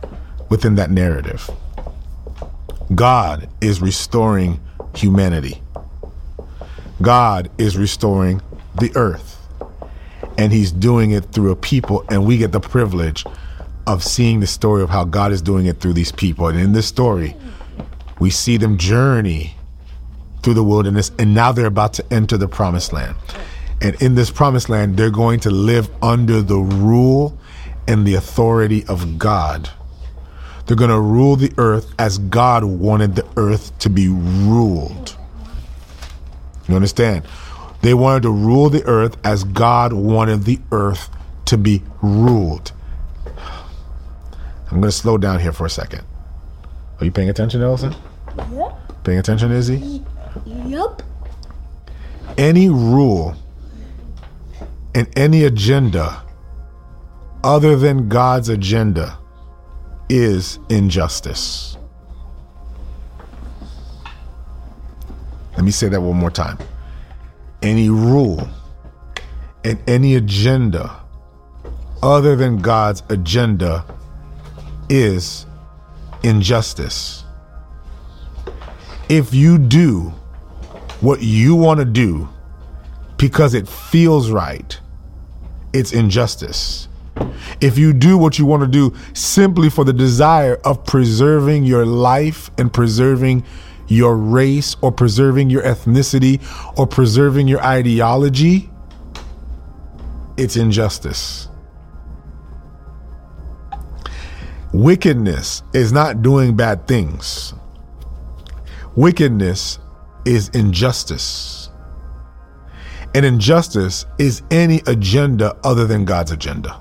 within 0.49 0.76
that 0.76 0.91
narrative. 0.91 1.49
God 2.93 3.49
is 3.62 3.82
restoring 3.82 4.60
humanity. 4.95 5.62
God 7.01 7.49
is 7.58 7.78
restoring 7.78 8.41
the 8.76 8.91
earth 8.95 9.33
and 10.38 10.52
he's 10.54 10.72
doing 10.72 11.12
it 11.12 11.26
through 11.26 11.52
a 11.52 11.56
people 11.56 12.06
and 12.10 12.26
we 12.26 12.38
get 12.38 12.52
the 12.52 12.60
privilege 12.60 13.26
of 13.88 14.04
seeing 14.04 14.40
the 14.40 14.48
story 14.48 14.82
of 14.84 14.90
how 14.90 15.04
God 15.06 15.32
is 15.32 15.42
doing 15.42 15.66
it 15.66 15.80
through 15.80 15.94
these 15.94 16.12
people 16.12 16.48
and 16.48 16.60
in 16.60 16.74
this 16.74 16.88
story 16.88 17.36
we 18.20 18.30
see 18.30 18.58
them 18.58 18.78
journey 18.78 19.56
through 20.44 20.54
the 20.56 20.64
wilderness 20.64 21.12
and 21.20 21.34
now 21.34 21.52
they're 21.52 21.66
about 21.68 21.94
to 21.94 22.14
enter 22.14 22.38
the 22.38 22.48
promised 22.48 22.94
land 22.94 23.16
And 23.82 24.02
in 24.02 24.16
this 24.16 24.32
promised 24.32 24.70
land, 24.70 24.96
they're 24.96 25.12
going 25.12 25.42
to 25.42 25.52
live 25.52 25.90
under 26.02 26.42
the 26.42 26.58
rule 26.58 27.38
and 27.88 28.08
the 28.08 28.16
authority 28.16 28.86
of 28.88 29.20
God. 29.20 29.70
They're 30.66 30.78
going 30.78 30.90
to 30.90 31.00
rule 31.02 31.36
the 31.36 31.52
earth 31.58 31.94
as 32.00 32.18
God 32.18 32.64
wanted 32.64 33.16
the 33.16 33.28
earth 33.36 33.78
to 33.80 33.90
be 33.90 34.08
ruled. 34.08 35.18
You 36.70 36.76
understand? 36.76 37.26
They 37.84 37.94
wanted 37.94 38.24
to 38.24 38.32
rule 38.32 38.70
the 38.70 38.82
earth 38.86 39.18
as 39.26 39.44
God 39.44 39.92
wanted 39.92 40.46
the 40.46 40.60
earth 40.72 41.10
to 41.46 41.58
be 41.58 41.84
ruled. 42.02 42.72
I'm 44.72 44.80
going 44.80 44.84
to 44.84 44.92
slow 44.92 45.18
down 45.18 45.42
here 45.42 45.52
for 45.52 45.66
a 45.66 45.70
second. 45.70 46.02
Are 47.00 47.06
you 47.06 47.12
paying 47.12 47.30
attention, 47.30 47.62
Ellison? 47.62 47.94
Yep. 48.54 49.04
Paying 49.04 49.20
attention, 49.20 49.52
Izzy? 49.52 50.02
Yep. 50.46 51.02
Any 52.38 52.70
rule 52.70 53.36
and 54.96 55.10
any 55.18 55.44
agenda 55.44 56.24
other 57.44 57.76
than 57.76 58.08
God's 58.08 58.48
agenda 58.48 59.18
is 60.08 60.58
injustice. 60.70 61.78
Let 65.58 65.66
me 65.66 65.72
say 65.72 65.90
that 65.90 66.00
one 66.00 66.16
more 66.16 66.32
time. 66.32 66.58
Any 67.64 67.89
rule 67.89 68.47
and 69.64 69.80
any 69.88 70.16
agenda 70.16 70.99
other 72.03 72.36
than 72.36 72.57
God's 72.57 73.01
agenda 73.09 73.86
is 74.89 75.45
injustice. 76.24 77.24
If 79.07 79.34
you 79.34 79.57
do 79.57 80.14
what 80.99 81.22
you 81.22 81.55
want 81.55 81.80
to 81.80 81.86
do 81.86 82.28
because 83.18 83.53
it 83.53 83.68
feels 83.68 84.30
right, 84.30 84.78
it's 85.72 85.93
injustice. 85.93 86.89
If 87.61 87.78
you 87.78 87.93
do 87.93 88.18
what 88.18 88.38
you 88.38 88.45
want 88.45 88.64
to 88.64 88.68
do 88.68 88.93
simply 89.14 89.70
for 89.70 89.86
the 89.86 89.93
desire 89.93 90.59
of 90.66 90.86
preserving 90.86 91.64
your 91.64 91.86
life 91.86 92.51
and 92.57 92.74
preserving 92.74 93.45
your 93.88 94.18
race 94.18 94.76
or 94.82 94.92
preserving 94.92 95.50
your 95.50 95.64
ethnicity 95.64 96.42
or 96.78 96.88
preserving 96.88 97.48
your 97.48 97.64
ideology, 97.64 98.70
it's 100.38 100.56
injustice. 100.56 101.48
Wickedness 104.74 105.62
is 105.74 105.92
not 105.92 106.22
doing 106.24 106.56
bad 106.56 106.88
things. 106.88 107.54
Wickedness 108.96 109.80
is 110.26 110.50
injustice. 110.50 111.70
And 113.14 113.26
injustice 113.26 114.08
is 114.18 114.42
any 114.50 114.82
agenda 114.88 115.56
other 115.64 115.86
than 115.86 116.06
God's 116.06 116.32
agenda. 116.32 116.80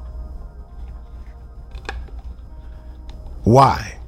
Why? 3.45 3.99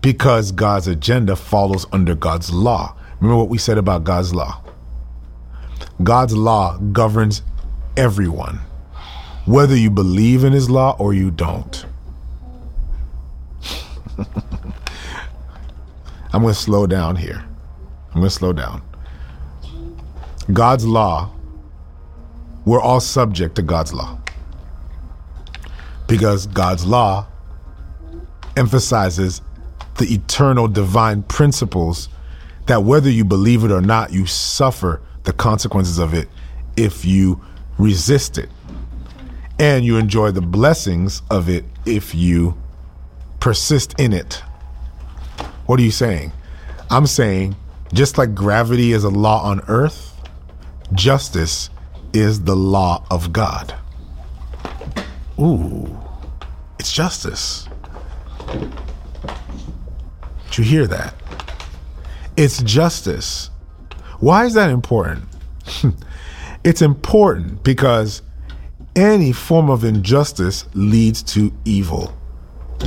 Because 0.00 0.52
God's 0.52 0.86
agenda 0.86 1.36
follows 1.36 1.86
under 1.92 2.14
God's 2.14 2.52
law. 2.52 2.94
Remember 3.20 3.38
what 3.38 3.48
we 3.48 3.58
said 3.58 3.78
about 3.78 4.04
God's 4.04 4.32
law? 4.32 4.62
God's 6.02 6.36
law 6.36 6.78
governs 6.78 7.42
everyone, 7.96 8.60
whether 9.44 9.76
you 9.76 9.90
believe 9.90 10.44
in 10.44 10.52
his 10.52 10.70
law 10.70 10.96
or 10.98 11.12
you 11.12 11.30
don't. 11.30 11.84
I'm 16.32 16.42
going 16.42 16.54
to 16.54 16.60
slow 16.60 16.86
down 16.86 17.16
here. 17.16 17.44
I'm 18.08 18.20
going 18.20 18.24
to 18.24 18.30
slow 18.30 18.52
down. 18.52 18.82
God's 20.52 20.86
law, 20.86 21.30
we're 22.64 22.80
all 22.80 23.00
subject 23.00 23.56
to 23.56 23.62
God's 23.62 23.92
law. 23.92 24.18
Because 26.06 26.46
God's 26.46 26.86
law 26.86 27.26
emphasizes 28.56 29.42
the 29.98 30.12
eternal 30.14 30.68
divine 30.68 31.22
principles 31.24 32.08
that 32.66 32.82
whether 32.82 33.10
you 33.10 33.24
believe 33.24 33.64
it 33.64 33.70
or 33.70 33.80
not, 33.80 34.12
you 34.12 34.26
suffer 34.26 35.00
the 35.24 35.32
consequences 35.32 35.98
of 35.98 36.14
it 36.14 36.28
if 36.76 37.04
you 37.04 37.40
resist 37.78 38.38
it. 38.38 38.48
And 39.58 39.84
you 39.84 39.96
enjoy 39.96 40.30
the 40.30 40.40
blessings 40.40 41.22
of 41.30 41.48
it 41.48 41.64
if 41.84 42.14
you 42.14 42.56
persist 43.40 43.98
in 43.98 44.12
it. 44.12 44.42
What 45.66 45.80
are 45.80 45.82
you 45.82 45.90
saying? 45.90 46.32
I'm 46.90 47.06
saying 47.06 47.56
just 47.92 48.18
like 48.18 48.34
gravity 48.34 48.92
is 48.92 49.04
a 49.04 49.10
law 49.10 49.42
on 49.42 49.60
earth, 49.68 50.14
justice 50.92 51.70
is 52.12 52.42
the 52.42 52.56
law 52.56 53.04
of 53.10 53.32
God. 53.32 53.74
Ooh, 55.38 55.98
it's 56.78 56.92
justice. 56.92 57.68
Did 60.50 60.58
you 60.58 60.64
hear 60.64 60.86
that? 60.86 61.14
It's 62.36 62.62
justice. 62.62 63.50
Why 64.20 64.46
is 64.46 64.54
that 64.54 64.70
important? 64.70 65.24
it's 66.64 66.82
important 66.82 67.62
because 67.62 68.22
any 68.96 69.32
form 69.32 69.70
of 69.70 69.84
injustice 69.84 70.64
leads 70.74 71.22
to 71.22 71.52
evil, 71.64 72.16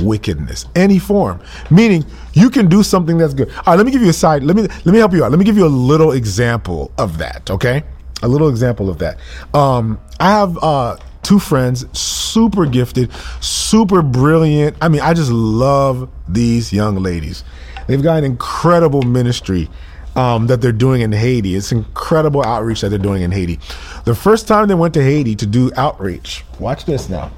wickedness, 0.00 0.66
any 0.74 0.98
form. 0.98 1.40
Meaning 1.70 2.04
you 2.34 2.50
can 2.50 2.68
do 2.68 2.82
something 2.82 3.16
that's 3.18 3.34
good. 3.34 3.50
All 3.50 3.62
right, 3.68 3.76
let 3.76 3.86
me 3.86 3.92
give 3.92 4.02
you 4.02 4.10
a 4.10 4.14
side. 4.14 4.42
Let 4.42 4.56
me 4.56 4.62
let 4.62 4.86
me 4.86 4.98
help 4.98 5.12
you 5.12 5.24
out. 5.24 5.30
Let 5.30 5.38
me 5.38 5.44
give 5.44 5.56
you 5.56 5.66
a 5.66 5.68
little 5.68 6.12
example 6.12 6.92
of 6.98 7.18
that. 7.18 7.50
Okay, 7.50 7.82
a 8.22 8.28
little 8.28 8.48
example 8.48 8.90
of 8.90 8.98
that. 8.98 9.18
Um, 9.54 9.98
I 10.20 10.30
have 10.30 10.58
uh, 10.62 10.96
two 11.22 11.38
friends, 11.38 11.86
super 11.98 12.66
gifted, 12.66 13.10
super 13.40 14.02
brilliant. 14.02 14.76
I 14.80 14.88
mean, 14.88 15.00
I 15.00 15.14
just 15.14 15.30
love 15.30 16.10
these 16.28 16.72
young 16.72 16.96
ladies. 16.96 17.44
They've 17.86 18.02
got 18.02 18.18
an 18.18 18.24
incredible 18.24 19.02
ministry 19.02 19.68
um, 20.14 20.46
that 20.48 20.60
they're 20.60 20.72
doing 20.72 21.00
in 21.00 21.12
Haiti. 21.12 21.54
It's 21.54 21.72
incredible 21.72 22.44
outreach 22.44 22.82
that 22.82 22.90
they're 22.90 22.98
doing 22.98 23.22
in 23.22 23.30
Haiti. 23.30 23.58
The 24.04 24.14
first 24.14 24.46
time 24.46 24.68
they 24.68 24.74
went 24.74 24.94
to 24.94 25.02
Haiti 25.02 25.34
to 25.36 25.46
do 25.46 25.70
outreach, 25.76 26.44
watch 26.58 26.84
this 26.84 27.08
now. 27.08 27.30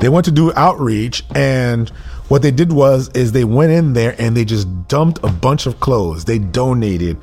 They 0.00 0.08
went 0.10 0.26
to 0.26 0.30
do 0.30 0.52
outreach, 0.54 1.24
and 1.34 1.88
what 2.28 2.42
they 2.42 2.50
did 2.50 2.72
was 2.72 3.08
is 3.10 3.32
they 3.32 3.44
went 3.44 3.72
in 3.72 3.94
there 3.94 4.14
and 4.18 4.36
they 4.36 4.44
just 4.44 4.88
dumped 4.88 5.18
a 5.22 5.28
bunch 5.28 5.66
of 5.66 5.80
clothes. 5.80 6.24
They 6.24 6.38
donated 6.38 7.16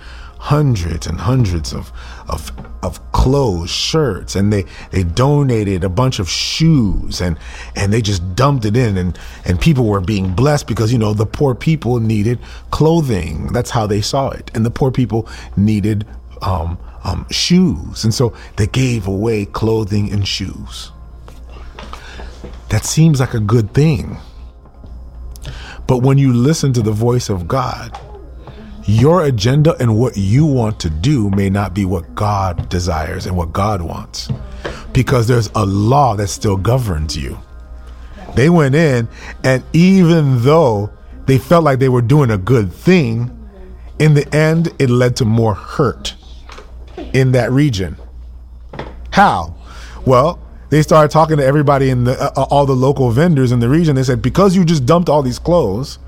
hundreds 0.44 1.08
and 1.08 1.22
hundreds 1.22 1.72
of 1.72 1.90
of 2.28 2.52
of 2.84 3.00
clothes, 3.14 3.70
shirts, 3.70 4.36
and 4.36 4.52
they 4.52 4.66
they 4.92 5.02
donated 5.02 5.86
a 5.86 5.90
bunch 5.90 6.20
of 6.20 6.30
shoes 6.30 7.22
and 7.22 7.38
and 7.78 7.94
they 7.94 8.02
just 8.02 8.36
dumped 8.36 8.66
it 8.66 8.76
in 8.76 8.98
and 8.98 9.18
and 9.46 9.62
people 9.62 9.86
were 9.86 10.02
being 10.02 10.34
blessed 10.34 10.68
because 10.68 10.92
you 10.92 11.00
know 11.00 11.14
the 11.14 11.26
poor 11.26 11.56
people 11.56 12.02
needed 12.02 12.40
clothing. 12.72 13.54
That's 13.54 13.70
how 13.70 13.88
they 13.88 14.02
saw 14.02 14.32
it, 14.32 14.52
and 14.54 14.66
the 14.66 14.70
poor 14.70 14.92
people 14.92 15.30
needed 15.56 16.06
um, 16.42 16.78
um, 17.06 17.26
shoes, 17.32 18.04
and 18.04 18.14
so 18.14 18.34
they 18.58 18.68
gave 18.68 19.08
away 19.08 19.46
clothing 19.46 20.12
and 20.12 20.28
shoes. 20.28 20.92
That 22.68 22.84
seems 22.84 23.22
like 23.22 23.34
a 23.34 23.40
good 23.40 23.74
thing. 23.74 24.18
But 25.88 26.00
when 26.00 26.18
you 26.18 26.34
listen 26.34 26.74
to 26.74 26.82
the 26.82 26.92
voice 26.92 27.30
of 27.30 27.48
God, 27.48 27.98
your 28.86 29.24
agenda 29.24 29.76
and 29.80 29.98
what 29.98 30.18
you 30.18 30.46
want 30.46 30.80
to 30.82 30.90
do 30.90 31.30
may 31.30 31.50
not 31.50 31.74
be 31.74 31.86
what 31.86 32.16
God 32.16 32.70
desires 32.70 33.26
and 33.26 33.36
what 33.36 33.54
God 33.54 33.82
wants 33.82 34.30
because 34.94 35.28
there's 35.28 35.50
a 35.56 35.66
law 35.66 36.16
that 36.16 36.28
still 36.28 36.58
governs 36.58 37.18
you. 37.18 37.40
They 38.36 38.50
went 38.50 38.76
in, 38.76 39.08
and 39.44 39.64
even 39.74 40.44
though 40.44 40.92
they 41.26 41.38
felt 41.38 41.64
like 41.64 41.80
they 41.80 41.90
were 41.90 42.02
doing 42.02 42.32
a 42.32 42.38
good 42.38 42.74
thing, 42.74 43.32
in 44.00 44.14
the 44.16 44.36
end, 44.36 44.74
it 44.80 44.90
led 44.90 45.16
to 45.18 45.26
more 45.26 45.54
hurt 45.54 46.16
in 47.14 47.32
that 47.34 47.52
region. 47.52 47.96
How? 49.12 49.56
Well, 50.06 50.40
they 50.70 50.82
started 50.82 51.12
talking 51.12 51.38
to 51.38 51.46
everybody 51.46 51.90
in 51.90 52.04
the 52.04 52.20
uh, 52.20 52.48
all 52.50 52.66
the 52.66 52.76
local 52.76 53.12
vendors 53.12 53.52
in 53.52 53.60
the 53.60 53.70
region. 53.70 53.96
They 53.96 54.04
said 54.04 54.22
because 54.22 54.56
you 54.56 54.66
just 54.66 54.86
dumped 54.86 55.08
all 55.08 55.22
these 55.22 55.38
clothes, 55.38 56.00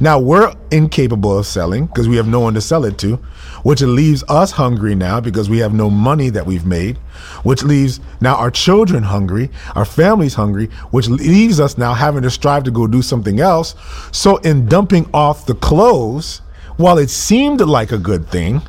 now 0.00 0.18
we're 0.18 0.54
incapable 0.70 1.38
of 1.38 1.46
selling 1.46 1.86
because 1.86 2.08
we 2.08 2.16
have 2.16 2.26
no 2.26 2.40
one 2.40 2.54
to 2.54 2.60
sell 2.60 2.84
it 2.84 2.98
to, 2.98 3.16
which 3.62 3.80
leaves 3.82 4.24
us 4.28 4.52
hungry 4.52 4.94
now 4.94 5.20
because 5.20 5.48
we 5.48 5.58
have 5.58 5.72
no 5.72 5.90
money 5.90 6.30
that 6.30 6.46
we've 6.46 6.66
made, 6.66 6.96
which 7.42 7.62
leaves 7.62 8.00
now 8.20 8.36
our 8.36 8.50
children 8.50 9.02
hungry, 9.02 9.50
our 9.74 9.84
families 9.84 10.34
hungry, 10.34 10.66
which 10.90 11.08
leaves 11.08 11.60
us 11.60 11.78
now 11.78 11.94
having 11.94 12.22
to 12.22 12.30
strive 12.30 12.64
to 12.64 12.70
go 12.70 12.86
do 12.86 13.02
something 13.02 13.40
else. 13.40 13.74
So 14.12 14.36
in 14.38 14.66
dumping 14.66 15.08
off 15.12 15.46
the 15.46 15.54
clothes, 15.54 16.42
while 16.76 16.98
it 16.98 17.10
seemed 17.10 17.60
like 17.60 17.92
a 17.92 17.98
good 17.98 18.28
thing, 18.28 18.62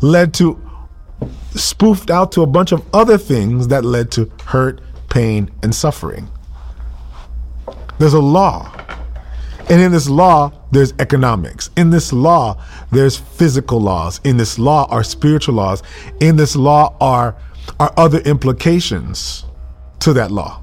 led 0.00 0.34
to 0.34 0.60
spoofed 1.54 2.10
out 2.10 2.32
to 2.32 2.42
a 2.42 2.46
bunch 2.46 2.72
of 2.72 2.82
other 2.94 3.18
things 3.18 3.68
that 3.68 3.84
led 3.84 4.10
to 4.12 4.30
hurt, 4.46 4.80
pain, 5.08 5.50
and 5.62 5.74
suffering. 5.74 6.28
There's 7.98 8.14
a 8.14 8.20
law 8.20 8.72
And 9.70 9.80
in 9.80 9.92
this 9.92 10.08
law, 10.08 10.52
there's 10.72 10.92
economics. 10.98 11.70
In 11.76 11.90
this 11.90 12.12
law, 12.12 12.60
there's 12.90 13.16
physical 13.16 13.80
laws. 13.80 14.20
In 14.24 14.36
this 14.36 14.58
law 14.58 14.88
are 14.90 15.04
spiritual 15.04 15.54
laws. 15.54 15.82
In 16.20 16.34
this 16.34 16.56
law 16.56 16.96
are, 17.00 17.36
are 17.78 17.92
other 17.96 18.18
implications 18.18 19.44
to 20.00 20.12
that 20.14 20.32
law. 20.32 20.60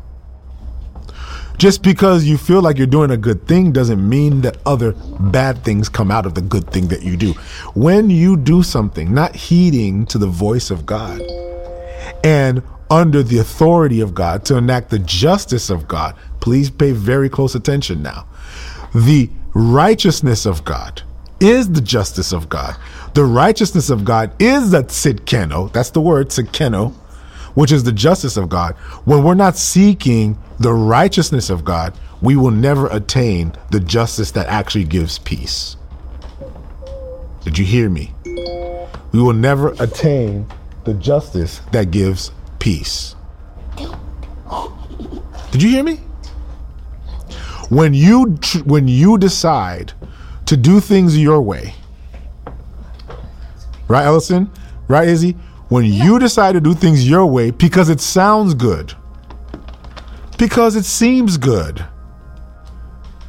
Just 1.57 1.81
because 1.81 2.25
you 2.25 2.37
feel 2.37 2.61
like 2.61 2.77
you're 2.77 2.85
doing 2.85 3.09
a 3.09 3.17
good 3.17 3.47
thing 3.47 3.71
doesn't 3.71 4.07
mean 4.07 4.41
that 4.41 4.57
other 4.65 4.91
bad 4.91 5.63
things 5.63 5.89
come 5.89 6.11
out 6.11 6.25
of 6.25 6.35
the 6.35 6.41
good 6.41 6.69
thing 6.69 6.89
that 6.89 7.01
you 7.01 7.17
do. 7.17 7.31
When 7.73 8.09
you 8.09 8.37
do 8.37 8.61
something, 8.61 9.11
not 9.13 9.35
heeding 9.35 10.05
to 10.07 10.19
the 10.19 10.27
voice 10.27 10.69
of 10.69 10.85
God 10.85 11.21
and 12.23 12.61
under 12.91 13.23
the 13.23 13.39
authority 13.39 14.01
of 14.01 14.13
God 14.13 14.45
to 14.45 14.57
enact 14.57 14.91
the 14.91 14.99
justice 14.99 15.69
of 15.69 15.87
God, 15.87 16.15
please 16.41 16.69
pay 16.69 16.91
very 16.91 17.29
close 17.29 17.55
attention 17.55 18.03
now. 18.03 18.27
The 18.93 19.29
righteousness 19.53 20.45
of 20.45 20.63
God 20.63 21.01
is 21.39 21.71
the 21.71 21.81
justice 21.81 22.31
of 22.31 22.49
God. 22.49 22.75
The 23.13 23.25
righteousness 23.25 23.89
of 23.89 24.05
God 24.05 24.31
is 24.41 24.71
that 24.71 24.87
tzidkeno. 24.87 25.71
That's 25.71 25.91
the 25.91 26.01
word, 26.01 26.29
tzidkeno 26.29 26.93
which 27.57 27.71
is 27.71 27.83
the 27.83 27.91
justice 27.91 28.37
of 28.37 28.49
God, 28.49 28.75
when 29.05 29.23
we're 29.23 29.33
not 29.33 29.57
seeking 29.57 30.37
the 30.59 30.71
righteousness 30.71 31.49
of 31.49 31.65
God, 31.65 31.91
we 32.21 32.35
will 32.35 32.51
never 32.51 32.85
attain 32.89 33.51
the 33.71 33.79
justice 33.79 34.29
that 34.33 34.45
actually 34.45 34.83
gives 34.83 35.17
peace. 35.17 35.75
Did 37.43 37.57
you 37.57 37.65
hear 37.65 37.89
me? 37.89 38.13
We 39.11 39.19
will 39.19 39.33
never 39.33 39.69
attain 39.79 40.45
the 40.83 40.93
justice 40.93 41.61
that 41.71 41.89
gives 41.89 42.29
peace. 42.59 43.15
Did 45.49 45.63
you 45.63 45.69
hear 45.69 45.83
me? 45.83 45.99
When 47.69 47.93
you 47.93 48.37
when 48.65 48.87
you 48.87 49.17
decide 49.17 49.93
to 50.45 50.55
do 50.55 50.79
things 50.79 51.17
your 51.17 51.41
way, 51.41 51.75
right, 53.87 54.05
Ellison? 54.05 54.49
Right, 54.87 55.07
Izzy? 55.07 55.35
when 55.69 55.85
you 55.85 56.17
decide 56.19 56.53
to 56.53 56.61
do 56.61 56.73
things 56.73 57.07
your 57.09 57.25
way 57.25 57.51
because 57.51 57.89
it 57.89 57.99
sounds 57.99 58.53
good, 58.53 58.93
because 60.37 60.75
it 60.75 60.85
seems 60.85 61.37
good, 61.37 61.85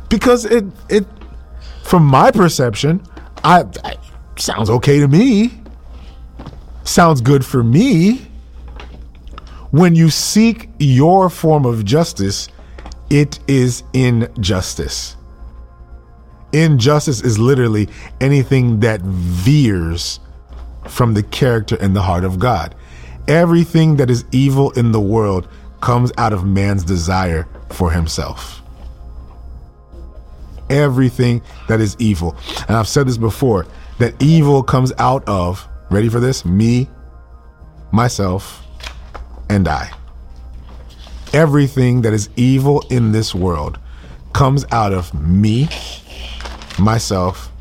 because 0.08 0.44
it 0.44 0.64
it 0.88 1.06
from 1.82 2.04
my 2.04 2.30
perception, 2.30 3.02
I, 3.42 3.64
I 3.84 3.96
sounds 4.36 4.70
okay 4.70 5.00
to 5.00 5.08
me. 5.08 5.60
Sounds 6.84 7.20
good 7.20 7.44
for 7.44 7.62
me. 7.62 8.26
When 9.70 9.94
you 9.94 10.08
seek 10.08 10.70
your 10.78 11.28
form 11.28 11.66
of 11.66 11.84
justice, 11.84 12.48
it 13.10 13.38
is 13.48 13.82
injustice. 13.92 15.16
Injustice 16.52 17.20
is 17.22 17.38
literally 17.38 17.88
anything 18.20 18.80
that 18.80 19.00
veers 19.02 20.20
from 20.86 21.14
the 21.14 21.22
character 21.22 21.76
and 21.80 21.94
the 21.94 22.02
heart 22.02 22.24
of 22.24 22.38
God. 22.38 22.74
Everything 23.26 23.96
that 23.96 24.08
is 24.08 24.24
evil 24.32 24.70
in 24.72 24.92
the 24.92 25.00
world 25.00 25.48
comes 25.80 26.10
out 26.16 26.32
of 26.32 26.46
man's 26.46 26.84
desire 26.84 27.46
for 27.70 27.90
himself. 27.90 28.62
Everything 30.70 31.42
that 31.68 31.80
is 31.80 31.96
evil. 31.98 32.36
And 32.66 32.76
I've 32.76 32.88
said 32.88 33.06
this 33.06 33.18
before 33.18 33.66
that 33.98 34.20
evil 34.22 34.62
comes 34.62 34.92
out 34.98 35.26
of, 35.28 35.66
ready 35.90 36.08
for 36.08 36.20
this? 36.20 36.44
Me, 36.44 36.88
myself, 37.92 38.66
and 39.48 39.66
I. 39.68 39.90
Everything 41.34 42.02
that 42.02 42.12
is 42.12 42.30
evil 42.36 42.82
in 42.90 43.12
this 43.12 43.34
world 43.34 43.78
comes 44.32 44.64
out 44.70 44.92
of 44.92 45.12
me, 45.14 45.68
myself, 46.78 47.52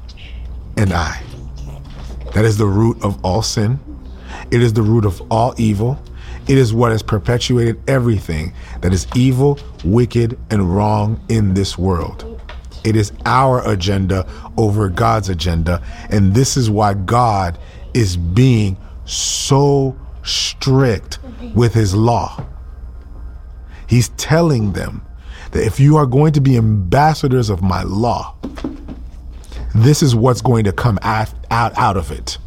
and 0.78 0.94
I. 0.94 1.22
That 2.34 2.46
is 2.46 2.58
the 2.58 2.66
root 2.66 3.04
of 3.04 3.24
all 3.26 3.42
sin. 3.42 3.80
It 4.52 4.62
is 4.62 4.74
the 4.74 4.82
root 4.82 5.06
of 5.06 5.22
all 5.32 5.54
evil. 5.58 6.00
It 6.48 6.58
is 6.58 6.74
what 6.74 6.92
has 6.92 7.04
perpetuated 7.04 7.82
everything 7.90 8.54
that 8.82 8.94
is 8.94 9.06
evil, 9.16 9.60
wicked, 9.84 10.40
and 10.50 10.74
wrong 10.74 11.20
in 11.28 11.54
this 11.54 11.78
world. 11.78 12.40
It 12.86 12.96
is 12.96 13.12
our 13.26 13.68
agenda 13.70 14.26
over 14.56 14.88
God's 14.88 15.28
agenda. 15.28 15.84
And 16.10 16.34
this 16.34 16.56
is 16.56 16.70
why 16.70 16.94
God 16.94 17.58
is 17.94 18.16
being 18.16 18.78
so 19.04 19.98
strict 20.24 21.20
with 21.54 21.74
his 21.74 21.94
law. 21.94 22.46
He's 23.88 24.10
telling 24.10 24.74
them 24.74 25.02
that 25.52 25.66
if 25.66 25.80
you 25.80 25.98
are 25.98 26.06
going 26.06 26.34
to 26.34 26.42
be 26.42 26.58
ambassadors 26.58 27.50
of 27.50 27.62
my 27.62 27.84
law, 27.84 28.36
this 29.74 30.04
is 30.04 30.16
what's 30.16 30.42
going 30.42 30.66
to 30.66 30.72
come 30.72 31.00
out, 31.02 31.34
out, 31.50 31.78
out 31.78 31.98
of 31.98 32.12
it. 32.12 32.38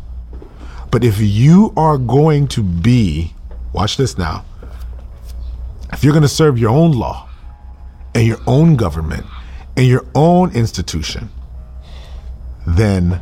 But 0.90 1.04
if 1.04 1.20
you 1.20 1.72
are 1.76 1.98
going 1.98 2.48
to 2.48 2.62
be, 2.62 3.34
watch 3.72 3.96
this 3.96 4.18
now, 4.18 4.44
if 5.92 6.04
you're 6.04 6.12
going 6.12 6.22
to 6.22 6.28
serve 6.28 6.58
your 6.58 6.70
own 6.70 6.92
law 6.92 7.28
and 8.14 8.26
your 8.26 8.40
own 8.46 8.76
government 8.76 9.24
and 9.76 9.86
your 9.86 10.04
own 10.14 10.54
institution, 10.54 11.30
then 12.66 13.20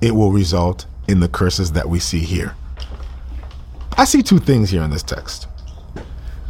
it 0.00 0.12
will 0.14 0.32
result 0.32 0.86
in 1.08 1.20
the 1.20 1.28
curses 1.28 1.72
that 1.72 1.88
we 1.88 1.98
see 1.98 2.20
here. 2.20 2.54
I 3.96 4.04
see 4.04 4.22
two 4.22 4.38
things 4.38 4.70
here 4.70 4.82
in 4.82 4.90
this 4.90 5.02
text. 5.02 5.46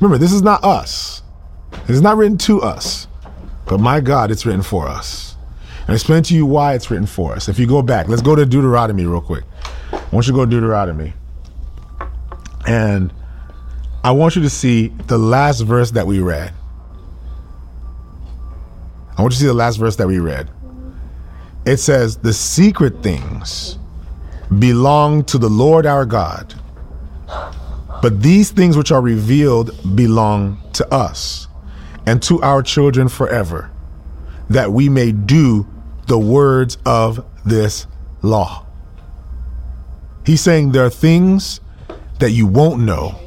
Remember, 0.01 0.19
this 0.19 0.33
is 0.33 0.43
not 0.43 0.65
us. 0.65 1.23
It 1.73 1.91
is 1.91 2.01
not 2.01 2.17
written 2.17 2.39
to 2.39 2.63
us, 2.63 3.07
but 3.67 3.79
my 3.79 4.01
God, 4.01 4.31
it's 4.31 4.47
written 4.47 4.63
for 4.63 4.89
us. 4.89 5.37
And 5.81 5.91
I 5.91 5.95
explain 5.95 6.23
to 6.25 6.35
you 6.35 6.47
why 6.47 6.75
it's 6.75 6.91
written 6.91 7.07
for 7.07 7.35
us. 7.35 7.49
If 7.49 7.59
you 7.59 7.67
go 7.67 7.83
back, 7.83 8.09
let's 8.09 8.23
go 8.23 8.35
to 8.35 8.47
Deuteronomy 8.47 9.07
real 9.07 9.21
quick. 9.21 9.45
I 9.93 9.97
want 10.11 10.27
you 10.27 10.33
to 10.33 10.39
go 10.39 10.45
to 10.45 10.51
Deuteronomy. 10.51 11.13
And 12.67 13.13
I 14.03 14.13
want 14.13 14.37
you 14.37 14.43
to 14.43 14.51
see 14.51 14.89
the 15.07 15.19
last 15.19 15.61
verse 15.61 15.91
that 15.93 16.07
we 16.07 16.21
read. 16.21 16.53
I 19.17 19.23
want 19.23 19.35
you 19.35 19.37
to 19.37 19.41
see 19.41 19.47
the 19.47 19.55
last 19.55 19.77
verse 19.77 19.97
that 19.97 20.07
we 20.07 20.19
read. 20.19 20.49
It 21.67 21.77
says, 21.77 22.17
The 22.17 22.33
secret 22.33 23.03
things 23.03 23.79
belong 24.59 25.25
to 25.25 25.39
the 25.39 25.51
Lord 25.51 25.85
our 25.85 26.07
God, 26.07 26.55
but 28.03 28.23
these 28.23 28.51
things 28.51 28.77
which 28.77 28.91
are 28.91 29.01
revealed 29.01 29.71
belong 29.95 30.61
to 30.75 30.93
us 30.93 31.49
and 32.07 32.23
to 32.23 32.41
our 32.43 32.63
children 32.63 33.09
forever, 33.09 33.71
that 34.49 34.73
we 34.73 34.89
may 34.89 35.13
do 35.13 35.67
the 36.07 36.19
words 36.19 36.79
of 36.87 37.25
this 37.45 37.87
law. 38.23 38.67
He's 40.25 40.41
saying 40.41 40.73
there 40.73 40.85
are 40.85 40.91
things 40.91 41.61
that 42.19 42.31
you 42.31 42.47
won't 42.47 42.81
know. 42.81 43.19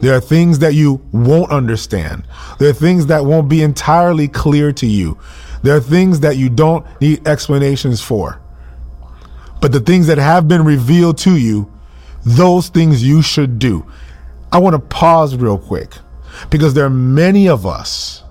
There 0.00 0.14
are 0.14 0.20
things 0.20 0.58
that 0.58 0.74
you 0.74 1.00
won't 1.12 1.50
understand. 1.50 2.26
There 2.58 2.70
are 2.70 2.74
things 2.74 3.06
that 3.06 3.24
won't 3.24 3.48
be 3.48 3.62
entirely 3.62 4.28
clear 4.28 4.72
to 4.72 4.86
you. 4.86 5.18
There 5.62 5.76
are 5.76 5.80
things 5.80 6.20
that 6.20 6.36
you 6.36 6.50
don't 6.50 6.84
need 7.00 7.26
explanations 7.26 8.00
for. 8.00 8.40
But 9.60 9.72
the 9.72 9.80
things 9.80 10.08
that 10.08 10.18
have 10.18 10.46
been 10.46 10.64
revealed 10.64 11.16
to 11.18 11.36
you, 11.36 11.72
those 12.24 12.68
things 12.68 13.04
you 13.04 13.22
should 13.22 13.58
do. 13.58 13.86
I 14.52 14.58
want 14.58 14.74
to 14.74 14.80
pause 14.80 15.36
real 15.36 15.58
quick 15.58 15.94
because 16.50 16.74
there 16.74 16.84
are 16.84 16.90
many 16.90 17.48
of 17.48 17.66
us 17.66 18.22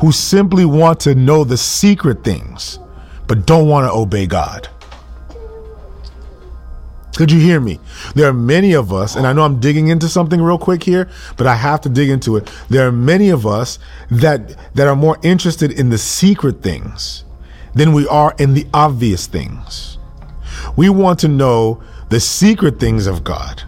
who 0.00 0.12
simply 0.12 0.64
want 0.64 1.00
to 1.00 1.14
know 1.14 1.44
the 1.44 1.56
secret 1.56 2.24
things 2.24 2.78
but 3.26 3.46
don't 3.46 3.68
want 3.68 3.86
to 3.86 3.92
obey 3.92 4.26
God. 4.26 4.68
Could 7.14 7.30
you 7.30 7.38
hear 7.38 7.60
me? 7.60 7.78
There 8.14 8.26
are 8.28 8.32
many 8.32 8.72
of 8.72 8.92
us, 8.92 9.16
and 9.16 9.26
I 9.26 9.34
know 9.34 9.42
I'm 9.42 9.60
digging 9.60 9.88
into 9.88 10.08
something 10.08 10.40
real 10.40 10.56
quick 10.56 10.82
here, 10.82 11.10
but 11.36 11.46
I 11.46 11.54
have 11.54 11.82
to 11.82 11.90
dig 11.90 12.08
into 12.08 12.36
it. 12.36 12.50
There 12.70 12.86
are 12.86 12.92
many 12.92 13.28
of 13.28 13.46
us 13.46 13.78
that 14.10 14.56
that 14.74 14.88
are 14.88 14.96
more 14.96 15.18
interested 15.22 15.70
in 15.72 15.90
the 15.90 15.98
secret 15.98 16.62
things 16.62 17.24
than 17.74 17.92
we 17.92 18.08
are 18.08 18.34
in 18.38 18.54
the 18.54 18.66
obvious 18.72 19.26
things. 19.26 19.98
We 20.74 20.88
want 20.88 21.18
to 21.20 21.28
know 21.28 21.82
the 22.12 22.20
secret 22.20 22.78
things 22.78 23.06
of 23.06 23.24
God, 23.24 23.62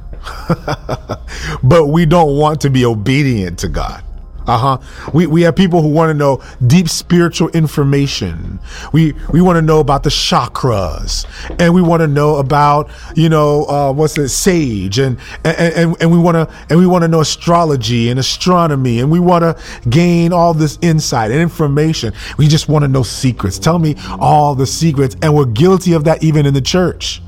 but 1.63 1.87
we 1.87 2.05
don't 2.05 2.37
want 2.37 2.61
to 2.61 2.69
be 2.69 2.85
obedient 2.85 3.59
to 3.61 3.69
God. 3.71 4.05
Uh 4.47 4.59
huh. 4.59 5.11
We, 5.15 5.27
we 5.27 5.41
have 5.43 5.57
people 5.57 5.81
who 5.81 5.89
want 5.89 6.11
to 6.11 6.15
know 6.15 6.43
deep 6.67 6.91
spiritual 6.91 7.49
information. 7.51 8.61
We 8.93 9.15
we 9.33 9.41
want 9.41 9.57
to 9.57 9.63
know 9.63 9.81
about 9.81 10.03
the 10.03 10.11
chakras, 10.11 11.25
and 11.59 11.73
we 11.73 11.81
want 11.81 12.03
to 12.03 12.07
know 12.07 12.37
about 12.37 12.91
you 13.17 13.31
know 13.31 13.65
uh, 13.65 13.93
what's 13.95 14.19
it 14.19 14.29
sage, 14.29 14.99
and 14.99 15.19
and 15.43 15.57
and, 15.57 15.97
and 16.03 16.13
we 16.13 16.19
want 16.19 16.35
to 16.35 16.55
and 16.69 16.79
we 16.79 16.87
want 16.87 17.01
to 17.01 17.09
know 17.09 17.23
astrology 17.23 18.11
and 18.11 18.21
astronomy, 18.21 19.01
and 19.01 19.11
we 19.11 19.21
want 19.21 19.43
to 19.43 19.89
gain 19.89 20.35
all 20.35 20.53
this 20.53 20.79
insight 20.83 21.31
and 21.31 21.41
information. 21.41 22.13
We 22.37 22.47
just 22.47 22.69
want 22.69 22.83
to 22.83 22.89
know 22.89 23.05
secrets. 23.05 23.59
Tell 23.59 23.79
me 23.79 23.95
all 24.21 24.55
the 24.55 24.67
secrets, 24.67 25.17
and 25.23 25.35
we're 25.35 25.47
guilty 25.47 25.95
of 25.95 26.05
that 26.05 26.23
even 26.23 26.45
in 26.45 26.53
the 26.53 26.61
church 26.61 27.23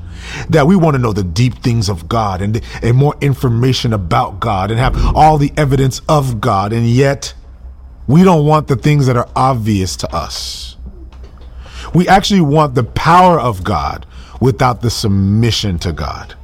that 0.49 0.67
we 0.67 0.75
want 0.75 0.95
to 0.95 0.99
know 0.99 1.13
the 1.13 1.23
deep 1.23 1.55
things 1.55 1.89
of 1.89 2.07
God 2.07 2.41
and, 2.41 2.61
and 2.81 2.97
more 2.97 3.15
information 3.21 3.93
about 3.93 4.39
God 4.39 4.71
and 4.71 4.79
have 4.79 4.95
all 5.15 5.37
the 5.37 5.51
evidence 5.57 6.01
of 6.07 6.41
God. 6.41 6.73
And 6.73 6.87
yet, 6.87 7.33
we 8.07 8.23
don't 8.23 8.45
want 8.45 8.67
the 8.67 8.75
things 8.75 9.07
that 9.07 9.17
are 9.17 9.29
obvious 9.35 9.95
to 9.97 10.15
us. 10.15 10.77
We 11.93 12.07
actually 12.07 12.41
want 12.41 12.75
the 12.75 12.83
power 12.83 13.39
of 13.39 13.63
God 13.63 14.05
without 14.39 14.81
the 14.81 14.89
submission 14.89 15.79
to 15.79 15.91
God. 15.91 16.35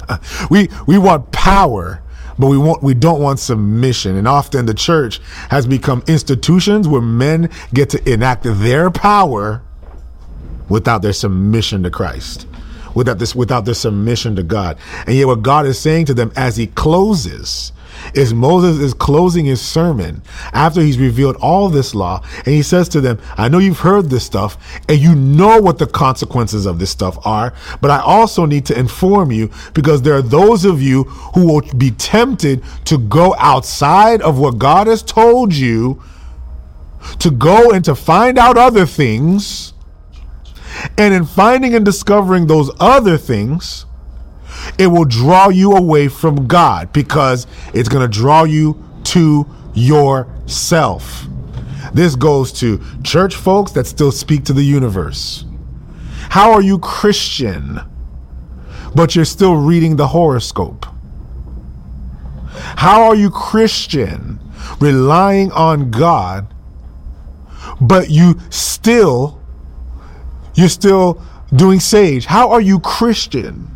we 0.50 0.68
we 0.86 0.98
want 0.98 1.30
power 1.32 2.02
but 2.38 2.48
we 2.48 2.58
want 2.58 2.82
we 2.82 2.94
don't 2.94 3.20
want 3.20 3.38
submission 3.38 4.16
and 4.16 4.26
often 4.26 4.66
the 4.66 4.74
church 4.74 5.20
has 5.50 5.66
become 5.66 6.02
institutions 6.06 6.88
where 6.88 7.00
men 7.00 7.48
get 7.72 7.90
to 7.90 8.12
enact 8.12 8.42
their 8.44 8.90
power 8.90 9.62
without 10.68 11.02
their 11.02 11.12
submission 11.12 11.82
to 11.82 11.90
Christ 11.90 12.46
without 12.94 13.18
this 13.18 13.34
without 13.34 13.64
their 13.64 13.74
submission 13.74 14.36
to 14.36 14.42
God 14.42 14.78
and 15.06 15.16
yet 15.16 15.26
what 15.26 15.42
God 15.42 15.66
is 15.66 15.78
saying 15.78 16.06
to 16.06 16.14
them 16.14 16.32
as 16.36 16.56
he 16.56 16.68
closes 16.68 17.72
is 18.12 18.34
Moses 18.34 18.78
is 18.78 18.94
closing 18.94 19.44
his 19.44 19.60
sermon 19.60 20.22
after 20.52 20.80
he's 20.80 20.98
revealed 20.98 21.36
all 21.36 21.68
this 21.68 21.94
law 21.94 22.22
and 22.38 22.48
he 22.48 22.62
says 22.62 22.88
to 22.90 23.00
them, 23.00 23.18
I 23.36 23.48
know 23.48 23.58
you've 23.58 23.80
heard 23.80 24.10
this 24.10 24.24
stuff 24.24 24.58
and 24.88 24.98
you 24.98 25.14
know 25.14 25.60
what 25.60 25.78
the 25.78 25.86
consequences 25.86 26.66
of 26.66 26.78
this 26.78 26.90
stuff 26.90 27.24
are, 27.26 27.54
but 27.80 27.90
I 27.90 28.00
also 28.00 28.46
need 28.46 28.66
to 28.66 28.78
inform 28.78 29.30
you 29.30 29.50
because 29.74 30.02
there 30.02 30.14
are 30.14 30.22
those 30.22 30.64
of 30.64 30.82
you 30.82 31.04
who 31.34 31.46
will 31.46 31.62
be 31.76 31.90
tempted 31.92 32.62
to 32.86 32.98
go 32.98 33.34
outside 33.38 34.22
of 34.22 34.38
what 34.38 34.58
God 34.58 34.86
has 34.86 35.02
told 35.02 35.54
you 35.54 36.02
to 37.18 37.30
go 37.30 37.70
and 37.70 37.84
to 37.84 37.94
find 37.94 38.38
out 38.38 38.56
other 38.56 38.86
things. 38.86 39.73
And 40.98 41.14
in 41.14 41.24
finding 41.24 41.74
and 41.74 41.84
discovering 41.84 42.46
those 42.46 42.70
other 42.80 43.16
things, 43.16 43.86
it 44.78 44.86
will 44.86 45.04
draw 45.04 45.48
you 45.48 45.72
away 45.72 46.08
from 46.08 46.46
God 46.46 46.92
because 46.92 47.46
it's 47.72 47.88
going 47.88 48.08
to 48.08 48.18
draw 48.18 48.44
you 48.44 48.82
to 49.04 49.46
yourself. 49.74 51.26
This 51.92 52.16
goes 52.16 52.52
to 52.60 52.80
church 53.02 53.34
folks 53.34 53.72
that 53.72 53.86
still 53.86 54.10
speak 54.10 54.44
to 54.44 54.52
the 54.52 54.62
universe. 54.62 55.44
How 56.30 56.52
are 56.52 56.62
you 56.62 56.78
Christian, 56.78 57.80
but 58.94 59.14
you're 59.14 59.24
still 59.24 59.56
reading 59.56 59.96
the 59.96 60.08
horoscope? 60.08 60.86
How 62.76 63.04
are 63.04 63.14
you 63.14 63.30
Christian, 63.30 64.40
relying 64.80 65.52
on 65.52 65.90
God, 65.90 66.52
but 67.80 68.10
you 68.10 68.40
still 68.50 69.40
you're 70.54 70.68
still 70.68 71.22
doing 71.54 71.80
sage? 71.80 72.26
How 72.26 72.50
are 72.50 72.60
you 72.60 72.80
Christian? 72.80 73.74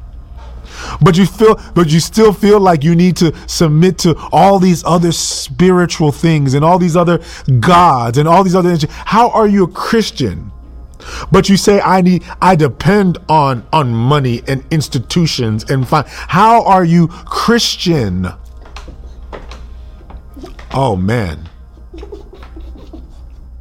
but 1.00 1.16
you 1.16 1.26
feel 1.26 1.60
but 1.74 1.90
you 1.90 2.00
still 2.00 2.32
feel 2.32 2.60
like 2.60 2.84
you 2.84 2.94
need 2.94 3.16
to 3.16 3.34
submit 3.46 3.98
to 3.98 4.16
all 4.32 4.58
these 4.58 4.84
other 4.84 5.12
spiritual 5.12 6.12
things 6.12 6.54
and 6.54 6.64
all 6.64 6.78
these 6.78 6.96
other 6.96 7.20
gods 7.60 8.18
and 8.18 8.28
all 8.28 8.44
these 8.44 8.54
other 8.54 8.76
how 9.06 9.30
are 9.30 9.46
you 9.46 9.64
a 9.64 9.68
christian? 9.68 10.50
But 11.30 11.48
you 11.48 11.56
say 11.56 11.80
i 11.80 12.00
need 12.00 12.24
i 12.42 12.54
depend 12.56 13.18
on 13.28 13.66
on 13.72 13.92
money 13.92 14.42
and 14.46 14.64
institutions 14.70 15.64
and 15.70 15.86
fine 15.86 16.04
how 16.06 16.64
are 16.64 16.84
you 16.84 17.08
christian? 17.08 18.28
Oh 20.72 20.96
man. 20.96 21.48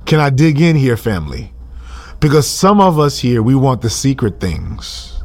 Can 0.05 0.19
i 0.19 0.29
dig 0.29 0.59
in 0.61 0.75
here 0.75 0.97
family 0.97 1.51
because 2.27 2.49
some 2.49 2.81
of 2.81 2.99
us 2.99 3.17
here 3.17 3.41
we 3.41 3.55
want 3.55 3.81
the 3.81 3.89
secret 3.89 4.39
things 4.39 5.17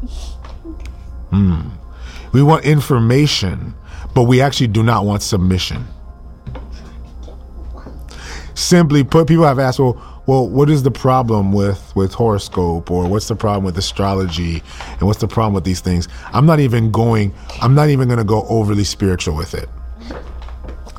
Hmm. 1.32 1.62
We 2.32 2.42
want 2.42 2.66
information, 2.66 3.74
but 4.14 4.24
we 4.24 4.42
actually 4.42 4.66
do 4.66 4.82
not 4.82 5.07
want 5.07 5.22
submission. 5.22 5.86
Simply 8.55 9.03
put, 9.03 9.28
people 9.28 9.44
have 9.44 9.59
asked, 9.59 9.78
well, 9.78 10.22
well, 10.26 10.46
what 10.46 10.68
is 10.68 10.82
the 10.82 10.90
problem 10.90 11.53
with 11.53 11.90
with 11.96 12.12
horoscope, 12.12 12.90
or 12.90 13.09
what's 13.09 13.28
the 13.28 13.34
problem 13.34 13.64
with 13.64 13.76
astrology, 13.78 14.62
and 14.90 15.03
what's 15.03 15.20
the 15.20 15.26
problem 15.26 15.55
with 15.55 15.64
these 15.64 15.80
things? 15.80 16.07
I'm 16.26 16.46
not 16.46 16.61
even 16.61 16.90
going. 16.92 17.34
I'm 17.62 17.74
not 17.74 17.88
even 17.88 18.09
going 18.09 18.18
to 18.18 18.24
go 18.24 18.46
overly 18.48 18.84
spiritual 18.84 19.34
with 19.34 19.55
it. 19.55 19.68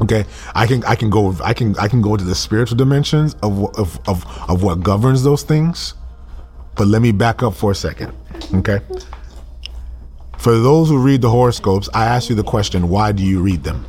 Okay, 0.04 0.26
I 0.54 0.68
can 0.68 0.84
I 0.84 0.95
can 0.95 1.10
go 1.10 1.36
I 1.43 1.54
can 1.54 1.78
I 1.78 1.88
can 1.88 2.01
go 2.01 2.18
to 2.18 2.24
the 2.24 2.36
spiritual 2.36 2.78
dimensions 2.78 3.36
of 3.41 3.64
of 3.78 3.99
of, 4.08 4.26
of 4.49 4.62
what 4.62 4.82
governs 4.82 5.24
those 5.24 5.43
things, 5.43 5.93
but 6.76 6.88
let 6.88 7.01
me 7.01 7.12
back 7.12 7.41
up 7.41 7.54
for 7.54 7.72
a 7.72 7.76
second. 7.76 8.14
Okay. 8.56 8.80
For 10.38 10.58
those 10.58 10.89
who 10.89 10.97
read 10.97 11.22
the 11.22 11.30
horoscopes, 11.30 11.88
I 11.93 12.06
ask 12.06 12.30
you 12.30 12.36
the 12.36 12.43
question, 12.43 12.89
why 12.89 13.14
do 13.14 13.24
you 13.24 13.41
read 13.41 13.64
them? 13.64 13.86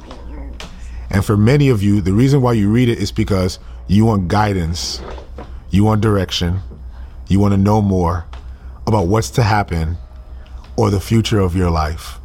And 1.10 1.24
for 1.24 1.36
many 1.36 1.68
of 1.68 1.82
you, 1.82 2.00
the 2.00 2.12
reason 2.12 2.42
why 2.42 2.52
you 2.52 2.70
read 2.70 2.88
it 2.88 2.98
is 2.98 3.10
because 3.10 3.58
you 3.88 4.04
want 4.04 4.28
guidance, 4.28 5.02
you 5.70 5.82
want 5.82 6.00
direction, 6.00 6.60
you 7.26 7.40
want 7.40 7.54
to 7.54 7.58
know 7.58 7.82
more 7.82 8.24
about 8.86 9.08
what's 9.08 9.30
to 9.30 9.42
happen 9.42 9.96
or 10.76 10.90
the 10.90 11.00
future 11.00 11.40
of 11.40 11.56
your 11.56 11.70
life. 11.70 12.20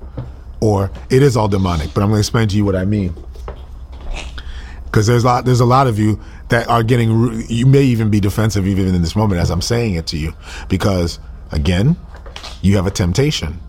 Or 0.62 0.92
it 1.10 1.24
is 1.24 1.36
all 1.36 1.48
demonic, 1.48 1.94
but 1.96 2.02
I'm 2.02 2.10
going 2.10 2.18
to 2.18 2.20
explain 2.20 2.48
to 2.50 2.56
you 2.56 2.66
what 2.66 2.76
I 2.76 2.86
mean. 2.86 3.16
Because 4.90 5.06
there's 5.06 5.24
a 5.24 5.28
lot, 5.28 5.46
there's 5.46 5.60
a 5.60 5.66
lot 5.66 5.88
of 5.88 6.00
you 6.00 6.20
that 6.50 6.68
are 6.68 6.82
getting. 6.82 7.44
You 7.48 7.66
may 7.68 7.84
even 7.84 8.10
be 8.10 8.20
defensive 8.20 8.68
even 8.68 8.88
in 8.88 9.02
this 9.02 9.16
moment 9.16 9.40
as 9.40 9.52
I'm 9.52 9.62
saying 9.62 9.94
it 9.94 10.08
to 10.08 10.18
you, 10.18 10.34
because 10.68 11.20
again, 11.52 11.96
you 12.62 12.76
have 12.76 12.88
a 12.88 12.92
temptation 12.92 13.60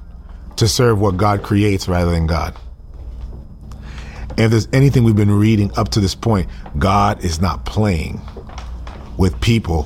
to 0.57 0.67
serve 0.67 0.99
what 0.99 1.17
God 1.17 1.43
creates 1.43 1.89
rather 1.89 2.11
than 2.11 2.27
God. 2.27 2.57
And 4.31 4.41
if 4.41 4.51
there's 4.51 4.69
anything 4.73 5.05
we've 5.05 5.17
been 5.17 5.31
reading 5.31 5.71
up 5.77 5.91
to 5.91 6.01
this 6.01 6.15
point, 6.15 6.49
God 6.79 7.23
is 7.25 7.41
not 7.41 7.67
playing 7.67 8.21
with 9.19 9.39
people 9.41 9.83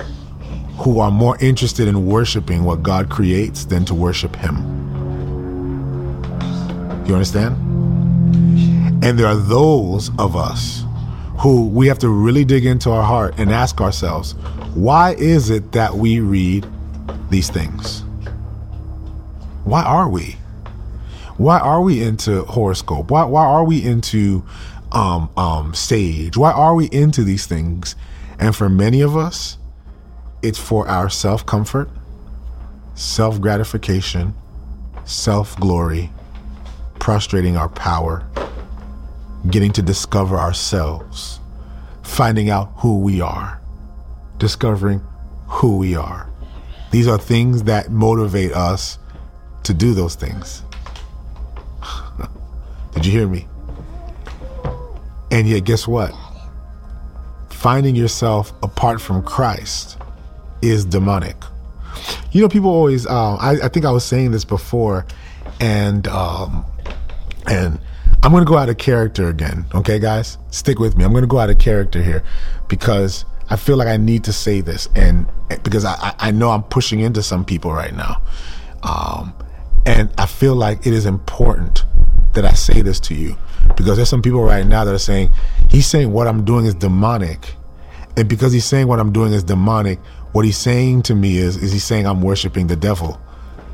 who 0.78 1.00
are 1.00 1.10
more 1.10 1.36
interested 1.40 1.88
in 1.88 2.06
worshiping 2.06 2.64
what 2.64 2.82
God 2.82 3.10
creates 3.10 3.64
than 3.64 3.84
to 3.86 3.94
worship 3.94 4.36
Him. 4.36 4.56
You 7.06 7.14
understand? 7.14 7.56
And 9.04 9.18
there 9.18 9.26
are 9.26 9.36
those 9.36 10.10
of 10.18 10.36
us 10.36 10.84
who 11.38 11.68
we 11.68 11.86
have 11.88 11.98
to 12.00 12.08
really 12.08 12.44
dig 12.44 12.64
into 12.64 12.90
our 12.90 13.02
heart 13.02 13.34
and 13.38 13.50
ask 13.50 13.80
ourselves, 13.80 14.32
why 14.74 15.14
is 15.14 15.50
it 15.50 15.72
that 15.72 15.94
we 15.94 16.20
read 16.20 16.66
these 17.30 17.50
things? 17.50 18.02
Why 19.64 19.82
are 19.82 20.08
we? 20.08 20.36
why 21.36 21.58
are 21.58 21.80
we 21.80 22.02
into 22.02 22.44
horoscope? 22.44 23.10
Why 23.10 23.24
why 23.24 23.44
are 23.44 23.64
we 23.64 23.84
into 23.84 24.44
um, 24.92 25.30
um, 25.36 25.74
sage? 25.74 26.36
Why 26.36 26.52
are 26.52 26.74
we 26.74 26.86
into 26.86 27.24
these 27.24 27.46
things? 27.46 27.96
And 28.38 28.54
for 28.54 28.68
many 28.68 29.00
of 29.00 29.16
us, 29.16 29.58
it's 30.42 30.58
for 30.58 30.86
our 30.88 31.10
self 31.10 31.44
comfort, 31.44 31.88
self 32.94 33.40
gratification, 33.40 34.34
self 35.04 35.58
glory, 35.58 36.12
prostrating 36.98 37.56
our 37.56 37.68
power, 37.68 38.26
getting 39.50 39.72
to 39.72 39.82
discover 39.82 40.36
ourselves, 40.36 41.40
finding 42.02 42.50
out 42.50 42.72
who 42.76 43.00
we 43.00 43.20
are, 43.20 43.60
discovering 44.38 45.00
who 45.46 45.78
we 45.78 45.94
are. 45.94 46.28
These 46.90 47.08
are 47.08 47.18
things 47.18 47.64
that 47.64 47.90
motivate 47.90 48.52
us 48.52 48.98
to 49.64 49.74
do 49.74 49.94
those 49.94 50.14
things. 50.14 50.62
Did 52.94 53.06
you 53.06 53.12
hear 53.12 53.28
me? 53.28 53.46
And 55.30 55.48
yet, 55.48 55.64
guess 55.64 55.88
what? 55.88 56.14
Finding 57.50 57.96
yourself 57.96 58.52
apart 58.62 59.00
from 59.00 59.22
Christ 59.22 59.98
is 60.62 60.84
demonic. 60.84 61.36
You 62.30 62.42
know, 62.42 62.48
people 62.48 62.70
always. 62.70 63.06
Uh, 63.06 63.36
I, 63.36 63.64
I, 63.64 63.68
think 63.68 63.84
I 63.84 63.90
was 63.90 64.04
saying 64.04 64.32
this 64.32 64.44
before, 64.44 65.06
and 65.60 66.06
um, 66.08 66.64
and 67.46 67.80
I'm 68.24 68.30
going 68.30 68.42
to 68.42 68.48
go 68.48 68.56
out 68.56 68.70
of 68.70 68.78
character 68.78 69.28
again. 69.28 69.66
Okay, 69.74 69.98
guys, 69.98 70.38
stick 70.50 70.78
with 70.78 70.96
me. 70.96 71.04
I'm 71.04 71.12
going 71.12 71.24
to 71.24 71.28
go 71.28 71.38
out 71.38 71.50
of 71.50 71.58
character 71.58 72.02
here 72.02 72.24
because 72.68 73.26
I 73.50 73.56
feel 73.56 73.76
like 73.76 73.86
I 73.86 73.98
need 73.98 74.24
to 74.24 74.32
say 74.32 74.62
this, 74.62 74.88
and 74.96 75.26
because 75.62 75.84
I, 75.84 76.14
I 76.18 76.30
know 76.30 76.48
I'm 76.48 76.62
pushing 76.62 77.00
into 77.00 77.22
some 77.22 77.44
people 77.44 77.70
right 77.70 77.94
now, 77.94 78.22
um, 78.82 79.34
and 79.84 80.10
I 80.16 80.24
feel 80.24 80.54
like 80.54 80.86
it 80.86 80.94
is 80.94 81.04
important 81.04 81.84
that 82.32 82.46
I 82.46 82.54
say 82.54 82.80
this 82.80 82.98
to 83.00 83.14
you 83.14 83.36
because 83.76 83.96
there's 83.96 84.08
some 84.08 84.22
people 84.22 84.42
right 84.42 84.66
now 84.66 84.86
that 84.86 84.94
are 84.94 84.98
saying 84.98 85.28
he's 85.68 85.86
saying 85.86 86.10
what 86.10 86.26
I'm 86.26 86.46
doing 86.46 86.64
is 86.64 86.74
demonic. 86.74 87.54
And 88.16 88.26
because 88.26 88.54
he's 88.54 88.64
saying 88.64 88.86
what 88.86 89.00
I'm 89.00 89.12
doing 89.12 89.34
is 89.34 89.44
demonic, 89.44 89.98
what 90.32 90.46
he's 90.46 90.56
saying 90.56 91.02
to 91.02 91.14
me 91.14 91.36
is 91.36 91.58
is 91.58 91.72
he 91.72 91.78
saying 91.78 92.06
I'm 92.06 92.22
worshiping 92.22 92.68
the 92.68 92.76
devil? 92.76 93.20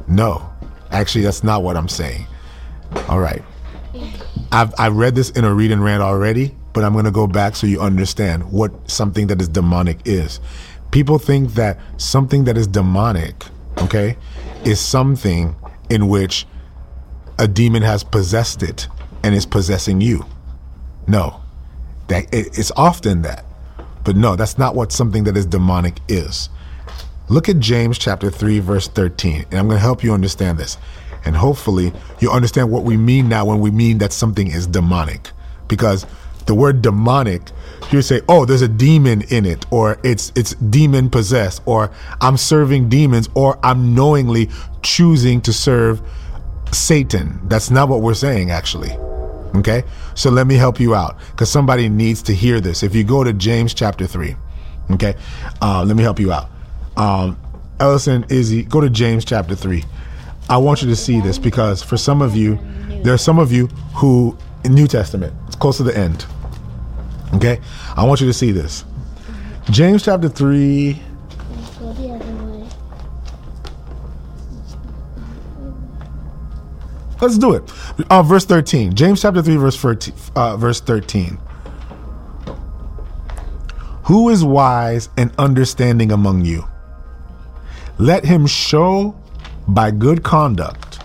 No. 0.09 0.51
Actually, 0.91 1.23
that's 1.23 1.45
not 1.45 1.63
what 1.63 1.77
I'm 1.77 1.89
saying. 1.89 2.27
All 3.09 3.21
right. 3.21 3.45
I've 4.53 4.73
I 4.79 4.89
read 4.89 5.15
this 5.15 5.31
in 5.31 5.45
a 5.45 5.53
read 5.53 5.71
and 5.71 5.83
rant 5.83 6.03
already, 6.03 6.55
but 6.73 6.85
I'm 6.85 6.93
going 6.93 7.05
to 7.05 7.11
go 7.11 7.27
back 7.27 7.57
so 7.57 7.67
you 7.67 7.81
understand 7.81 8.51
what 8.51 8.91
something 8.91 9.27
that 9.29 9.41
is 9.41 9.49
demonic 9.49 10.01
is. 10.05 10.41
People 10.91 11.19
think 11.19 11.55
that 11.55 11.79
something 11.99 12.45
that 12.45 12.57
is 12.57 12.67
demonic, 12.67 13.45
okay, 13.79 14.17
is 14.65 14.81
something 14.81 15.55
in 15.89 16.09
which 16.09 16.47
a 17.39 17.47
demon 17.47 17.83
has 17.83 18.05
possessed 18.05 18.63
it 18.63 18.89
and 19.23 19.35
is 19.35 19.47
possessing 19.47 20.01
you. 20.01 20.25
No, 21.07 21.41
That 22.09 22.25
it, 22.33 22.59
it's 22.59 22.73
often 22.77 23.23
that. 23.23 23.45
But 24.05 24.17
no, 24.17 24.37
that's 24.37 24.59
not 24.59 24.75
what 24.75 24.93
something 24.93 25.25
that 25.25 25.37
is 25.37 25.47
demonic 25.47 25.99
is. 26.09 26.49
Look 27.29 27.49
at 27.49 27.61
James 27.61 27.99
chapter 27.99 28.31
3 28.31 28.59
verse 28.61 28.89
13 28.89 29.47
and 29.51 29.59
I'm 29.59 29.67
going 29.67 29.77
to 29.77 29.83
help 29.83 30.03
you 30.03 30.13
understand 30.13 30.59
this. 30.59 30.77
And 31.25 31.37
hopefully 31.37 31.93
you 32.21 32.31
understand 32.31 32.71
what 32.71 32.85
we 32.85 32.97
mean 32.97 33.29
now 33.29 33.45
when 33.45 33.61
we 33.61 33.71
mean 33.71 33.99
that 33.99 34.13
something 34.13 34.51
is 34.51 34.67
demonic. 34.67 35.31
Because 35.69 36.07
the 36.47 36.55
word 36.55 36.83
demonic, 36.83 37.43
you 37.91 38.03
say, 38.03 38.21
"Oh, 38.29 38.45
there's 38.45 38.63
a 38.63 38.69
demon 38.69 39.23
in 39.23 39.45
it," 39.45 39.67
or 39.71 39.99
"It's 40.03 40.33
it's 40.35 40.55
demon 40.55 41.11
possessed," 41.11 41.63
or 41.65 41.91
"I'm 42.21 42.37
serving 42.37 42.89
demons," 42.89 43.29
or 43.35 43.59
"I'm 43.63 43.95
knowingly 43.95 44.51
choosing 44.83 45.41
to 45.43 45.53
serve 45.53 46.01
Satan." 46.73 47.41
That's 47.45 47.71
not 47.71 47.89
what 47.89 48.01
we're 48.01 48.15
saying, 48.15 48.51
actually. 48.51 48.97
Okay, 49.55 49.83
so 50.15 50.31
let 50.31 50.47
me 50.47 50.55
help 50.55 50.81
you 50.81 50.95
out 50.95 51.19
because 51.33 51.51
somebody 51.51 51.89
needs 51.89 52.23
to 52.23 52.35
hear 52.35 52.61
this. 52.61 52.83
If 52.83 52.95
you 52.95 53.05
go 53.05 53.25
to 53.25 53.33
James 53.33 53.75
chapter 53.75 54.07
three, 54.07 54.37
okay, 54.93 55.15
uh, 55.61 55.85
let 55.85 55.97
me 55.97 56.03
help 56.03 56.21
you 56.21 56.33
out. 56.33 56.49
Um, 56.97 57.37
Ellison, 57.81 58.27
Izzy, 58.29 58.63
go 58.63 58.81
to 58.81 58.91
James 58.91 59.25
chapter 59.25 59.55
three. 59.55 59.85
I 60.51 60.57
want 60.57 60.83
you 60.83 60.89
to 60.89 60.97
see 60.97 61.21
this 61.21 61.39
because 61.39 61.81
for 61.81 61.97
some 61.97 62.21
of 62.21 62.35
you, 62.35 62.59
there 63.05 63.15
are 63.15 63.19
some 63.19 63.39
of 63.39 63.53
you 63.53 63.69
who 63.95 64.37
in 64.65 64.75
New 64.75 64.89
Testament, 64.89 65.33
it's 65.47 65.55
close 65.55 65.77
to 65.77 65.85
the 65.85 65.97
end. 65.97 66.27
Okay? 67.35 67.61
I 67.97 68.05
want 68.05 68.21
you 68.21 68.27
to 68.27 68.33
see 68.33 68.51
this. 68.51 68.85
James 69.71 70.05
chapter 70.05 70.29
3. 70.29 70.95
Go 71.79 71.93
the 71.93 72.09
other 72.11 72.35
way. 72.47 72.69
Let's 77.21 77.39
do 77.39 77.55
it. 77.55 77.63
Uh, 78.11 78.25
verse 78.25 78.45
13. 78.45 78.95
James 78.95 79.23
chapter 79.23 79.43
3, 79.43 79.55
verse 79.55 79.77
13, 79.77 80.15
uh, 80.35 80.57
verse 80.57 80.81
13. 80.81 81.39
Who 84.05 84.29
is 84.31 84.43
wise 84.43 85.11
and 85.17 85.31
understanding 85.39 86.11
among 86.11 86.45
you? 86.45 86.65
Let 87.99 88.25
him 88.25 88.49
show 88.49 89.20
by 89.75 89.91
good 89.91 90.23
conduct 90.23 91.01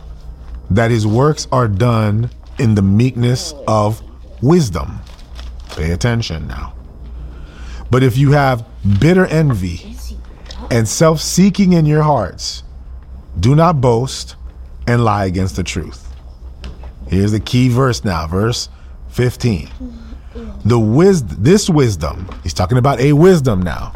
that 0.70 0.92
his 0.92 1.06
works 1.06 1.48
are 1.52 1.68
done 1.68 2.30
in 2.58 2.76
the 2.76 2.82
meekness 2.82 3.54
of 3.68 4.02
wisdom. 4.42 5.00
Pay 5.72 5.92
attention 5.92 6.48
now. 6.48 6.74
But 7.92 8.02
if 8.04 8.18
you 8.18 8.32
have 8.32 8.66
bitter 9.00 9.26
envy 9.28 9.96
and 10.72 10.88
self 10.88 11.22
seeking 11.22 11.74
in 11.74 11.86
your 11.86 12.02
hearts, 12.02 12.64
do 13.40 13.56
not 13.56 13.82
boast 13.82 14.36
and 14.88 15.04
lie 15.04 15.26
against 15.26 15.56
the 15.56 15.64
truth. 15.64 16.02
Here's 17.08 17.32
the 17.32 17.40
key 17.40 17.70
verse 17.70 18.04
now, 18.04 18.26
verse 18.26 18.70
15. 19.10 19.70
The 20.66 20.80
wis- 20.80 21.22
this 21.22 21.70
wisdom, 21.70 22.28
he's 22.44 22.54
talking 22.54 22.78
about 22.78 23.00
a 23.00 23.14
wisdom 23.14 23.62
now. 23.62 23.94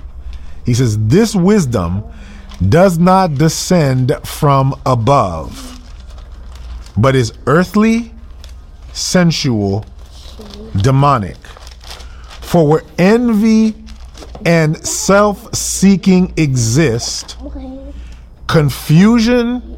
He 0.65 0.73
says, 0.73 0.97
This 1.07 1.35
wisdom 1.35 2.03
does 2.67 2.97
not 2.97 3.35
descend 3.35 4.13
from 4.25 4.75
above, 4.85 5.79
but 6.97 7.15
is 7.15 7.33
earthly, 7.47 8.11
sensual, 8.91 9.85
demonic. 10.81 11.37
For 12.41 12.67
where 12.67 12.83
envy 12.97 13.75
and 14.45 14.75
self 14.85 15.53
seeking 15.55 16.33
exist, 16.35 17.37
confusion 18.47 19.77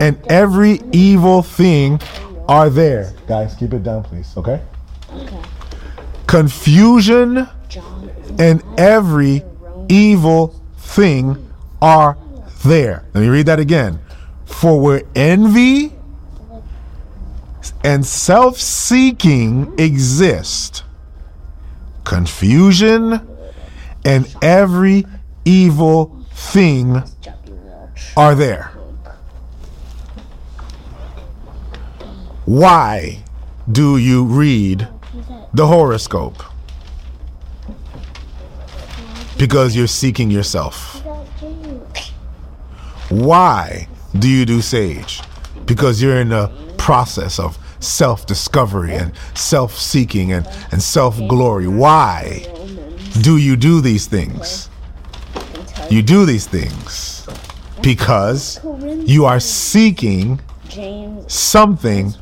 and 0.00 0.20
every 0.30 0.80
evil 0.92 1.42
thing 1.42 2.00
are 2.48 2.70
there. 2.70 3.14
Guys, 3.26 3.54
keep 3.54 3.72
it 3.72 3.82
down, 3.82 4.04
please, 4.04 4.32
okay? 4.36 4.60
Confusion 6.26 7.48
and 8.38 8.62
every 8.78 9.42
evil 9.88 10.60
thing 10.76 11.41
are 11.82 12.16
there. 12.64 13.04
Let 13.12 13.20
me 13.20 13.28
read 13.28 13.46
that 13.46 13.58
again. 13.60 13.98
For 14.46 14.80
where 14.80 15.02
envy 15.14 15.92
and 17.84 18.06
self 18.06 18.58
seeking 18.58 19.74
exist, 19.78 20.84
confusion 22.04 23.26
and 24.04 24.34
every 24.40 25.04
evil 25.44 26.24
thing 26.32 27.02
are 28.16 28.34
there. 28.34 28.66
Why 32.44 33.22
do 33.70 33.96
you 33.96 34.24
read 34.24 34.88
the 35.52 35.66
horoscope? 35.66 36.42
Because 39.38 39.74
you're 39.74 39.86
seeking 39.86 40.30
yourself. 40.30 41.01
Why 43.12 43.88
do 44.18 44.26
you 44.26 44.46
do 44.46 44.62
sage? 44.62 45.20
Because 45.66 46.00
you're 46.00 46.20
in 46.20 46.30
the 46.30 46.48
process 46.78 47.38
of 47.38 47.58
self 47.78 48.24
discovery 48.26 48.94
and 48.94 49.12
self 49.34 49.76
seeking 49.76 50.32
and, 50.32 50.46
and 50.70 50.82
self 50.82 51.18
glory. 51.28 51.68
Why 51.68 52.46
do 53.20 53.36
you 53.36 53.56
do 53.56 53.82
these 53.82 54.06
things? 54.06 54.70
You 55.90 56.02
do 56.02 56.24
these 56.24 56.46
things 56.46 57.28
because 57.82 58.60
you 59.06 59.26
are 59.26 59.40
seeking 59.40 60.40
something 61.26 62.14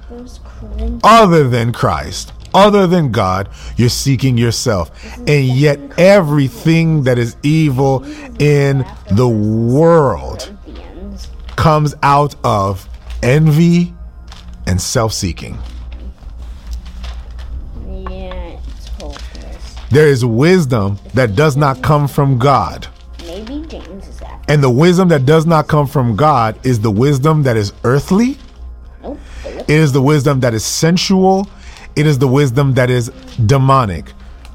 other 1.05 1.49
than 1.49 1.73
Christ, 1.73 2.33
other 2.53 2.89
than 2.89 3.13
God, 3.13 3.49
you're 3.77 3.89
seeking 3.89 4.37
yourself. 4.37 4.91
And 5.19 5.47
yet, 5.47 5.79
everything 5.99 7.05
that 7.05 7.17
is 7.17 7.37
evil 7.45 8.05
in 8.41 8.85
the 9.13 9.29
world. 9.29 10.53
Comes 11.61 11.95
out 12.03 12.35
of 12.43 12.89
envy 13.23 13.93
and 14.67 14.81
self 14.81 15.13
seeking. 15.13 15.59
Yeah, 17.87 18.59
it's 18.67 18.89
hopeless. 18.89 19.77
There 19.91 20.09
is 20.09 20.25
wisdom 20.25 20.99
that 21.13 21.37
does 21.37 21.59
not 21.59 21.83
come 21.83 22.09
from 22.09 22.39
God. 22.39 22.87
Maybe 23.27 23.67
James 23.69 24.09
is 24.09 24.23
at. 24.23 24.43
And 24.49 24.63
the 24.63 24.71
wisdom 24.71 25.09
that 25.09 25.27
does 25.27 25.45
not 25.45 25.69
come 25.69 25.87
from 25.87 26.17
God 26.17 26.59
is 26.65 26.81
the 26.81 26.91
wisdom 26.91 27.43
that 27.43 27.59
is 27.59 27.75
earthly, 27.85 28.39
Nope. 29.03 29.19
It 29.45 29.69
is 29.69 29.93
the 29.93 30.03
wisdom 30.03 30.41
that 30.41 30.55
is 30.55 30.65
sensual. 30.65 31.47
It 31.95 32.07
is 32.07 32.19
the 32.19 32.29
wisdom 32.29 32.73
that 32.75 32.89
is 32.89 33.11
demonic. 33.45 34.13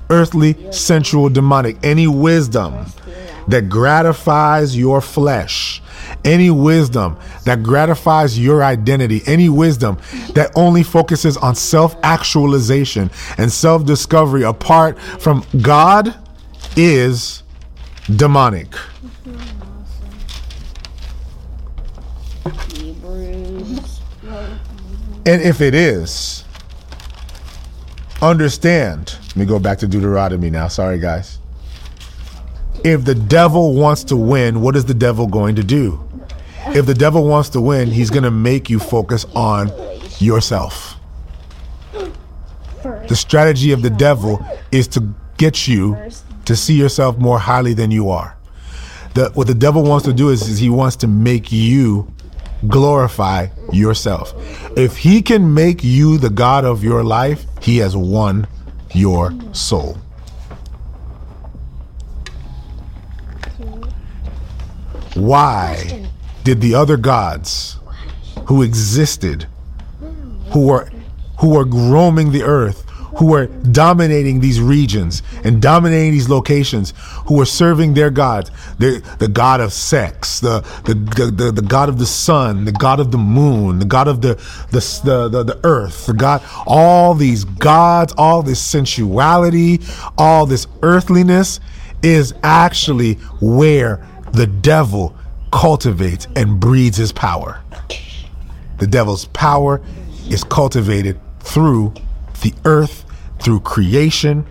Earthly, 0.10 0.72
sensual, 0.72 1.30
demonic. 1.30 1.78
Any 1.84 2.08
wisdom 2.08 2.86
that 3.48 3.70
gratifies 3.70 4.76
your 4.76 5.02
flesh. 5.02 5.84
Any 6.26 6.50
wisdom 6.50 7.18
that 7.46 7.62
gratifies 7.64 8.38
your 8.38 8.64
identity. 8.64 9.22
Any 9.28 9.48
wisdom 9.48 10.00
that 10.34 10.52
only 10.56 10.84
focuses 10.84 11.38
on 11.38 11.56
self 11.56 11.96
actualization 12.04 13.12
and 13.38 13.52
self 13.52 13.86
discovery 13.86 14.44
apart 14.44 15.00
from 15.00 15.46
God 15.62 16.16
is 16.76 17.44
demonic. 18.16 18.76
And 25.28 25.42
if 25.42 25.60
it 25.62 25.74
is, 25.74 26.44
understand. 28.22 29.18
Let 29.28 29.36
me 29.36 29.46
go 29.46 29.60
back 29.60 29.80
to 29.80 29.88
Deuteronomy 29.88 30.50
now. 30.52 30.68
Sorry, 30.68 31.00
guys. 31.00 31.40
If 32.84 33.06
the 33.06 33.16
devil 33.16 33.74
wants 33.74 34.04
to 34.06 34.16
win, 34.16 34.62
what 34.62 34.76
is 34.76 34.86
the 34.86 34.94
devil 34.94 35.26
going 35.26 35.56
to 35.56 35.64
do? 35.64 36.05
If 36.76 36.86
the 36.86 36.94
devil 36.94 37.26
wants 37.26 37.48
to 37.50 37.62
win, 37.62 37.90
he's 37.90 38.10
going 38.10 38.24
to 38.24 38.32
make 38.32 38.70
you 38.70 38.80
focus 38.80 39.26
on 39.34 39.72
yourself. 40.20 41.00
The 43.08 43.16
strategy 43.16 43.72
of 43.72 43.82
the 43.82 43.90
devil 43.90 44.46
is 44.74 44.90
to 44.90 45.16
get 45.38 45.70
you 45.70 45.98
to 46.44 46.54
see 46.54 46.78
yourself 46.78 47.18
more 47.18 47.40
highly 47.40 47.74
than 47.74 47.92
you 47.92 48.10
are. 48.10 48.36
The, 49.14 49.32
what 49.36 49.48
the 49.48 49.56
devil 49.56 49.84
wants 49.84 50.06
to 50.06 50.12
do 50.12 50.28
is, 50.28 50.50
is 50.50 50.60
he 50.60 50.70
wants 50.70 50.98
to 50.98 51.08
make 51.08 51.50
you 51.50 52.14
glorify 52.68 53.48
yourself. 53.72 54.34
If 54.78 54.98
he 54.98 55.22
can 55.22 55.54
make 55.54 55.82
you 55.82 56.18
the 56.18 56.30
God 56.30 56.66
of 56.66 56.84
your 56.84 57.06
life, 57.06 57.46
he 57.62 57.78
has 57.78 57.96
won 57.96 58.48
your 58.92 59.34
soul. 59.54 59.98
Why 65.14 66.10
did 66.46 66.62
the 66.62 66.76
other 66.76 66.96
gods 66.96 67.78
who 68.46 68.62
existed, 68.62 69.48
who 70.52 70.68
were 70.68 70.90
who 71.40 71.50
were 71.50 71.66
roaming 71.66 72.32
the 72.32 72.44
earth, 72.44 72.88
who 73.18 73.26
were 73.26 73.48
dominating 73.48 74.40
these 74.40 74.62
regions 74.62 75.22
and 75.44 75.62
dominating 75.62 76.12
these 76.12 76.30
locations, 76.30 76.94
who 77.26 77.36
were 77.36 77.46
serving 77.46 77.94
their 77.94 78.10
gods, 78.10 78.52
the, 78.78 79.04
the 79.20 79.28
god 79.28 79.60
of 79.60 79.74
sex, 79.74 80.40
the, 80.40 80.62
the, 80.86 80.94
the, 80.94 81.32
the, 81.32 81.52
the 81.52 81.62
god 81.62 81.90
of 81.90 81.98
the 81.98 82.06
sun, 82.06 82.64
the 82.64 82.72
god 82.72 83.00
of 83.00 83.12
the 83.12 83.18
moon, 83.18 83.80
the 83.80 83.86
god 83.86 84.08
of 84.08 84.22
the, 84.22 84.36
the, 84.72 85.02
the, 85.04 85.28
the, 85.30 85.44
the 85.44 85.60
earth, 85.64 86.06
the 86.06 86.14
god, 86.14 86.42
all 86.66 87.14
these 87.14 87.44
gods, 87.44 88.14
all 88.18 88.42
this 88.42 88.62
sensuality, 88.62 89.82
all 90.18 90.46
this 90.46 90.68
earthliness 90.84 91.60
is 92.04 92.34
actually 92.44 93.16
where 93.42 94.08
the 94.32 94.48
devil 94.48 95.16
cultivates 95.56 96.28
and 96.36 96.60
breeds 96.60 96.98
his 96.98 97.14
power. 97.14 97.62
The 98.78 98.88
devil's 98.88 99.26
power 99.28 99.82
is 100.30 100.44
cultivated 100.44 101.18
through 101.40 101.94
the 102.42 102.54
earth, 102.66 103.06
through 103.42 103.62
creation. 103.62 104.46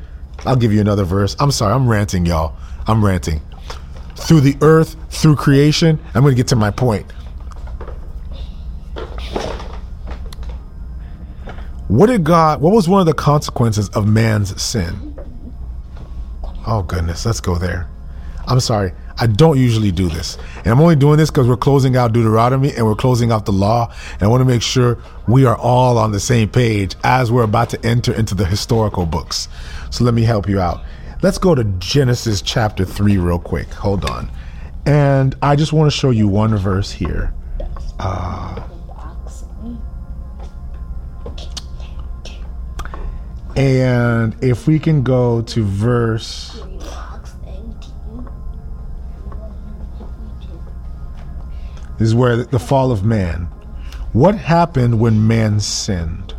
I'll 0.47 0.57
give 0.57 0.73
you 0.73 0.81
another 0.81 1.05
verse. 1.05 1.37
I'm 1.39 1.51
sorry, 1.51 1.75
I'm 1.75 1.87
ranting, 1.87 2.25
y'all. 2.25 2.57
I'm 2.87 3.05
ranting. 3.05 3.43
Through 4.17 4.41
the 4.41 4.57
earth, 4.63 4.97
through 5.11 5.37
creation. 5.37 5.99
I'm 6.15 6.23
going 6.23 6.33
to 6.33 6.37
get 6.37 6.49
to 6.49 6.57
my 6.57 6.71
point. 6.71 7.05
What 11.89 12.07
did 12.07 12.25
God, 12.25 12.63
what 12.63 12.73
was 12.73 12.89
one 12.89 13.01
of 13.01 13.07
the 13.07 13.13
consequences 13.13 13.91
of 13.91 14.09
man's 14.09 14.61
sin? 14.61 15.19
Oh, 16.67 16.83
goodness, 16.83 17.27
let's 17.27 17.41
go 17.41 17.57
there. 17.57 17.89
I'm 18.47 18.61
sorry. 18.61 18.93
I 19.19 19.27
don't 19.27 19.59
usually 19.59 19.93
do 19.93 20.09
this. 20.09 20.37
And 20.59 20.69
I'm 20.69 20.81
only 20.81 20.97
doing 20.97 21.19
this 21.19 21.31
because 21.31 21.47
we're 21.47 21.57
closing 21.57 21.97
out 21.97 22.13
Deuteronomy 22.13 22.73
and 22.75 22.85
we're 22.85 22.97
closing 22.97 23.31
out 23.31 23.47
the 23.47 23.53
law. 23.53 23.93
And 24.15 24.23
I 24.23 24.27
want 24.27 24.41
to 24.41 24.45
make 24.45 24.63
sure 24.63 24.99
we 25.29 25.45
are 25.45 25.57
all 25.57 25.99
on 25.99 26.13
the 26.13 26.21
same 26.21 26.49
page 26.49 26.97
as 27.05 27.31
we're 27.31 27.45
about 27.45 27.71
to 27.71 27.87
enter 27.87 28.13
into 28.13 28.35
the 28.35 28.45
historical 28.45 29.07
books. 29.07 29.49
So 29.91 30.05
let 30.05 30.15
me 30.15 30.23
help 30.23 30.49
you 30.49 30.61
out. 30.61 30.83
Let's 31.23 31.39
go 31.39 31.55
to 31.55 31.65
Genesis 31.65 32.43
chapter 32.43 32.85
3 32.85 33.17
real 33.19 33.39
quick. 33.39 33.69
Hold 33.69 34.05
on. 34.05 34.31
And 34.85 35.35
I 35.41 35.57
just 35.57 35.73
want 35.73 35.91
to 35.91 35.97
show 35.97 36.11
you 36.11 36.29
one 36.29 36.57
verse 36.57 36.91
here. 36.91 37.33
Uh, 37.99 38.63
and 43.57 44.37
if 44.43 44.67
we 44.67 44.79
can 44.79 45.03
go 45.03 45.43
to 45.43 45.65
verse. 45.65 46.61
This 51.99 52.09
is 52.09 52.15
where 52.15 52.37
the 52.37 52.59
fall 52.59 52.91
of 52.91 53.05
man. 53.05 53.49
What 54.13 54.35
happened 54.35 55.01
when 55.01 55.27
man 55.27 55.61
sinned? 55.61 56.35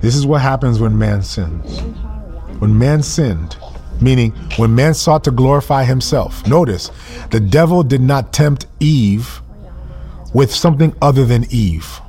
This 0.00 0.14
is 0.14 0.26
what 0.26 0.40
happens 0.42 0.80
when 0.80 0.98
man 0.98 1.22
sins. 1.22 1.80
When 2.60 2.78
man 2.78 3.02
sinned, 3.02 3.56
meaning 4.00 4.32
when 4.56 4.74
man 4.74 4.94
sought 4.94 5.24
to 5.24 5.30
glorify 5.30 5.84
himself. 5.84 6.46
Notice, 6.46 6.90
the 7.30 7.40
devil 7.40 7.82
did 7.82 8.00
not 8.00 8.32
tempt 8.32 8.66
Eve 8.80 9.40
with 10.34 10.52
something 10.52 10.94
other 11.00 11.24
than 11.24 11.46
Eve. 11.50 12.00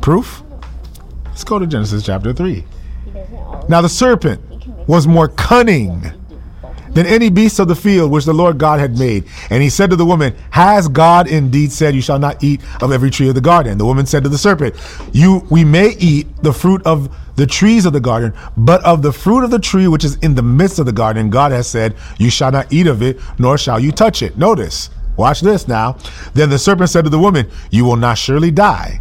Proof? 0.00 0.42
Let's 1.26 1.44
go 1.44 1.58
to 1.58 1.66
Genesis 1.66 2.04
chapter 2.04 2.32
3. 2.32 2.64
Now 3.68 3.80
the 3.80 3.88
serpent 3.88 4.40
was 4.86 5.06
more 5.06 5.28
cunning 5.28 6.12
than 6.92 7.06
any 7.06 7.30
beast 7.30 7.58
of 7.58 7.68
the 7.68 7.74
field 7.74 8.10
which 8.10 8.24
the 8.24 8.32
Lord 8.32 8.58
God 8.58 8.80
had 8.80 8.98
made. 8.98 9.24
And 9.50 9.62
he 9.62 9.70
said 9.70 9.90
to 9.90 9.96
the 9.96 10.06
woman, 10.06 10.34
Has 10.50 10.88
God 10.88 11.28
indeed 11.28 11.72
said, 11.72 11.94
You 11.94 12.02
shall 12.02 12.18
not 12.18 12.42
eat 12.42 12.60
of 12.82 12.92
every 12.92 13.10
tree 13.10 13.28
of 13.28 13.34
the 13.34 13.40
garden? 13.40 13.78
The 13.78 13.84
woman 13.86 14.06
said 14.06 14.22
to 14.24 14.28
the 14.28 14.38
serpent, 14.38 14.74
You 15.12 15.46
we 15.50 15.64
may 15.64 15.90
eat 15.98 16.26
the 16.42 16.52
fruit 16.52 16.82
of 16.84 17.14
the 17.36 17.46
trees 17.46 17.86
of 17.86 17.92
the 17.92 18.00
garden, 18.00 18.34
but 18.56 18.84
of 18.84 19.02
the 19.02 19.12
fruit 19.12 19.44
of 19.44 19.50
the 19.50 19.58
tree 19.58 19.88
which 19.88 20.04
is 20.04 20.16
in 20.16 20.34
the 20.34 20.42
midst 20.42 20.78
of 20.78 20.86
the 20.86 20.92
garden, 20.92 21.30
God 21.30 21.52
has 21.52 21.66
said, 21.66 21.96
You 22.18 22.30
shall 22.30 22.52
not 22.52 22.72
eat 22.72 22.86
of 22.86 23.02
it, 23.02 23.18
nor 23.38 23.56
shall 23.56 23.80
you 23.80 23.92
touch 23.92 24.22
it. 24.22 24.36
Notice, 24.36 24.90
watch 25.16 25.40
this 25.40 25.66
now. 25.66 25.96
Then 26.34 26.50
the 26.50 26.58
serpent 26.58 26.90
said 26.90 27.04
to 27.04 27.10
the 27.10 27.18
woman, 27.18 27.48
You 27.70 27.84
will 27.84 27.96
not 27.96 28.18
surely 28.18 28.50
die. 28.50 29.00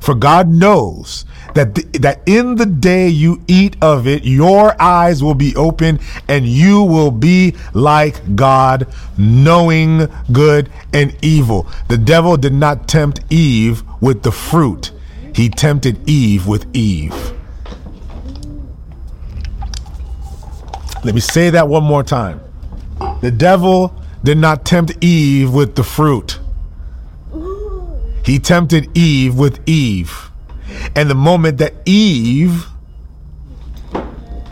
For 0.00 0.14
God 0.14 0.48
knows 0.48 1.24
that 1.56 1.74
th- 1.74 1.86
that 2.02 2.20
in 2.26 2.56
the 2.56 2.66
day 2.66 3.08
you 3.08 3.42
eat 3.48 3.76
of 3.80 4.06
it, 4.06 4.24
your 4.24 4.80
eyes 4.80 5.22
will 5.22 5.34
be 5.34 5.56
open, 5.56 5.98
and 6.28 6.46
you 6.46 6.82
will 6.82 7.10
be 7.10 7.54
like 7.72 8.36
God, 8.36 8.86
knowing 9.16 10.06
good 10.30 10.70
and 10.92 11.16
evil. 11.22 11.66
The 11.88 11.96
devil 11.98 12.36
did 12.36 12.52
not 12.52 12.86
tempt 12.86 13.20
Eve 13.30 13.82
with 14.00 14.22
the 14.22 14.32
fruit; 14.32 14.92
he 15.34 15.48
tempted 15.48 16.08
Eve 16.08 16.46
with 16.46 16.66
Eve. 16.74 17.32
Let 21.04 21.14
me 21.14 21.20
say 21.20 21.50
that 21.50 21.68
one 21.68 21.84
more 21.84 22.02
time. 22.02 22.40
The 23.22 23.30
devil 23.30 23.94
did 24.22 24.38
not 24.38 24.64
tempt 24.64 24.92
Eve 25.00 25.52
with 25.52 25.76
the 25.76 25.84
fruit. 25.84 26.38
He 28.24 28.38
tempted 28.40 28.90
Eve 28.96 29.38
with 29.38 29.60
Eve. 29.68 30.25
And 30.94 31.10
the 31.10 31.14
moment 31.14 31.58
that 31.58 31.74
Eve 31.84 32.66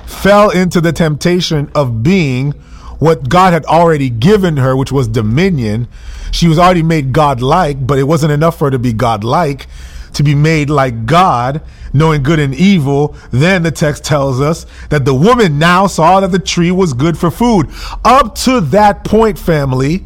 fell 0.07 0.51
into 0.51 0.81
the 0.81 0.93
temptation 0.93 1.70
of 1.75 2.03
being 2.03 2.53
what 2.99 3.29
God 3.29 3.53
had 3.53 3.64
already 3.66 4.09
given 4.09 4.57
her, 4.57 4.77
which 4.77 4.93
was 4.93 5.09
dominion, 5.09 5.89
she 6.31 6.49
was 6.49 6.59
already 6.59 6.83
made 6.83 7.12
God 7.12 7.43
like, 7.43 7.87
but 7.87 7.99
it 7.99 8.05
wasn't 8.05 8.33
enough 8.33 8.59
for 8.59 8.66
her 8.66 8.70
to 8.70 8.79
be 8.79 8.93
God 8.93 9.25
like, 9.25 9.66
to 10.14 10.22
be 10.22 10.35
made 10.35 10.70
like 10.70 11.07
God, 11.07 11.61
knowing 11.93 12.22
good 12.22 12.39
and 12.39 12.55
evil. 12.55 13.16
Then 13.31 13.62
the 13.62 13.70
text 13.70 14.05
tells 14.05 14.41
us 14.41 14.64
that 14.89 15.05
the 15.05 15.14
woman 15.14 15.59
now 15.59 15.87
saw 15.87 16.20
that 16.20 16.33
the 16.33 16.39
tree 16.39 16.70
was 16.70 16.93
good 16.93 17.18
for 17.18 17.31
food. 17.31 17.68
Up 18.05 18.35
to 18.37 18.61
that 18.61 19.05
point, 19.05 19.39
family, 19.39 20.05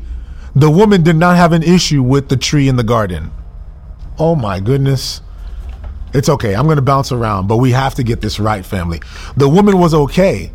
the 0.55 0.71
woman 0.71 1.03
did 1.03 1.17
not 1.17 1.37
have 1.37 1.53
an 1.53 1.63
issue 1.63 2.03
with 2.03 2.29
the 2.29 2.37
tree 2.37 2.69
in 2.69 2.77
the 2.77 2.83
garden. 2.83 3.31
Oh 4.19 4.35
my 4.35 4.59
goodness. 4.61 5.21
It's 6.15 6.29
okay. 6.29 6.55
I'm 6.55 6.65
going 6.65 6.77
to 6.77 6.83
bounce 6.83 7.13
around, 7.13 7.49
but 7.49 7.57
we 7.59 7.73
have 7.73 7.95
to 7.97 8.03
get 8.03 8.21
this 8.21 8.41
right, 8.41 8.65
family. 8.65 9.01
The 9.37 9.49
woman 9.49 9.79
was 9.79 9.95
okay. 9.95 10.53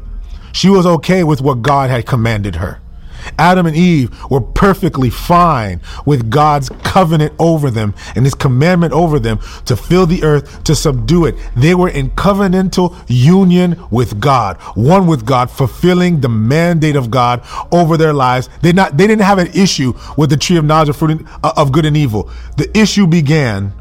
She 0.51 0.69
was 0.69 0.85
okay 0.85 1.23
with 1.23 1.41
what 1.41 1.61
God 1.61 1.89
had 1.89 2.05
commanded 2.05 2.55
her. 2.55 2.79
Adam 3.37 3.65
and 3.65 3.75
Eve 3.75 4.11
were 4.29 4.41
perfectly 4.41 5.09
fine 5.09 5.81
with 6.05 6.29
God's 6.29 6.69
covenant 6.83 7.33
over 7.39 7.71
them 7.71 7.93
and 8.15 8.25
his 8.25 8.35
commandment 8.35 8.93
over 8.93 9.19
them 9.19 9.39
to 9.65 9.75
fill 9.75 10.05
the 10.05 10.23
earth, 10.23 10.63
to 10.65 10.75
subdue 10.75 11.25
it. 11.25 11.35
They 11.55 11.75
were 11.75 11.89
in 11.89 12.11
covenantal 12.11 12.95
union 13.07 13.81
with 13.91 14.19
God, 14.19 14.57
one 14.75 15.07
with 15.07 15.25
God, 15.25 15.49
fulfilling 15.49 16.21
the 16.21 16.29
mandate 16.29 16.95
of 16.95 17.09
God 17.09 17.43
over 17.71 17.97
their 17.97 18.13
lives. 18.13 18.49
They 18.61 18.73
not 18.73 18.97
they 18.97 19.07
didn't 19.07 19.23
have 19.23 19.39
an 19.39 19.47
issue 19.53 19.93
with 20.17 20.29
the 20.29 20.37
tree 20.37 20.57
of 20.57 20.65
knowledge 20.65 20.89
of 20.89 20.97
fruit 20.97 21.25
uh, 21.43 21.53
of 21.55 21.71
good 21.71 21.85
and 21.85 21.97
evil. 21.97 22.29
The 22.57 22.75
issue 22.77 23.07
began 23.07 23.73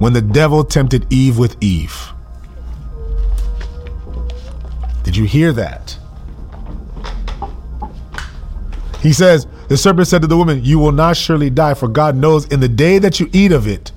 when 0.00 0.14
the 0.14 0.22
devil 0.22 0.64
tempted 0.64 1.06
Eve 1.12 1.38
with 1.38 1.56
Eve. 1.62 2.12
Did 5.04 5.14
you 5.14 5.24
hear 5.24 5.52
that? 5.52 5.96
He 9.00 9.12
says, 9.12 9.46
The 9.68 9.76
serpent 9.76 10.08
said 10.08 10.22
to 10.22 10.26
the 10.26 10.38
woman, 10.38 10.64
You 10.64 10.78
will 10.78 10.92
not 10.92 11.16
surely 11.16 11.50
die, 11.50 11.74
for 11.74 11.86
God 11.86 12.16
knows 12.16 12.46
in 12.46 12.60
the 12.60 12.68
day 12.68 12.98
that 12.98 13.20
you 13.20 13.28
eat 13.32 13.52
of 13.52 13.66
it, 13.66 13.92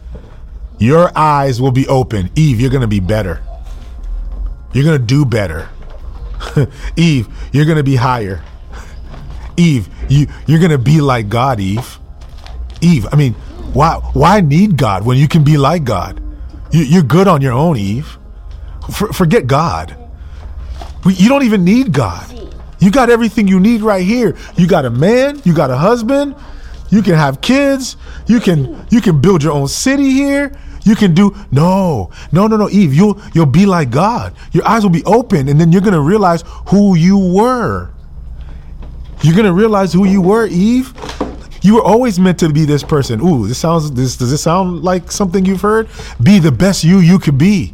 your 0.78 1.18
eyes 1.18 1.62
will 1.62 1.72
be 1.72 1.88
open. 1.88 2.30
Eve, 2.36 2.60
you're 2.60 2.70
going 2.70 2.82
to 2.82 2.88
be 2.88 3.00
better. 3.00 3.42
You're 4.74 4.84
going 4.84 5.00
to 5.00 5.06
do 5.06 5.24
better. 5.24 5.70
Eve, 6.98 7.30
you're 7.54 7.66
going 7.66 7.78
to 7.78 7.84
be 7.84 7.96
higher. 7.96 8.44
Eve, 9.56 9.88
you, 10.10 10.28
you're 10.48 10.60
going 10.60 10.72
to 10.72 10.78
be 10.78 11.00
like 11.00 11.30
God, 11.30 11.62
Eve. 11.62 11.98
Eve, 12.82 13.08
I 13.10 13.16
mean, 13.16 13.36
why, 13.74 13.96
why 14.14 14.42
need 14.42 14.78
God 14.78 15.06
when 15.06 15.18
you 15.18 15.28
can 15.28 15.44
be 15.44 15.58
like 15.58 15.84
God? 15.84 16.22
You, 16.72 16.84
you're 16.84 17.04
good 17.04 17.28
on 17.28 17.42
your 17.42 17.54
own, 17.54 17.78
Eve. 17.78 18.18
For, 18.92 19.12
forget 19.14 19.48
God. 19.48 19.96
We, 21.06 21.14
you 21.16 21.30
don't 21.30 21.44
even 21.44 21.64
need 21.64 21.92
God. 21.92 22.30
You 22.80 22.92
got 22.92 23.10
everything 23.10 23.48
you 23.48 23.60
need 23.60 23.82
right 23.82 24.06
here. 24.06 24.36
You 24.58 24.68
got 24.68 24.86
a 24.86 24.90
man, 24.90 25.42
you 25.46 25.54
got 25.54 25.72
a 25.72 25.78
husband, 25.78 26.36
you 26.90 27.02
can 27.02 27.16
have 27.16 27.42
kids, 27.42 27.98
you 28.28 28.40
can 28.40 28.86
you 28.90 29.02
can 29.02 29.22
build 29.22 29.42
your 29.42 29.54
own 29.54 29.68
city 29.68 30.12
here. 30.12 30.52
You 30.84 30.96
can 30.96 31.14
do 31.14 31.34
no, 31.50 32.12
no, 32.34 32.46
no, 32.48 32.58
no, 32.58 32.70
Eve. 32.70 32.94
You'll 32.94 33.22
you'll 33.34 33.46
be 33.46 33.66
like 33.66 33.90
God. 33.90 34.36
Your 34.52 34.68
eyes 34.68 34.84
will 34.84 34.90
be 34.90 35.04
open, 35.06 35.48
and 35.48 35.60
then 35.60 35.72
you're 35.72 35.82
gonna 35.82 36.02
realize 36.02 36.44
who 36.68 36.96
you 36.96 37.18
were. 37.18 37.90
You're 39.22 39.36
gonna 39.36 39.54
realize 39.54 39.94
who 39.94 40.06
you 40.06 40.22
were, 40.22 40.46
Eve. 40.48 40.94
You 41.64 41.76
were 41.76 41.82
always 41.82 42.20
meant 42.20 42.40
to 42.40 42.50
be 42.50 42.66
this 42.66 42.84
person. 42.84 43.22
Ooh, 43.22 43.48
this 43.48 43.58
sounds 43.58 43.92
this 43.92 44.18
does 44.18 44.32
this 44.32 44.44
sound 44.44 44.84
like 44.84 45.12
something 45.12 45.46
you've 45.46 45.62
heard? 45.62 45.90
Be 46.22 46.40
the 46.40 46.52
best 46.52 46.84
you 46.84 47.00
you 47.00 47.18
could 47.20 47.38
be. 47.38 47.74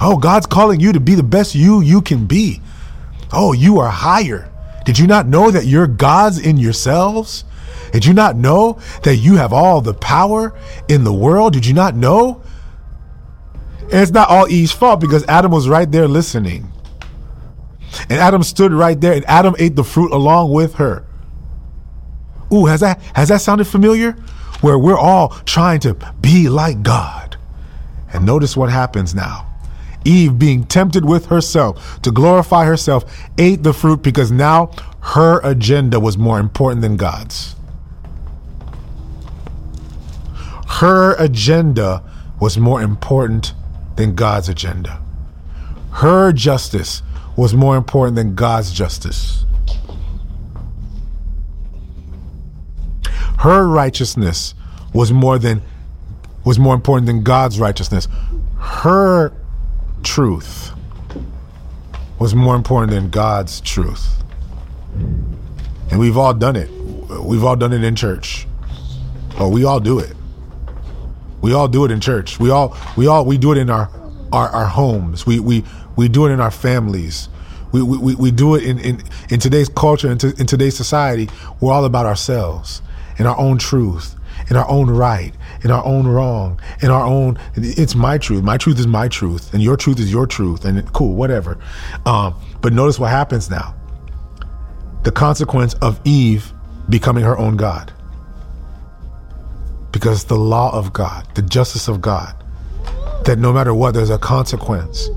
Oh, 0.00 0.16
God's 0.18 0.46
calling 0.46 0.80
you 0.80 0.92
to 0.92 1.00
be 1.00 1.14
the 1.14 1.22
best 1.22 1.54
you 1.54 1.80
you 1.80 2.02
can 2.02 2.26
be. 2.26 2.60
Oh, 3.32 3.52
you 3.52 3.78
are 3.78 3.90
higher. 3.90 4.52
Did 4.84 4.98
you 4.98 5.06
not 5.06 5.26
know 5.26 5.50
that 5.50 5.66
you're 5.66 5.86
gods 5.86 6.38
in 6.38 6.56
yourselves? 6.56 7.44
Did 7.92 8.04
you 8.04 8.14
not 8.14 8.36
know 8.36 8.80
that 9.04 9.16
you 9.16 9.36
have 9.36 9.52
all 9.52 9.80
the 9.80 9.94
power 9.94 10.58
in 10.88 11.04
the 11.04 11.12
world? 11.12 11.52
Did 11.52 11.66
you 11.66 11.74
not 11.74 11.94
know 11.94 12.42
And 13.90 14.00
it's 14.02 14.12
not 14.12 14.28
all 14.28 14.48
Eve's 14.48 14.72
fault 14.72 15.00
because 15.00 15.24
Adam 15.26 15.50
was 15.50 15.68
right 15.68 15.90
there 15.90 16.08
listening. 16.08 16.70
And 18.10 18.18
Adam 18.18 18.42
stood 18.42 18.72
right 18.72 19.00
there 19.00 19.14
and 19.14 19.24
Adam 19.26 19.54
ate 19.58 19.76
the 19.76 19.84
fruit 19.84 20.12
along 20.12 20.52
with 20.52 20.74
her. 20.74 21.04
Ooh, 22.52 22.66
has 22.66 22.80
that 22.80 23.00
has 23.14 23.28
that 23.28 23.40
sounded 23.40 23.66
familiar? 23.66 24.12
Where 24.60 24.78
we're 24.78 24.98
all 24.98 25.30
trying 25.44 25.80
to 25.80 25.94
be 26.20 26.48
like 26.48 26.82
God. 26.82 27.36
And 28.12 28.24
notice 28.24 28.56
what 28.56 28.70
happens 28.70 29.14
now. 29.14 29.46
Eve, 30.04 30.38
being 30.38 30.64
tempted 30.64 31.04
with 31.04 31.26
herself 31.26 32.00
to 32.02 32.10
glorify 32.10 32.64
herself, 32.64 33.04
ate 33.36 33.62
the 33.62 33.74
fruit 33.74 34.02
because 34.02 34.30
now 34.30 34.70
her 35.00 35.40
agenda 35.44 36.00
was 36.00 36.16
more 36.16 36.38
important 36.38 36.80
than 36.82 36.96
God's. 36.96 37.54
Her 40.68 41.14
agenda 41.14 42.02
was 42.40 42.56
more 42.56 42.80
important 42.80 43.52
than 43.96 44.14
God's 44.14 44.48
agenda. 44.48 45.02
Her 45.92 46.32
justice 46.32 47.02
was 47.36 47.54
more 47.54 47.76
important 47.76 48.16
than 48.16 48.34
God's 48.34 48.72
justice. 48.72 49.44
Her 53.38 53.68
righteousness 53.68 54.54
was 54.92 55.12
more 55.12 55.38
than 55.38 55.62
was 56.44 56.58
more 56.58 56.74
important 56.74 57.06
than 57.06 57.22
God's 57.22 57.60
righteousness. 57.60 58.08
Her 58.58 59.32
truth 60.02 60.72
was 62.18 62.34
more 62.34 62.56
important 62.56 62.90
than 62.90 63.10
God's 63.10 63.60
truth. 63.60 64.22
And 65.90 66.00
we've 66.00 66.16
all 66.16 66.34
done 66.34 66.56
it. 66.56 66.68
We've 66.70 67.44
all 67.44 67.54
done 67.54 67.72
it 67.72 67.84
in 67.84 67.94
church. 67.94 68.46
Oh, 69.38 69.48
we 69.48 69.64
all 69.64 69.78
do 69.78 70.00
it. 70.00 70.14
We 71.40 71.52
all 71.52 71.68
do 71.68 71.84
it 71.84 71.92
in 71.92 72.00
church. 72.00 72.40
We 72.40 72.50
all 72.50 72.76
we 72.96 73.06
all 73.06 73.24
we 73.24 73.38
do 73.38 73.52
it 73.52 73.58
in 73.58 73.70
our 73.70 73.88
our, 74.32 74.48
our 74.48 74.66
homes. 74.66 75.26
We 75.26 75.38
we 75.38 75.64
we 75.94 76.08
do 76.08 76.26
it 76.26 76.30
in 76.30 76.40
our 76.40 76.50
families. 76.50 77.28
We, 77.70 77.82
we, 77.82 78.14
we 78.14 78.30
do 78.30 78.54
it 78.54 78.64
in, 78.64 78.78
in, 78.78 79.02
in 79.28 79.40
today's 79.40 79.68
culture, 79.68 80.10
in, 80.10 80.18
in 80.38 80.46
today's 80.46 80.74
society. 80.74 81.28
We're 81.60 81.70
all 81.70 81.84
about 81.84 82.06
ourselves 82.06 82.80
and 83.18 83.26
our 83.26 83.38
own 83.38 83.58
truth, 83.58 84.14
in 84.48 84.56
our 84.56 84.68
own 84.68 84.88
right, 84.88 85.34
in 85.64 85.70
our 85.70 85.84
own 85.84 86.06
wrong, 86.06 86.60
in 86.80 86.90
our 86.90 87.04
own. 87.04 87.38
It's 87.56 87.94
my 87.94 88.18
truth. 88.18 88.42
My 88.42 88.56
truth 88.56 88.78
is 88.78 88.86
my 88.86 89.08
truth, 89.08 89.52
and 89.52 89.62
your 89.62 89.76
truth 89.76 89.98
is 89.98 90.10
your 90.10 90.26
truth, 90.26 90.64
and 90.64 90.90
cool, 90.92 91.14
whatever. 91.14 91.58
Um, 92.06 92.34
but 92.60 92.72
notice 92.72 92.98
what 92.98 93.10
happens 93.10 93.50
now. 93.50 93.74
The 95.02 95.12
consequence 95.12 95.74
of 95.74 96.00
Eve 96.04 96.52
becoming 96.88 97.24
her 97.24 97.36
own 97.36 97.56
God, 97.56 97.92
because 99.92 100.24
the 100.24 100.36
law 100.36 100.72
of 100.72 100.92
God, 100.92 101.26
the 101.34 101.42
justice 101.42 101.88
of 101.88 102.00
God, 102.00 102.34
that 103.24 103.38
no 103.38 103.52
matter 103.52 103.74
what, 103.74 103.94
there's 103.94 104.10
a 104.10 104.18
consequence, 104.18 105.08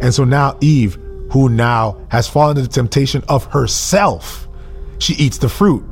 and 0.00 0.12
so 0.12 0.24
now 0.24 0.56
Eve, 0.60 0.98
who 1.32 1.48
now 1.48 1.96
has 2.10 2.26
fallen 2.28 2.56
into 2.56 2.68
the 2.68 2.74
temptation 2.74 3.22
of 3.28 3.44
herself, 3.44 4.48
she 4.98 5.14
eats 5.14 5.38
the 5.38 5.48
fruit, 5.48 5.84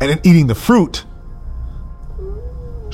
and 0.00 0.10
in 0.10 0.20
eating 0.24 0.46
the 0.46 0.54
fruit 0.54 1.04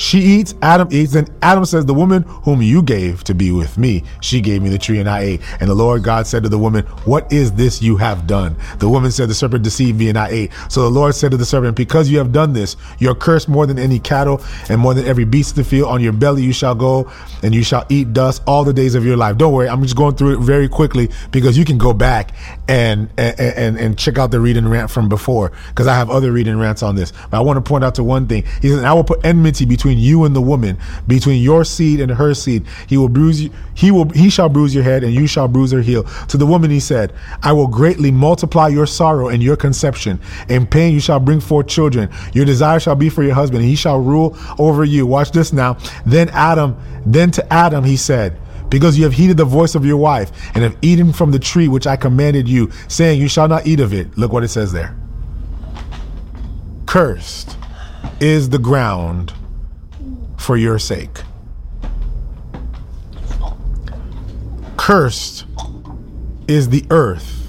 she 0.03 0.19
eats, 0.19 0.53
Adam 0.63 0.89
eats, 0.91 1.15
and 1.15 1.31
Adam 1.43 1.65
says, 1.65 1.87
The 1.87 1.95
woman 1.95 2.25
whom 2.25 2.61
you 2.61 2.83
gave 2.83 3.23
to 3.23 3.35
be 3.35 3.53
with 3.53 3.79
me, 3.79 4.03
she 4.21 4.41
gave 4.41 4.61
me 4.61 4.69
the 4.69 4.77
tree 4.77 4.99
and 4.99 5.09
I 5.09 5.21
ate. 5.21 5.41
And 5.61 5.71
the 5.71 5.77
Lord 5.77 6.03
God 6.03 6.27
said 6.27 6.43
to 6.43 6.49
the 6.49 6.59
woman, 6.59 6.85
What 7.05 7.33
is 7.33 7.53
this 7.53 7.81
you 7.81 7.97
have 7.99 8.27
done? 8.27 8.57
The 8.79 8.89
woman 8.89 9.13
said, 9.13 9.29
The 9.29 9.35
serpent 9.35 9.63
deceived 9.63 10.01
me 10.01 10.09
and 10.09 10.19
I 10.19 10.29
ate. 10.29 10.53
So 10.69 10.83
the 10.83 10.91
Lord 10.91 11.15
said 11.15 11.31
to 11.31 11.37
the 11.37 11.45
serpent, 11.45 11.77
Because 11.77 12.11
you 12.11 12.19
have 12.19 12.33
done 12.33 12.53
this, 12.53 12.77
you're 12.99 13.15
cursed 13.15 13.49
more 13.49 13.65
than 13.65 13.79
any 13.79 14.01
cattle 14.01 14.43
and 14.69 14.81
more 14.81 14.93
than 14.93 15.07
every 15.07 15.25
beast 15.25 15.51
of 15.51 15.57
the 15.57 15.65
field. 15.65 15.89
On 15.89 16.01
your 16.01 16.13
belly 16.13 16.43
you 16.43 16.53
shall 16.53 16.75
go 16.75 17.09
and 17.45 17.55
you 17.55 17.63
shall 17.63 17.87
eat 17.89 18.13
dust 18.13 18.43
all 18.45 18.65
the 18.65 18.73
days 18.73 18.97
of 18.97 19.07
your 19.07 19.17
life. 19.17 19.39
Don't 19.39 19.53
worry, 19.53 19.69
I'm 19.69 19.85
just 19.85 19.97
going 19.97 20.17
through 20.17 20.35
it 20.35 20.41
very 20.41 20.69
quickly 20.69 21.11
because 21.31 21.57
you 21.57 21.65
can 21.65 21.79
go 21.79 21.93
back 21.93 22.35
and 22.67 23.09
and, 23.17 23.39
and, 23.39 23.79
and 23.79 23.99
check 23.99 24.19
out 24.19 24.33
the 24.33 24.41
read 24.41 24.57
and 24.57 24.69
rant 24.69 24.91
from 24.91 25.09
before 25.09 25.53
because 25.69 25.87
I 25.87 25.95
have 25.95 26.11
other 26.11 26.33
read 26.33 26.49
and 26.49 26.59
rants 26.59 26.83
on 26.83 26.97
this. 26.97 27.13
But 27.31 27.37
I 27.37 27.41
want 27.41 27.57
to 27.57 27.61
point 27.61 27.85
out 27.85 27.95
to 27.97 28.05
one 28.05 28.27
thing. 28.27 28.45
He 28.61 28.69
says, 28.69 28.83
I 28.83 28.93
will 28.95 29.05
put 29.05 29.25
enmity 29.25 29.65
between 29.65 29.92
between 29.93 30.11
you 30.11 30.25
and 30.25 30.35
the 30.35 30.41
woman, 30.41 30.79
between 31.07 31.43
your 31.43 31.65
seed 31.65 32.01
and 32.01 32.11
her 32.11 32.35
seed. 32.35 32.65
He 32.89 32.97
will 32.97 33.09
bruise 33.09 33.43
you, 33.43 33.51
he 33.75 33.91
will 33.91 34.09
he 34.11 34.31
shall 34.31 34.49
bruise 34.49 34.75
your 34.75 34.85
head 34.85 35.05
and 35.05 35.13
you 35.13 35.27
shall 35.27 35.49
bruise 35.49 35.73
her 35.73 35.83
heel. 35.83 36.05
To 36.29 36.37
the 36.37 36.47
woman 36.47 36.71
he 36.71 36.81
said, 36.81 37.13
I 37.43 37.53
will 37.53 37.67
greatly 37.67 38.11
multiply 38.11 38.69
your 38.69 38.87
sorrow 38.87 39.29
and 39.29 39.43
your 39.43 39.57
conception. 39.57 40.19
In 40.49 40.67
pain 40.67 40.95
you 40.95 41.01
shall 41.01 41.21
bring 41.21 41.41
forth 41.41 41.67
children. 41.67 42.09
Your 42.33 42.45
desire 42.45 42.81
shall 42.81 42.95
be 42.95 43.11
for 43.11 43.23
your 43.23 43.35
husband, 43.35 43.61
and 43.61 43.69
he 43.69 43.77
shall 43.77 43.99
rule 43.99 44.37
over 44.59 44.85
you. 44.85 45.07
Watch 45.07 45.33
this 45.33 45.53
now. 45.53 45.77
Then 46.07 46.31
Adam, 46.31 46.77
then 47.05 47.31
to 47.33 47.53
Adam 47.53 47.85
he 47.85 47.97
said, 47.97 48.39
because 48.71 48.97
you 48.97 49.05
have 49.05 49.13
heeded 49.13 49.37
the 49.37 49.45
voice 49.45 49.75
of 49.75 49.85
your 49.85 49.99
wife 49.99 50.33
and 50.55 50.65
have 50.65 50.79
eaten 50.81 51.13
from 51.13 51.31
the 51.31 51.39
tree 51.39 51.69
which 51.69 51.87
I 51.87 51.97
commanded 51.97 52.49
you, 52.49 52.71
saying, 52.89 53.21
You 53.21 53.29
shall 53.29 53.47
not 53.47 53.67
eat 53.67 53.81
of 53.81 53.93
it. 53.93 54.17
Look 54.17 54.33
what 54.33 54.45
it 54.45 54.49
says 54.49 54.73
there. 54.73 54.97
Cursed 56.87 57.59
is 58.19 58.49
the 58.49 58.59
ground 58.59 59.35
for 60.43 60.57
your 60.57 60.79
sake. 60.79 61.23
Cursed 64.77 65.47
is 66.49 66.69
the 66.71 66.85
earth 66.91 67.47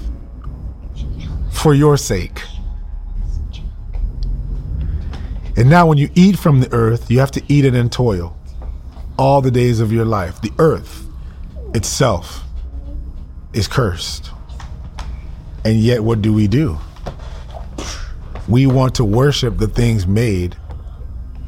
for 1.50 1.74
your 1.74 1.96
sake. 1.96 2.40
And 5.56 5.68
now, 5.68 5.86
when 5.86 5.98
you 5.98 6.08
eat 6.14 6.38
from 6.38 6.60
the 6.60 6.72
earth, 6.72 7.10
you 7.10 7.18
have 7.18 7.32
to 7.32 7.42
eat 7.48 7.64
it 7.64 7.74
in 7.74 7.90
toil 7.90 8.36
all 9.18 9.40
the 9.40 9.50
days 9.50 9.80
of 9.80 9.92
your 9.92 10.04
life. 10.04 10.40
The 10.40 10.52
earth 10.58 11.06
itself 11.74 12.44
is 13.52 13.66
cursed. 13.66 14.30
And 15.64 15.80
yet, 15.80 16.04
what 16.04 16.22
do 16.22 16.32
we 16.32 16.46
do? 16.46 16.78
We 18.48 18.66
want 18.66 18.94
to 18.96 19.04
worship 19.04 19.58
the 19.58 19.68
things 19.68 20.06
made 20.06 20.56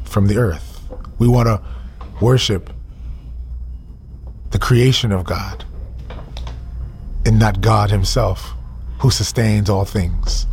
from 0.03 0.27
the 0.27 0.37
earth. 0.37 0.66
We 1.19 1.27
want 1.27 1.47
to 1.47 1.61
worship 2.21 2.69
the 4.51 4.59
creation 4.59 5.11
of 5.11 5.23
God 5.25 5.65
and 7.25 7.39
not 7.39 7.61
God 7.61 7.91
himself 7.91 8.53
who 8.99 9.11
sustains 9.11 9.69
all 9.69 9.85
things. 9.85 10.47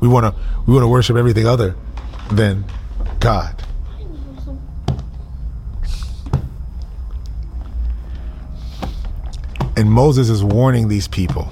We 0.00 0.08
want 0.08 0.24
to 0.24 0.40
we 0.66 0.72
want 0.74 0.84
to 0.84 0.88
worship 0.88 1.16
everything 1.16 1.46
other 1.46 1.74
than 2.30 2.64
God. 3.20 3.62
And 9.76 9.90
Moses 9.90 10.28
is 10.28 10.44
warning 10.44 10.88
these 10.88 11.08
people. 11.08 11.50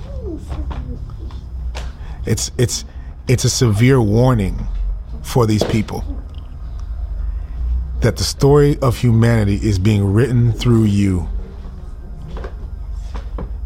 It's 2.27 2.51
it's 2.59 2.85
it's 3.29 3.45
a 3.45 3.51
severe 3.51 4.01
warning 4.01 4.67
for 5.23 5.47
these 5.47 5.65
people 5.65 6.05
that 8.01 8.17
the 8.17 8.25
story 8.25 8.79
of 8.81 8.97
humanity 8.97 9.57
is 9.57 9.79
being 9.79 10.05
written 10.05 10.53
through 10.53 10.85
you. 10.85 11.29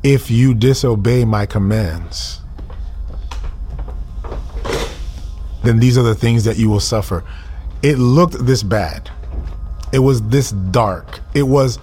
If 0.02 0.30
you 0.30 0.54
disobey 0.54 1.24
my 1.24 1.46
commands, 1.46 2.40
then 5.62 5.78
these 5.78 5.96
are 5.96 6.02
the 6.02 6.14
things 6.14 6.44
that 6.44 6.58
you 6.58 6.68
will 6.68 6.80
suffer. 6.80 7.24
It 7.82 7.98
looked 7.98 8.44
this 8.44 8.62
bad. 8.62 9.10
It 9.92 10.00
was 10.00 10.20
this 10.28 10.50
dark. 10.50 11.20
It 11.34 11.44
was 11.44 11.78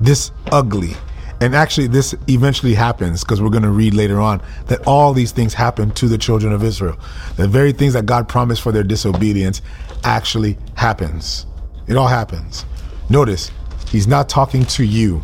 this 0.00 0.30
ugly. 0.52 0.94
And 1.40 1.54
actually, 1.54 1.88
this 1.88 2.14
eventually 2.28 2.72
happens 2.72 3.22
because 3.22 3.42
we're 3.42 3.50
going 3.50 3.62
to 3.62 3.70
read 3.70 3.92
later 3.92 4.20
on 4.20 4.40
that 4.68 4.86
all 4.86 5.12
these 5.12 5.32
things 5.32 5.52
happen 5.52 5.90
to 5.92 6.08
the 6.08 6.16
children 6.16 6.52
of 6.52 6.64
Israel. 6.64 6.96
The 7.36 7.46
very 7.46 7.72
things 7.72 7.92
that 7.92 8.06
God 8.06 8.26
promised 8.26 8.62
for 8.62 8.72
their 8.72 8.84
disobedience 8.84 9.60
actually 10.02 10.56
happens. 10.76 11.46
It 11.86 11.96
all 11.96 12.08
happens. 12.08 12.64
Notice, 13.08 13.50
he's 13.88 14.06
not 14.06 14.28
talking 14.28 14.64
to 14.66 14.84
you. 14.84 15.22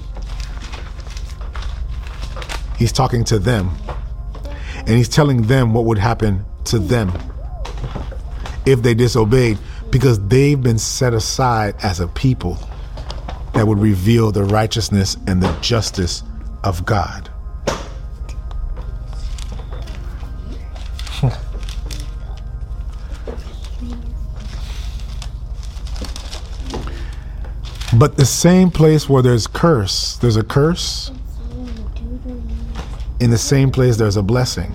He's 2.79 2.93
talking 2.93 3.25
to 3.25 3.39
them. 3.39 3.71
And 4.79 4.91
he's 4.91 5.09
telling 5.09 5.43
them 5.43 5.73
what 5.75 5.85
would 5.85 5.99
happen 5.99 6.45
to 6.65 6.79
them 6.79 7.13
if 8.67 8.83
they 8.83 8.95
disobeyed 8.95 9.59
because 9.91 10.25
they've 10.29 10.61
been 10.61 10.79
set 10.79 11.13
aside 11.15 11.75
as 11.83 12.01
a 12.01 12.09
people 12.09 12.59
that 13.55 13.67
would 13.67 13.79
reveal 13.79 14.33
the 14.33 14.45
righteousness 14.45 15.17
and 15.27 15.43
the 15.43 15.53
justice 15.61 16.23
of 16.65 16.85
God. 16.87 17.32
But 27.99 28.17
the 28.17 28.25
same 28.25 28.71
place 28.71 29.09
where 29.09 29.23
there's 29.23 29.47
curse, 29.47 30.17
there's 30.17 30.37
a 30.37 30.43
curse. 30.43 31.11
In 33.21 33.31
the 33.31 33.39
same 33.39 33.71
place, 33.71 33.97
there's 33.97 34.17
a 34.17 34.23
blessing. 34.23 34.75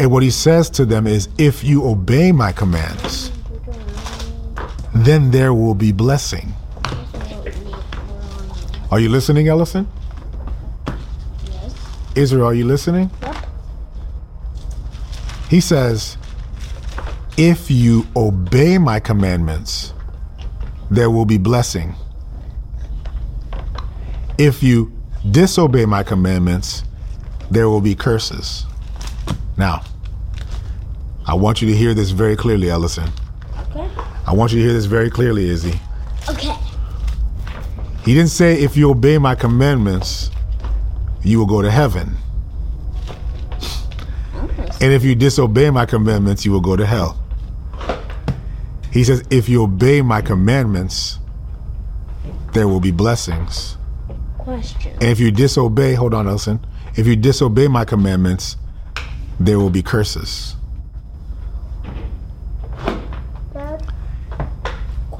And 0.00 0.10
what 0.10 0.22
he 0.22 0.30
says 0.30 0.68
to 0.70 0.84
them 0.84 1.06
is 1.06 1.28
if 1.38 1.64
you 1.64 1.86
obey 1.86 2.32
my 2.32 2.52
commands, 2.52 3.32
then 4.94 5.30
there 5.30 5.54
will 5.54 5.74
be 5.74 5.92
blessing. 5.92 6.52
Are 8.90 8.98
you 8.98 9.08
listening, 9.08 9.48
Ellison? 9.48 9.88
Yes. 11.44 11.74
Israel, 12.14 12.46
are 12.46 12.54
you 12.54 12.64
listening? 12.64 13.10
Yep. 13.22 13.36
He 15.50 15.60
says, 15.60 16.16
If 17.36 17.70
you 17.70 18.06
obey 18.16 18.78
my 18.78 18.98
commandments, 18.98 19.92
there 20.90 21.10
will 21.10 21.24
be 21.24 21.38
blessing. 21.38 21.94
If 24.38 24.62
you 24.62 24.92
disobey 25.30 25.84
my 25.84 26.02
commandments, 26.02 26.84
there 27.50 27.68
will 27.68 27.80
be 27.80 27.94
curses. 27.94 28.64
Now, 29.56 29.82
I 31.26 31.34
want 31.34 31.60
you 31.60 31.68
to 31.68 31.76
hear 31.76 31.94
this 31.94 32.10
very 32.10 32.36
clearly, 32.36 32.70
Ellison. 32.70 33.10
Okay. 33.70 33.88
I 34.26 34.32
want 34.32 34.52
you 34.52 34.58
to 34.60 34.64
hear 34.64 34.72
this 34.72 34.86
very 34.86 35.10
clearly, 35.10 35.48
Izzy. 35.48 35.80
Okay. 36.28 36.54
He 38.04 38.14
didn't 38.14 38.30
say, 38.30 38.60
If 38.62 38.76
you 38.76 38.90
obey 38.90 39.18
my 39.18 39.34
commandments, 39.34 40.30
you 41.22 41.38
will 41.38 41.46
go 41.46 41.60
to 41.60 41.70
heaven. 41.70 42.16
And 44.80 44.92
if 44.92 45.02
you 45.04 45.14
disobey 45.14 45.70
my 45.70 45.86
commandments, 45.86 46.44
you 46.46 46.52
will 46.52 46.60
go 46.60 46.76
to 46.76 46.86
hell. 46.86 47.18
He 48.92 49.04
says, 49.04 49.22
if 49.30 49.48
you 49.48 49.62
obey 49.62 50.02
my 50.02 50.22
commandments, 50.22 51.18
there 52.52 52.66
will 52.68 52.80
be 52.80 52.90
blessings. 52.90 53.76
Question. 54.38 54.92
And 54.94 55.04
if 55.04 55.20
you 55.20 55.30
disobey, 55.30 55.94
hold 55.94 56.14
on, 56.14 56.26
Elson. 56.26 56.64
If 56.96 57.06
you 57.06 57.14
disobey 57.16 57.68
my 57.68 57.84
commandments, 57.84 58.56
there 59.38 59.58
will 59.58 59.70
be 59.70 59.82
curses. 59.82 60.56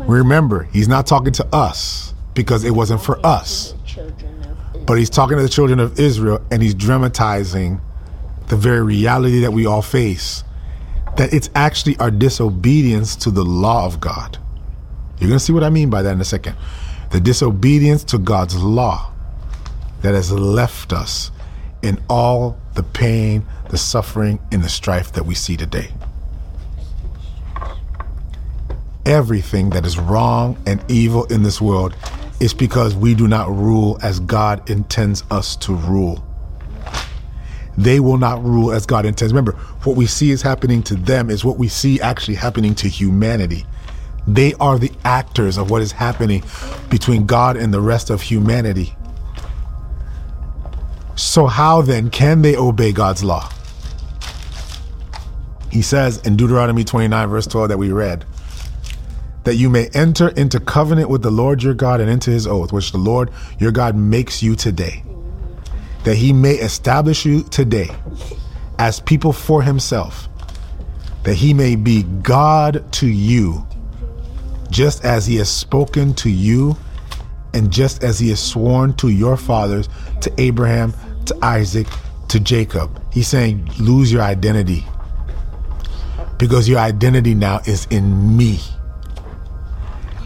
Remember, 0.00 0.62
he's 0.72 0.88
not 0.88 1.06
talking 1.06 1.32
to 1.34 1.46
us 1.54 2.14
because 2.34 2.64
it 2.64 2.70
wasn't 2.70 3.02
for 3.02 3.24
us, 3.26 3.72
The 3.72 3.86
children 3.86 4.34
of 4.42 4.50
Israel. 4.70 4.84
but 4.86 4.98
he's 4.98 5.10
talking 5.10 5.36
to 5.36 5.42
the 5.42 5.48
children 5.48 5.80
of 5.80 5.98
Israel 6.00 6.40
and 6.50 6.62
he's 6.62 6.74
dramatizing 6.74 7.80
the 8.48 8.56
very 8.56 8.82
reality 8.82 9.40
that 9.40 9.52
we 9.52 9.66
all 9.66 9.82
face 9.82 10.44
that 11.18 11.34
it's 11.34 11.50
actually 11.56 11.98
our 11.98 12.12
disobedience 12.12 13.16
to 13.16 13.30
the 13.32 13.44
law 13.44 13.84
of 13.84 14.00
God. 14.00 14.38
You're 15.18 15.28
going 15.28 15.38
to 15.38 15.44
see 15.44 15.52
what 15.52 15.64
I 15.64 15.68
mean 15.68 15.90
by 15.90 16.00
that 16.02 16.12
in 16.12 16.20
a 16.20 16.24
second. 16.24 16.56
The 17.10 17.18
disobedience 17.18 18.04
to 18.04 18.18
God's 18.18 18.56
law 18.56 19.12
that 20.02 20.14
has 20.14 20.30
left 20.30 20.92
us 20.92 21.32
in 21.82 22.00
all 22.08 22.56
the 22.74 22.84
pain, 22.84 23.44
the 23.68 23.78
suffering, 23.78 24.38
and 24.52 24.62
the 24.62 24.68
strife 24.68 25.12
that 25.14 25.26
we 25.26 25.34
see 25.34 25.56
today. 25.56 25.90
Everything 29.04 29.70
that 29.70 29.84
is 29.84 29.98
wrong 29.98 30.56
and 30.66 30.84
evil 30.88 31.24
in 31.24 31.42
this 31.42 31.60
world 31.60 31.96
is 32.38 32.54
because 32.54 32.94
we 32.94 33.14
do 33.14 33.26
not 33.26 33.48
rule 33.48 33.98
as 34.02 34.20
God 34.20 34.70
intends 34.70 35.24
us 35.32 35.56
to 35.56 35.74
rule. 35.74 36.24
They 37.78 38.00
will 38.00 38.18
not 38.18 38.42
rule 38.44 38.72
as 38.72 38.86
God 38.86 39.06
intends. 39.06 39.32
Remember, 39.32 39.52
what 39.84 39.96
we 39.96 40.06
see 40.06 40.32
is 40.32 40.42
happening 40.42 40.82
to 40.82 40.96
them 40.96 41.30
is 41.30 41.44
what 41.44 41.58
we 41.58 41.68
see 41.68 42.00
actually 42.00 42.34
happening 42.34 42.74
to 42.74 42.88
humanity. 42.88 43.64
They 44.26 44.52
are 44.54 44.80
the 44.80 44.90
actors 45.04 45.56
of 45.56 45.70
what 45.70 45.80
is 45.80 45.92
happening 45.92 46.42
between 46.90 47.24
God 47.24 47.56
and 47.56 47.72
the 47.72 47.80
rest 47.80 48.10
of 48.10 48.20
humanity. 48.20 48.96
So, 51.14 51.46
how 51.46 51.82
then 51.82 52.10
can 52.10 52.42
they 52.42 52.56
obey 52.56 52.90
God's 52.90 53.22
law? 53.22 53.48
He 55.70 55.80
says 55.80 56.18
in 56.26 56.36
Deuteronomy 56.36 56.82
29, 56.82 57.28
verse 57.28 57.46
12, 57.46 57.68
that 57.68 57.78
we 57.78 57.92
read, 57.92 58.24
that 59.44 59.54
you 59.54 59.70
may 59.70 59.88
enter 59.94 60.28
into 60.30 60.58
covenant 60.58 61.10
with 61.10 61.22
the 61.22 61.30
Lord 61.30 61.62
your 61.62 61.74
God 61.74 62.00
and 62.00 62.10
into 62.10 62.30
his 62.30 62.44
oath, 62.44 62.72
which 62.72 62.90
the 62.90 62.98
Lord 62.98 63.30
your 63.60 63.70
God 63.70 63.94
makes 63.94 64.42
you 64.42 64.56
today, 64.56 65.04
that 66.04 66.16
he 66.16 66.32
may 66.32 66.54
establish 66.54 67.24
you 67.24 67.42
today 67.44 67.90
as 68.78 69.00
people 69.00 69.32
for 69.32 69.62
himself, 69.62 70.28
that 71.24 71.34
he 71.34 71.52
may 71.52 71.76
be 71.76 72.04
God 72.22 72.90
to 72.94 73.06
you, 73.06 73.66
just 74.70 75.04
as 75.04 75.26
he 75.26 75.36
has 75.36 75.48
spoken 75.48 76.14
to 76.14 76.30
you 76.30 76.76
and 77.54 77.70
just 77.70 78.04
as 78.04 78.18
he 78.18 78.28
has 78.28 78.40
sworn 78.40 78.94
to 78.94 79.08
your 79.08 79.36
fathers, 79.36 79.88
to 80.20 80.32
Abraham, 80.38 80.94
to 81.26 81.36
Isaac, 81.42 81.86
to 82.28 82.38
Jacob. 82.38 83.02
He's 83.12 83.28
saying, 83.28 83.70
lose 83.78 84.12
your 84.12 84.22
identity 84.22 84.84
because 86.38 86.68
your 86.68 86.78
identity 86.78 87.34
now 87.34 87.60
is 87.66 87.86
in 87.90 88.36
me. 88.36 88.60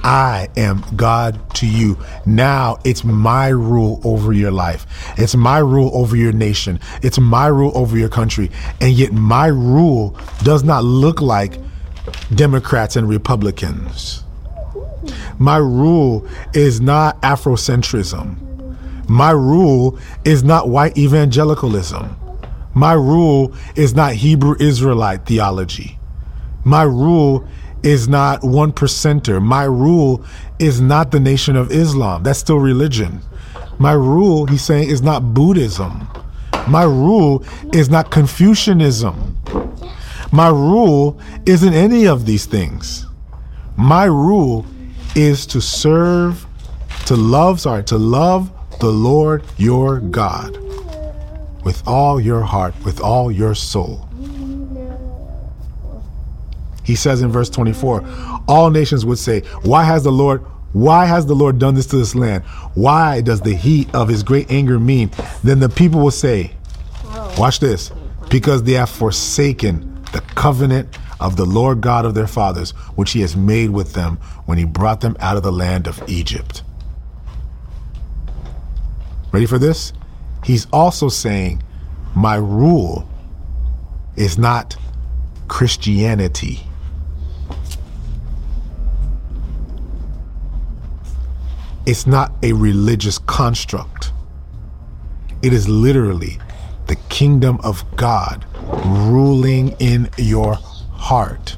I 0.05 0.49
am 0.57 0.85
God 0.97 1.55
to 1.57 1.67
you. 1.67 1.99
Now 2.27 2.79
it's 2.85 3.05
my 3.05 3.49
rule 3.49 4.01
over 4.05 4.33
your 4.33 4.51
life. 4.51 4.87
It's 5.17 5.35
my 5.35 5.59
rule 5.59 5.91
over 5.95 6.17
your 6.17 6.33
nation. 6.33 6.81
It's 7.03 7.19
my 7.19 7.47
rule 7.47 7.73
over 7.75 7.97
your 7.97 8.09
country. 8.09 8.51
And 8.81 8.93
yet 8.93 9.13
my 9.13 9.47
rule 9.47 10.17
does 10.43 10.65
not 10.65 10.85
look 10.85 11.21
like 11.21 11.59
Democrats 12.35 12.97
and 12.97 13.09
Republicans. 13.09 14.25
My 15.39 15.57
rule 15.57 16.27
is 16.55 16.81
not 16.81 17.21
Afrocentrism. 17.23 18.37
My 19.09 19.31
rule 19.31 19.99
is 20.25 20.43
not 20.45 20.69
white 20.69 20.97
evangelicalism. 20.97 22.17
My 22.75 22.93
rule 22.93 23.55
is 23.77 23.95
not 23.95 24.15
Hebrew 24.15 24.57
Israelite 24.59 25.27
theology. 25.27 25.99
My 26.65 26.85
rule 26.85 27.47
is 27.83 28.09
not 28.09 28.43
one 28.43 28.73
percenter. 28.73 29.43
My 29.43 29.65
rule 29.65 30.25
is 30.59 30.81
not 30.81 31.11
the 31.11 31.21
Nation 31.21 31.57
of 31.57 31.71
Islam. 31.71 32.23
That's 32.23 32.39
still 32.39 32.59
religion. 32.59 33.21
My 33.79 33.93
rule, 33.93 34.47
he's 34.47 34.63
saying, 34.63 34.89
is 34.89 35.03
not 35.03 35.35
Buddhism. 35.35 36.07
My 36.69 36.85
rule 36.85 37.45
is 37.73 37.91
not 37.91 38.11
Confucianism. 38.11 39.39
My 40.31 40.49
rule 40.49 41.21
isn't 41.47 41.75
any 41.75 42.07
of 42.07 42.25
these 42.25 42.47
things. 42.47 43.07
My 43.77 44.05
rule 44.05 44.65
is 45.15 45.45
to 45.47 45.61
serve, 45.61 46.47
to 47.07 47.17
love, 47.17 47.61
sorry, 47.61 47.85
to 47.85 47.99
love 47.99 48.51
the 48.81 48.91
Lord 48.91 49.43
your 49.57 49.99
God 50.01 50.57
with 51.65 51.83
all 51.87 52.21
your 52.21 52.43
heart, 52.43 52.75
with 52.85 53.01
all 53.01 53.31
your 53.31 53.55
soul. 53.55 54.09
He 56.85 56.95
says 56.97 57.23
in 57.23 57.31
verse 57.31 57.49
24, 57.51 58.05
all 58.49 58.71
nations 58.71 59.05
would 59.05 59.19
say, 59.19 59.41
Why 59.63 59.85
has 59.85 60.03
the 60.05 60.13
Lord 60.13 60.45
why 60.73 61.05
has 61.05 61.27
the 61.27 61.35
Lord 61.35 61.59
done 61.59 61.75
this 61.75 61.87
to 61.89 61.97
this 61.97 62.15
land? 62.15 62.45
Why 62.75 63.21
does 63.21 63.43
the 63.43 63.55
heat 63.55 63.95
of 63.95 64.09
his 64.09 64.23
great 64.23 64.51
anger 64.51 64.79
mean? 64.79 65.11
Then 65.45 65.61
the 65.61 65.69
people 65.69 66.01
will 66.01 66.11
say, 66.11 66.53
Watch 67.37 67.61
this, 67.61 67.93
because 68.31 68.63
they 68.63 68.73
have 68.73 68.89
forsaken 68.89 70.03
the 70.13 70.23
covenant 70.35 70.99
of 71.21 71.37
the 71.37 71.45
Lord 71.45 71.81
God 71.81 72.05
of 72.05 72.15
their 72.15 72.27
fathers, 72.27 72.71
which 72.97 73.13
he 73.13 73.21
has 73.21 73.37
made 73.37 73.71
with 73.71 73.93
them 73.93 74.17
when 74.47 74.59
he 74.59 74.65
brought 74.65 75.01
them 75.01 75.17
out 75.21 75.37
of 75.37 75.43
the 75.43 75.53
land 75.53 75.87
of 75.87 76.03
Egypt. 76.09 76.63
Ready 79.31 79.47
for 79.47 79.59
this? 79.59 79.93
He's 80.45 80.67
also 80.73 81.09
saying, 81.09 81.63
My 82.15 82.37
rule 82.37 83.09
is 84.17 84.37
not 84.39 84.77
Christianity. 85.49 86.61
It's 91.85 92.07
not 92.07 92.33
a 92.45 92.53
religious 92.53 93.19
construct. 93.19 94.13
It 95.43 95.53
is 95.53 95.69
literally 95.69 96.39
the 96.87 96.95
kingdom 97.09 97.59
of 97.65 97.85
God 97.97 98.45
ruling 98.85 99.75
in 99.81 100.09
your 100.17 100.55
heart. 100.55 101.57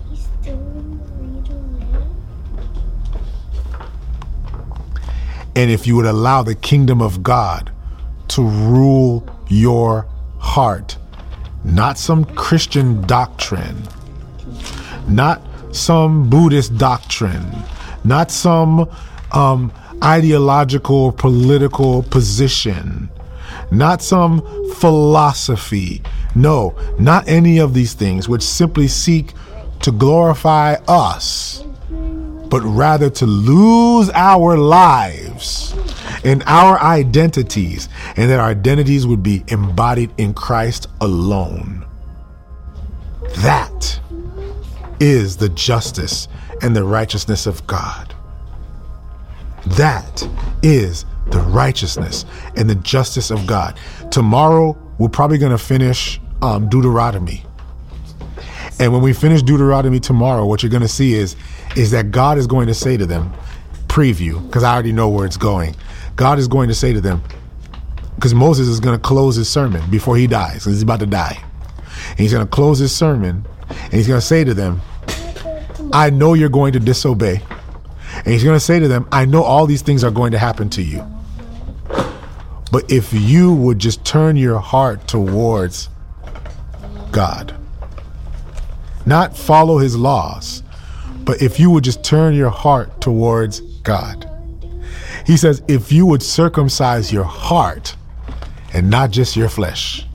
And 5.56 5.70
if 5.70 5.86
you 5.86 5.94
would 5.96 6.06
allow 6.06 6.42
the 6.42 6.54
kingdom 6.54 7.02
of 7.02 7.22
God 7.22 7.70
to 8.28 8.42
rule 8.42 9.28
your 9.48 10.06
heart, 10.38 10.96
not 11.64 11.98
some 11.98 12.24
Christian 12.24 13.02
doctrine, 13.02 13.76
not 15.06 15.42
some 15.70 16.30
Buddhist 16.30 16.78
doctrine, 16.78 17.46
not 18.04 18.30
some 18.30 18.88
um, 19.32 19.70
ideological 20.04 21.12
political 21.12 22.02
position, 22.04 23.08
not 23.70 24.02
some 24.02 24.42
philosophy. 24.74 26.02
No, 26.34 26.74
not 26.98 27.28
any 27.28 27.58
of 27.58 27.74
these 27.74 27.94
things 27.94 28.28
which 28.28 28.42
simply 28.42 28.88
seek 28.88 29.32
to 29.80 29.92
glorify 29.92 30.74
us, 30.88 31.64
but 32.48 32.62
rather 32.62 33.08
to 33.10 33.26
lose 33.26 34.10
our 34.10 34.56
lives 34.56 35.74
and 36.24 36.42
our 36.46 36.80
identities, 36.80 37.88
and 38.16 38.30
that 38.30 38.40
our 38.40 38.50
identities 38.50 39.06
would 39.06 39.22
be 39.22 39.44
embodied 39.48 40.10
in 40.18 40.34
Christ 40.34 40.88
alone. 41.00 41.84
That 43.38 44.00
is 45.00 45.36
the 45.36 45.48
justice 45.50 46.28
and 46.62 46.74
the 46.74 46.84
righteousness 46.84 47.46
of 47.46 47.66
God. 47.66 48.13
That 49.66 50.28
is 50.62 51.04
the 51.30 51.40
righteousness 51.40 52.24
and 52.56 52.68
the 52.68 52.74
justice 52.76 53.30
of 53.30 53.46
God. 53.46 53.78
Tomorrow, 54.10 54.76
we're 54.98 55.08
probably 55.08 55.38
going 55.38 55.52
to 55.52 55.58
finish 55.58 56.20
um, 56.42 56.68
Deuteronomy. 56.68 57.44
And 58.78 58.92
when 58.92 59.02
we 59.02 59.12
finish 59.12 59.42
Deuteronomy 59.42 60.00
tomorrow, 60.00 60.44
what 60.46 60.62
you're 60.62 60.70
going 60.70 60.82
to 60.82 60.88
see 60.88 61.14
is 61.14 61.36
is 61.76 61.90
that 61.90 62.10
God 62.10 62.38
is 62.38 62.46
going 62.46 62.66
to 62.68 62.74
say 62.74 62.96
to 62.96 63.06
them, 63.06 63.32
preview, 63.88 64.44
because 64.46 64.62
I 64.62 64.72
already 64.72 64.92
know 64.92 65.08
where 65.08 65.26
it's 65.26 65.36
going. 65.36 65.74
God 66.16 66.38
is 66.38 66.46
going 66.46 66.68
to 66.68 66.74
say 66.74 66.92
to 66.92 67.00
them, 67.00 67.22
because 68.14 68.34
Moses 68.34 68.68
is 68.68 68.80
going 68.80 68.96
to 68.96 69.02
close 69.02 69.36
his 69.36 69.48
sermon 69.48 69.88
before 69.90 70.16
he 70.16 70.26
dies, 70.26 70.54
because 70.54 70.74
he's 70.74 70.82
about 70.82 71.00
to 71.00 71.06
die. 71.06 71.42
And 72.10 72.18
he's 72.18 72.32
going 72.32 72.46
to 72.46 72.50
close 72.50 72.78
his 72.78 72.94
sermon, 72.94 73.44
and 73.68 73.92
he's 73.92 74.06
going 74.06 74.20
to 74.20 74.26
say 74.26 74.44
to 74.44 74.54
them, 74.54 74.80
I 75.92 76.10
know 76.10 76.34
you're 76.34 76.48
going 76.48 76.72
to 76.74 76.80
disobey. 76.80 77.40
And 78.16 78.26
he's 78.26 78.44
going 78.44 78.56
to 78.56 78.60
say 78.60 78.78
to 78.78 78.88
them, 78.88 79.08
I 79.12 79.24
know 79.24 79.42
all 79.42 79.66
these 79.66 79.82
things 79.82 80.04
are 80.04 80.10
going 80.10 80.32
to 80.32 80.38
happen 80.38 80.70
to 80.70 80.82
you. 80.82 81.04
But 82.72 82.90
if 82.90 83.12
you 83.12 83.54
would 83.54 83.78
just 83.78 84.04
turn 84.04 84.36
your 84.36 84.58
heart 84.58 85.06
towards 85.06 85.88
God, 87.12 87.54
not 89.06 89.36
follow 89.36 89.78
his 89.78 89.96
laws, 89.96 90.62
but 91.24 91.40
if 91.42 91.60
you 91.60 91.70
would 91.70 91.84
just 91.84 92.02
turn 92.02 92.34
your 92.34 92.50
heart 92.50 93.00
towards 93.00 93.60
God. 93.82 94.28
He 95.26 95.36
says, 95.36 95.62
if 95.68 95.92
you 95.92 96.06
would 96.06 96.22
circumcise 96.22 97.12
your 97.12 97.24
heart 97.24 97.96
and 98.72 98.90
not 98.90 99.10
just 99.10 99.36
your 99.36 99.48
flesh, 99.48 100.06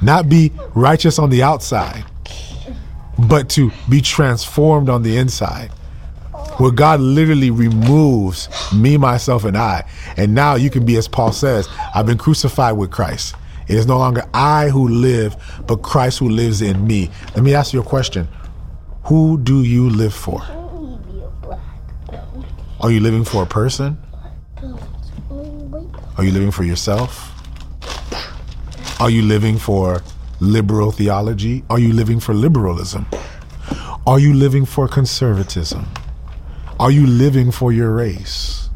not 0.00 0.28
be 0.28 0.52
righteous 0.74 1.18
on 1.18 1.30
the 1.30 1.42
outside, 1.42 2.04
but 3.18 3.48
to 3.50 3.70
be 3.88 4.00
transformed 4.00 4.88
on 4.88 5.02
the 5.02 5.16
inside. 5.16 5.70
Where 6.58 6.70
God 6.70 7.00
literally 7.00 7.50
removes 7.50 8.48
me, 8.72 8.96
myself, 8.96 9.44
and 9.44 9.56
I. 9.56 9.88
And 10.16 10.34
now 10.34 10.54
you 10.54 10.70
can 10.70 10.86
be, 10.86 10.96
as 10.96 11.08
Paul 11.08 11.32
says, 11.32 11.68
I've 11.94 12.06
been 12.06 12.18
crucified 12.18 12.76
with 12.76 12.90
Christ. 12.90 13.34
It 13.66 13.76
is 13.76 13.86
no 13.86 13.98
longer 13.98 14.24
I 14.34 14.68
who 14.68 14.88
live, 14.88 15.36
but 15.66 15.82
Christ 15.82 16.18
who 16.18 16.28
lives 16.28 16.62
in 16.62 16.86
me. 16.86 17.10
Let 17.34 17.42
me 17.42 17.54
ask 17.54 17.72
you 17.72 17.80
a 17.80 17.84
question 17.84 18.28
Who 19.04 19.38
do 19.38 19.62
you 19.62 19.88
live 19.90 20.14
for? 20.14 20.42
Are 22.80 22.90
you 22.90 23.00
living 23.00 23.24
for 23.24 23.42
a 23.42 23.46
person? 23.46 23.98
Are 26.16 26.24
you 26.24 26.30
living 26.30 26.50
for 26.50 26.64
yourself? 26.64 27.30
Are 29.00 29.10
you 29.10 29.22
living 29.22 29.58
for 29.58 30.02
liberal 30.40 30.92
theology? 30.92 31.64
Are 31.70 31.78
you 31.78 31.92
living 31.92 32.20
for 32.20 32.34
liberalism? 32.34 33.06
Are 34.06 34.18
you 34.18 34.34
living 34.34 34.66
for 34.66 34.86
conservatism? 34.86 35.86
Are 36.80 36.90
you 36.90 37.06
living 37.06 37.52
for 37.52 37.72
your 37.72 37.92
race? 37.92 38.68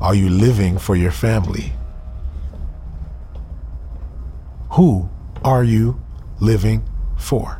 Are 0.00 0.14
you 0.14 0.28
living 0.28 0.76
for 0.76 0.94
your 0.94 1.10
family? 1.10 1.72
Who 4.72 5.08
are 5.42 5.64
you 5.64 5.98
living 6.40 6.84
for? 7.16 7.58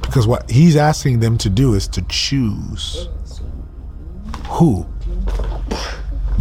Because 0.00 0.26
what 0.26 0.50
he's 0.50 0.74
asking 0.74 1.20
them 1.20 1.36
to 1.38 1.50
do 1.50 1.74
is 1.74 1.86
to 1.88 2.02
choose 2.08 3.10
who 4.48 4.86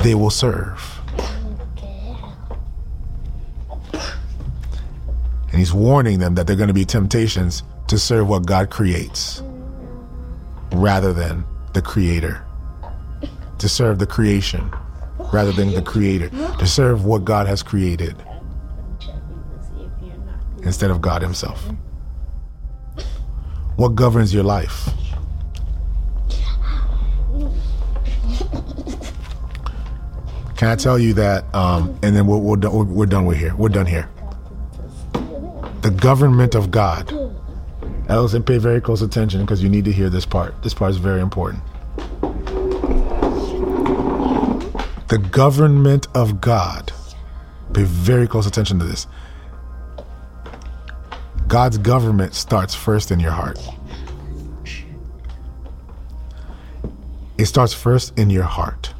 they 0.03 0.15
will 0.15 0.29
serve. 0.29 1.01
And 5.51 5.59
he's 5.59 5.73
warning 5.73 6.19
them 6.19 6.35
that 6.35 6.47
there 6.47 6.53
are 6.53 6.57
going 6.57 6.69
to 6.69 6.73
be 6.73 6.85
temptations 6.85 7.63
to 7.87 7.99
serve 7.99 8.29
what 8.29 8.45
God 8.45 8.69
creates 8.69 9.43
rather 10.73 11.13
than 11.13 11.43
the 11.73 11.81
creator. 11.81 12.43
To 13.59 13.67
serve 13.67 13.99
the 13.99 14.07
creation 14.07 14.71
rather 15.33 15.51
than 15.51 15.73
the 15.73 15.81
creator. 15.81 16.29
To 16.29 16.65
serve 16.65 17.05
what 17.05 17.25
God 17.25 17.47
has 17.47 17.61
created 17.61 18.15
instead 20.63 20.91
of 20.91 21.01
God 21.01 21.21
himself. 21.21 21.69
What 23.75 23.95
governs 23.95 24.33
your 24.33 24.43
life? 24.43 24.89
Can 30.57 30.67
I 30.67 30.75
tell 30.75 30.99
you 30.99 31.13
that? 31.13 31.45
Um, 31.55 31.97
and 32.03 32.13
then 32.13 32.27
we're, 32.27 32.37
we're, 32.37 32.57
done, 32.57 32.93
we're 32.93 33.05
done 33.05 33.25
with 33.25 33.37
here. 33.37 33.55
We're 33.55 33.69
done 33.69 33.85
here. 33.85 34.09
The 35.81 35.95
government 35.95 36.53
of 36.53 36.69
God. 36.69 37.09
Ellison, 38.10 38.41
pay 38.41 38.57
very 38.57 38.81
close 38.81 39.03
attention 39.03 39.41
because 39.41 39.61
you 39.61 39.69
need 39.69 39.86
to 39.86 39.91
hear 39.91 40.10
this 40.10 40.26
part. 40.26 40.64
This 40.64 40.73
part 40.73 40.90
is 40.90 40.98
very 40.98 41.22
important. 41.22 41.64
The 45.10 45.19
government 45.31 46.07
of 46.15 46.41
God. 46.41 46.91
Pay 47.73 47.84
very 47.84 48.27
close 48.27 48.48
attention 48.48 48.80
to 48.80 48.86
this. 48.86 49.06
God's 51.48 51.77
government 51.77 52.34
starts 52.34 52.73
first 52.73 53.11
in 53.11 53.19
your 53.19 53.31
heart. 53.31 53.60
It 57.38 57.45
starts 57.45 57.73
first 57.73 58.18
in 58.18 58.31
your 58.31 58.44
heart. 58.44 58.94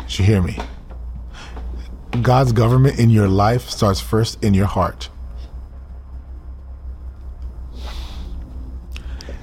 Did 0.00 0.18
you 0.18 0.24
hear 0.24 0.42
me? 0.42 0.58
God's 2.22 2.52
government 2.52 2.98
in 2.98 3.10
your 3.10 3.28
life 3.28 3.68
starts 3.68 4.00
first 4.00 4.42
in 4.42 4.54
your 4.54 4.66
heart. 4.66 5.10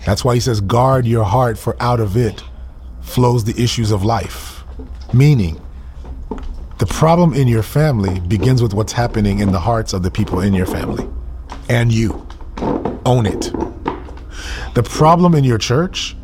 That's 0.06 0.26
why 0.26 0.36
he 0.36 0.40
says, 0.40 0.62
guard 0.62 1.06
your 1.06 1.24
heart, 1.24 1.58
for 1.58 1.76
out 1.82 2.00
of 2.00 2.18
it 2.18 2.44
flows 3.02 3.44
the 3.44 3.62
issues 3.62 3.92
of 3.92 4.04
life. 4.04 4.64
Meaning, 5.14 5.62
the 6.80 6.86
problem 6.86 7.34
in 7.34 7.48
your 7.48 7.64
family 7.64 8.20
begins 8.22 8.62
with 8.62 8.74
what's 8.74 8.94
happening 8.94 9.40
in 9.40 9.52
the 9.52 9.60
hearts 9.60 9.94
of 9.94 10.04
the 10.04 10.12
people 10.12 10.42
in 10.42 10.54
your 10.54 10.66
family. 10.66 11.08
And 11.70 11.92
you 11.92 12.28
own 13.06 13.26
it. 13.26 13.52
The 14.74 14.84
problem 14.84 15.36
in 15.36 15.44
your 15.44 15.58
church 15.58 16.16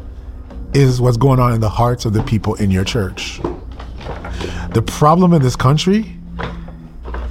is 0.73 0.99
what's 0.99 1.17
going 1.17 1.39
on 1.39 1.53
in 1.53 1.61
the 1.61 1.69
hearts 1.69 2.05
of 2.05 2.13
the 2.13 2.23
people 2.23 2.55
in 2.55 2.71
your 2.71 2.83
church. 2.83 3.39
The 4.73 4.83
problem 4.85 5.33
in 5.33 5.41
this 5.41 5.55
country, 5.55 6.17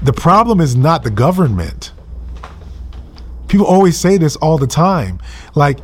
the 0.02 0.12
problem 0.12 0.60
is 0.60 0.76
not 0.76 1.02
the 1.02 1.10
government. 1.10 1.92
People 3.48 3.66
always 3.66 3.98
say 3.98 4.16
this 4.16 4.36
all 4.36 4.58
the 4.58 4.66
time. 4.66 5.20
Like, 5.54 5.78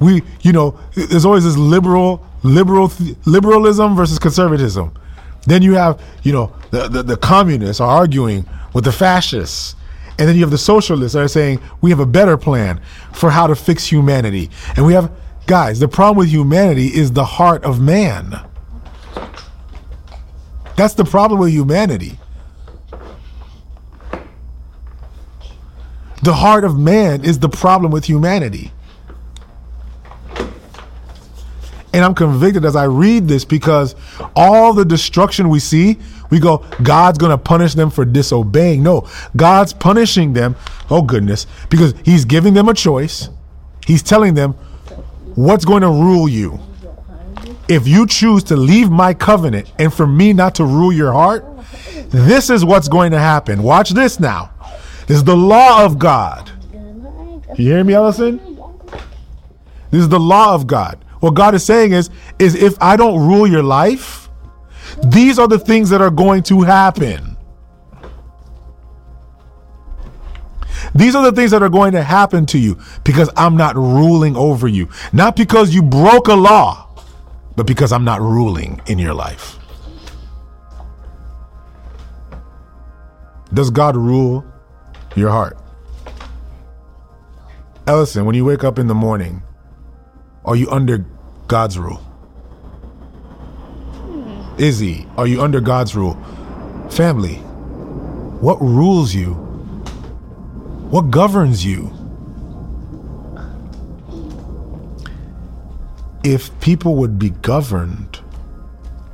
we, 0.00 0.22
you 0.42 0.52
know, 0.52 0.78
there's 0.94 1.24
always 1.24 1.44
this 1.44 1.56
liberal, 1.56 2.26
liberal, 2.42 2.92
liberalism 3.24 3.96
versus 3.96 4.18
conservatism. 4.18 4.92
Then 5.46 5.62
you 5.62 5.74
have, 5.74 6.02
you 6.22 6.32
know, 6.32 6.52
the, 6.70 6.88
the, 6.88 7.02
the 7.02 7.16
communists 7.16 7.80
are 7.80 7.88
arguing 7.88 8.44
with 8.74 8.84
the 8.84 8.92
fascists. 8.92 9.76
And 10.18 10.28
then 10.28 10.34
you 10.34 10.42
have 10.42 10.50
the 10.50 10.58
socialists 10.58 11.14
that 11.14 11.22
are 11.22 11.28
saying 11.28 11.60
we 11.80 11.90
have 11.90 12.00
a 12.00 12.06
better 12.06 12.36
plan 12.36 12.80
for 13.12 13.30
how 13.30 13.46
to 13.46 13.54
fix 13.54 13.86
humanity. 13.86 14.50
And 14.76 14.86
we 14.86 14.94
have, 14.94 15.10
guys, 15.46 15.78
the 15.78 15.88
problem 15.88 16.18
with 16.18 16.28
humanity 16.28 16.86
is 16.86 17.12
the 17.12 17.24
heart 17.24 17.64
of 17.64 17.80
man. 17.80 18.40
That's 20.76 20.94
the 20.94 21.04
problem 21.04 21.40
with 21.40 21.52
humanity. 21.52 22.18
The 26.22 26.34
heart 26.34 26.64
of 26.64 26.78
man 26.78 27.24
is 27.24 27.38
the 27.38 27.48
problem 27.48 27.92
with 27.92 28.06
humanity. 28.06 28.72
And 31.96 32.04
I'm 32.04 32.14
convicted 32.14 32.66
as 32.66 32.76
I 32.76 32.84
read 32.84 33.26
this 33.26 33.46
because 33.46 33.96
all 34.36 34.74
the 34.74 34.84
destruction 34.84 35.48
we 35.48 35.60
see, 35.60 35.96
we 36.28 36.38
go, 36.38 36.58
God's 36.82 37.16
going 37.16 37.30
to 37.30 37.38
punish 37.38 37.72
them 37.72 37.88
for 37.88 38.04
disobeying. 38.04 38.82
No, 38.82 39.08
God's 39.34 39.72
punishing 39.72 40.34
them. 40.34 40.56
Oh, 40.90 41.00
goodness. 41.00 41.46
Because 41.70 41.94
He's 42.04 42.26
giving 42.26 42.52
them 42.52 42.68
a 42.68 42.74
choice. 42.74 43.30
He's 43.86 44.02
telling 44.02 44.34
them 44.34 44.52
what's 45.36 45.64
going 45.64 45.80
to 45.80 45.88
rule 45.88 46.28
you. 46.28 46.60
If 47.66 47.88
you 47.88 48.06
choose 48.06 48.44
to 48.44 48.56
leave 48.56 48.90
my 48.90 49.14
covenant 49.14 49.72
and 49.78 49.90
for 49.90 50.06
me 50.06 50.34
not 50.34 50.54
to 50.56 50.66
rule 50.66 50.92
your 50.92 51.14
heart, 51.14 51.46
this 52.10 52.50
is 52.50 52.62
what's 52.62 52.88
going 52.88 53.12
to 53.12 53.18
happen. 53.18 53.62
Watch 53.62 53.88
this 53.88 54.20
now. 54.20 54.50
This 55.06 55.16
is 55.16 55.24
the 55.24 55.34
law 55.34 55.82
of 55.82 55.98
God. 55.98 56.50
You 57.56 57.72
hear 57.72 57.84
me, 57.84 57.94
Ellison? 57.94 58.38
This 59.90 60.02
is 60.02 60.10
the 60.10 60.20
law 60.20 60.54
of 60.54 60.66
God. 60.66 61.02
What 61.20 61.34
God 61.34 61.54
is 61.54 61.64
saying 61.64 61.92
is, 61.92 62.10
is 62.38 62.54
if 62.54 62.76
I 62.80 62.96
don't 62.96 63.26
rule 63.26 63.46
your 63.46 63.62
life, 63.62 64.28
these 65.08 65.38
are 65.38 65.48
the 65.48 65.58
things 65.58 65.90
that 65.90 66.00
are 66.00 66.10
going 66.10 66.42
to 66.44 66.62
happen. 66.62 67.36
These 70.94 71.14
are 71.14 71.24
the 71.24 71.32
things 71.32 71.50
that 71.50 71.62
are 71.62 71.68
going 71.68 71.92
to 71.92 72.02
happen 72.02 72.46
to 72.46 72.58
you 72.58 72.78
because 73.04 73.28
I'm 73.36 73.56
not 73.56 73.76
ruling 73.76 74.36
over 74.36 74.68
you. 74.68 74.88
Not 75.12 75.36
because 75.36 75.74
you 75.74 75.82
broke 75.82 76.28
a 76.28 76.34
law, 76.34 76.88
but 77.54 77.66
because 77.66 77.92
I'm 77.92 78.04
not 78.04 78.20
ruling 78.20 78.80
in 78.86 78.98
your 78.98 79.14
life. 79.14 79.58
Does 83.52 83.70
God 83.70 83.96
rule 83.96 84.44
your 85.14 85.30
heart? 85.30 85.58
Ellison, 87.86 88.24
when 88.24 88.34
you 88.34 88.44
wake 88.44 88.64
up 88.64 88.78
in 88.78 88.86
the 88.86 88.94
morning, 88.94 89.42
are 90.46 90.56
you 90.56 90.70
under 90.70 91.04
God's 91.48 91.78
rule? 91.78 92.00
Izzy, 94.58 95.06
are 95.18 95.26
you 95.26 95.42
under 95.42 95.60
God's 95.60 95.94
rule? 95.94 96.16
Family, 96.88 97.36
what 98.40 98.60
rules 98.60 99.14
you? 99.14 99.34
What 100.90 101.10
governs 101.10 101.64
you? 101.64 101.92
If 106.24 106.58
people 106.60 106.94
would 106.96 107.18
be 107.18 107.30
governed 107.30 108.20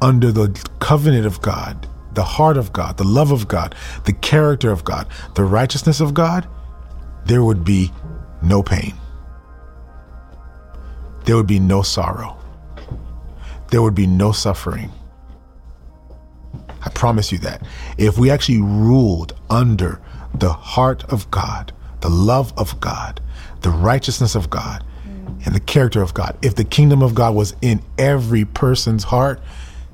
under 0.01 0.31
the 0.31 0.49
covenant 0.81 1.27
of 1.27 1.41
God, 1.41 1.89
the 2.13 2.23
heart 2.23 2.57
of 2.57 2.73
God, 2.73 2.99
the 2.99 3.05
love 3.05 3.33
of 3.33 3.49
God, 3.49 3.75
the 4.05 4.13
character 4.13 4.71
of 4.71 4.85
God, 4.85 5.07
the 5.35 5.45
righteousness 5.45 6.01
of 6.01 6.15
God, 6.15 6.47
there 7.25 7.43
would 7.43 7.65
be 7.65 7.91
no 8.43 8.63
pain. 8.63 8.95
There 11.24 11.36
would 11.36 11.47
be 11.47 11.61
no 11.61 11.82
sorrow. 11.82 12.36
There 13.70 13.82
would 13.82 13.94
be 13.94 14.07
no 14.07 14.32
suffering. 14.32 14.90
I 16.85 16.90
promise 16.90 17.31
you 17.32 17.39
that. 17.39 17.62
If 17.97 18.19
we 18.19 18.31
actually 18.31 18.61
ruled 18.61 19.35
under 19.49 20.01
the 20.35 20.53
heart 20.53 21.05
of 21.05 21.31
God, 21.31 21.73
the 22.01 22.11
love 22.11 22.53
of 22.57 22.81
God, 22.81 23.20
the 23.61 23.70
righteousness 23.70 24.35
of 24.35 24.51
God, 24.51 24.85
mm. 25.07 25.47
and 25.47 25.55
the 25.55 25.61
character 25.61 26.03
of 26.03 26.12
God, 26.12 26.36
if 26.43 26.57
the 26.57 26.65
kingdom 26.65 27.03
of 27.03 27.15
God 27.15 27.35
was 27.35 27.55
in 27.62 27.82
every 27.99 28.44
person's 28.44 29.05
heart, 29.05 29.40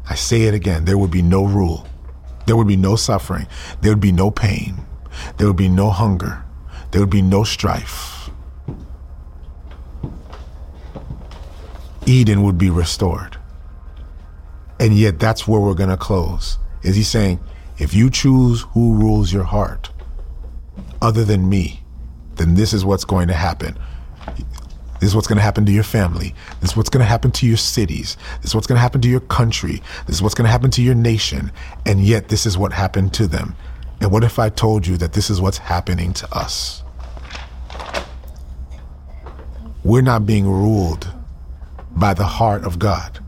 I 0.09 0.15
say 0.15 0.43
it 0.43 0.55
again, 0.55 0.87
there 0.87 0.97
would 0.97 1.11
be 1.11 1.23
no 1.23 1.45
rule. 1.45 1.87
There 2.47 2.57
would 2.57 2.67
be 2.67 2.77
no 2.77 2.97
suffering. 2.97 3.47
There 3.83 3.93
would 3.93 4.01
be 4.01 4.13
no 4.13 4.31
pain. 4.31 4.77
There 5.37 5.47
would 5.47 5.57
be 5.57 5.69
no 5.69 5.91
hunger. 5.91 6.45
There 6.91 7.03
would 7.03 7.11
be 7.11 7.21
no 7.21 7.45
strife. 7.45 8.18
Eden 12.09 12.43
would 12.43 12.57
be 12.57 12.71
restored. 12.71 13.37
And 14.81 14.97
yet, 14.97 15.19
that's 15.19 15.47
where 15.47 15.61
we're 15.61 15.75
going 15.75 15.91
to 15.91 15.97
close. 15.97 16.59
Is 16.83 16.97
he 16.97 17.03
saying, 17.03 17.41
if 17.79 17.93
you 17.93 18.11
choose 18.11 18.63
who 18.73 18.95
rules 18.95 19.33
your 19.33 19.45
heart 19.45 19.91
other 21.03 21.25
than 21.25 21.49
me, 21.49 21.83
then 22.37 22.55
this 22.55 22.73
is 22.73 22.85
what's 22.85 23.05
going 23.05 23.29
to 23.29 23.35
happen. 23.35 23.77
This 25.01 25.11
is 25.11 25.15
what's 25.15 25.29
going 25.29 25.37
to 25.37 25.43
happen 25.43 25.65
to 25.67 25.73
your 25.73 25.85
family. 25.85 26.35
This 26.61 26.71
is 26.71 26.77
what's 26.77 26.89
going 26.89 27.03
to 27.03 27.09
happen 27.09 27.31
to 27.33 27.47
your 27.47 27.57
cities. 27.57 28.17
This 28.39 28.51
is 28.51 28.55
what's 28.55 28.67
going 28.67 28.77
to 28.77 28.83
happen 28.83 29.01
to 29.03 29.09
your 29.09 29.21
country. 29.21 29.83
This 30.07 30.17
is 30.17 30.23
what's 30.23 30.35
going 30.35 30.47
to 30.47 30.51
happen 30.51 30.71
to 30.73 30.83
your 30.83 30.95
nation. 30.95 31.53
And 31.87 32.01
yet, 32.01 32.29
this 32.29 32.47
is 32.47 32.57
what 32.57 32.73
happened 32.73 33.13
to 33.15 33.27
them. 33.27 33.55
And 34.01 34.11
what 34.11 34.25
if 34.25 34.39
I 34.39 34.49
told 34.49 34.87
you 34.87 34.97
that 34.97 35.13
this 35.13 35.29
is 35.29 35.41
what's 35.41 35.59
happening 35.59 36.13
to 36.15 36.35
us? 36.35 36.83
We're 39.85 40.03
not 40.03 40.27
being 40.27 40.49
ruled 40.49 41.13
by 41.99 42.15
the 42.15 42.25
heart 42.25 42.65
of 42.65 42.79
God. 42.79 43.19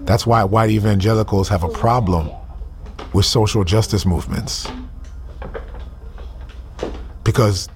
That's 0.00 0.26
why 0.26 0.44
white 0.44 0.70
evangelicals 0.70 1.48
have 1.48 1.62
a 1.62 1.68
problem 1.68 2.30
with 3.12 3.26
social 3.26 3.64
justice 3.64 4.06
movements. 4.06 4.68
Because 7.24 7.68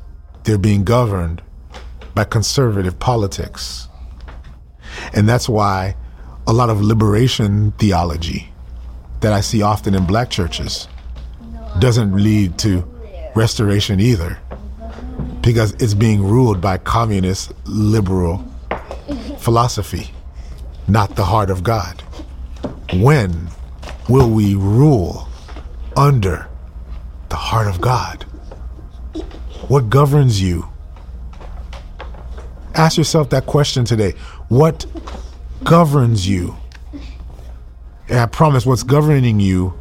they're 0.45 0.59
being 0.59 0.85
governed 0.85 1.43
by 2.15 2.25
conservative 2.25 2.99
politics. 2.99 3.89
And 5.13 5.29
that's 5.29 5.49
why 5.49 5.97
a 6.47 6.53
lot 6.53 6.71
of 6.71 6.81
liberation 6.81 7.73
theology 7.73 8.53
that 9.21 9.33
I 9.33 9.41
see 9.41 9.63
often 9.63 9.95
in 9.95 10.07
black 10.07 10.31
churches 10.31 10.89
doesn't 11.79 12.15
lead 12.15 12.59
to 12.59 12.85
restoration 13.35 14.01
either. 14.01 14.39
Because 15.43 15.73
it's 15.75 15.95
being 15.95 16.23
ruled 16.23 16.61
by 16.61 16.79
communist 16.79 17.53
liberal 17.67 18.45
philosophy, 19.47 20.11
not 20.89 21.15
the 21.15 21.25
heart 21.25 21.51
of 21.51 21.63
God. 21.63 22.03
When 22.95 23.47
will 24.09 24.29
we 24.29 24.57
rule 24.57 25.29
under 25.97 26.49
the 27.29 27.37
heart 27.37 27.69
of 27.69 27.81
God? 27.81 28.25
What 29.69 29.89
governs 29.89 30.43
you? 30.43 30.69
Ask 32.75 32.99
yourself 32.99 33.31
that 33.31 33.47
question 33.47 33.85
today. 33.85 34.15
What 34.49 34.85
governs 35.63 36.29
you? 36.29 36.57
And 38.09 38.19
I 38.19 38.27
promise 38.27 38.67
what's 38.67 38.83
governing 38.83 39.39
you 39.39 39.79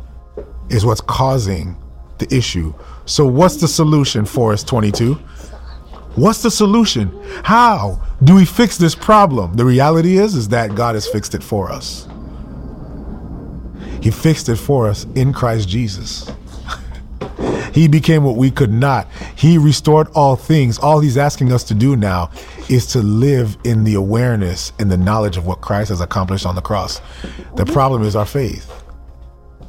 is 0.70 0.86
what's 0.86 1.02
causing 1.02 1.76
the 2.20 2.32
issue. 2.32 2.72
So, 3.06 3.26
what's 3.26 3.56
the 3.56 3.68
solution, 3.68 4.26
Forest 4.26 4.68
22? 4.68 5.20
What's 6.16 6.42
the 6.42 6.52
solution? 6.52 7.12
How 7.44 8.02
do 8.24 8.36
we 8.36 8.46
fix 8.46 8.78
this 8.78 8.96
problem? 8.96 9.56
The 9.56 9.66
reality 9.66 10.18
is 10.18 10.36
is 10.36 10.48
that 10.50 10.74
God 10.74 10.96
has 10.96 11.08
fixed 11.08 11.36
it 11.36 11.44
for 11.44 11.72
us. 11.72 12.08
He 14.02 14.12
fixed 14.12 14.50
it 14.50 14.56
for 14.56 14.88
us 14.88 15.06
in 15.16 15.34
Christ 15.34 15.68
Jesus. 15.68 16.32
he 17.74 17.88
became 17.88 18.24
what 18.24 18.38
we 18.38 18.50
could 18.50 18.72
not. 18.72 19.08
He 19.36 19.58
restored 19.58 20.08
all 20.16 20.36
things. 20.36 20.78
All 20.80 21.00
he's 21.00 21.18
asking 21.18 21.52
us 21.52 21.64
to 21.66 21.74
do 21.74 21.96
now 21.96 22.32
is 22.70 22.86
to 22.88 23.00
live 23.00 23.58
in 23.64 23.84
the 23.84 23.96
awareness 23.96 24.72
and 24.80 24.90
the 24.90 24.98
knowledge 24.98 25.38
of 25.38 25.46
what 25.46 25.60
Christ 25.62 25.90
has 25.90 26.02
accomplished 26.02 26.46
on 26.46 26.56
the 26.56 26.62
cross. 26.62 27.02
The 27.56 27.66
problem 27.66 28.04
is 28.04 28.16
our 28.16 28.26
faith 28.26 28.72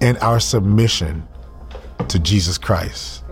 and 0.00 0.16
our 0.18 0.38
submission 0.38 1.26
to 2.08 2.18
Jesus 2.18 2.56
Christ. 2.56 3.24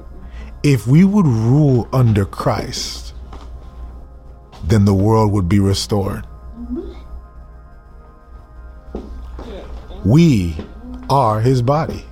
If 0.64 0.86
we 0.86 1.04
would 1.04 1.26
rule 1.26 1.86
under 1.92 2.24
Christ, 2.24 3.12
then 4.64 4.86
the 4.86 4.94
world 4.94 5.30
would 5.32 5.46
be 5.46 5.60
restored. 5.60 6.26
We 10.06 10.56
are 11.10 11.42
his 11.42 11.60
body, 11.60 12.06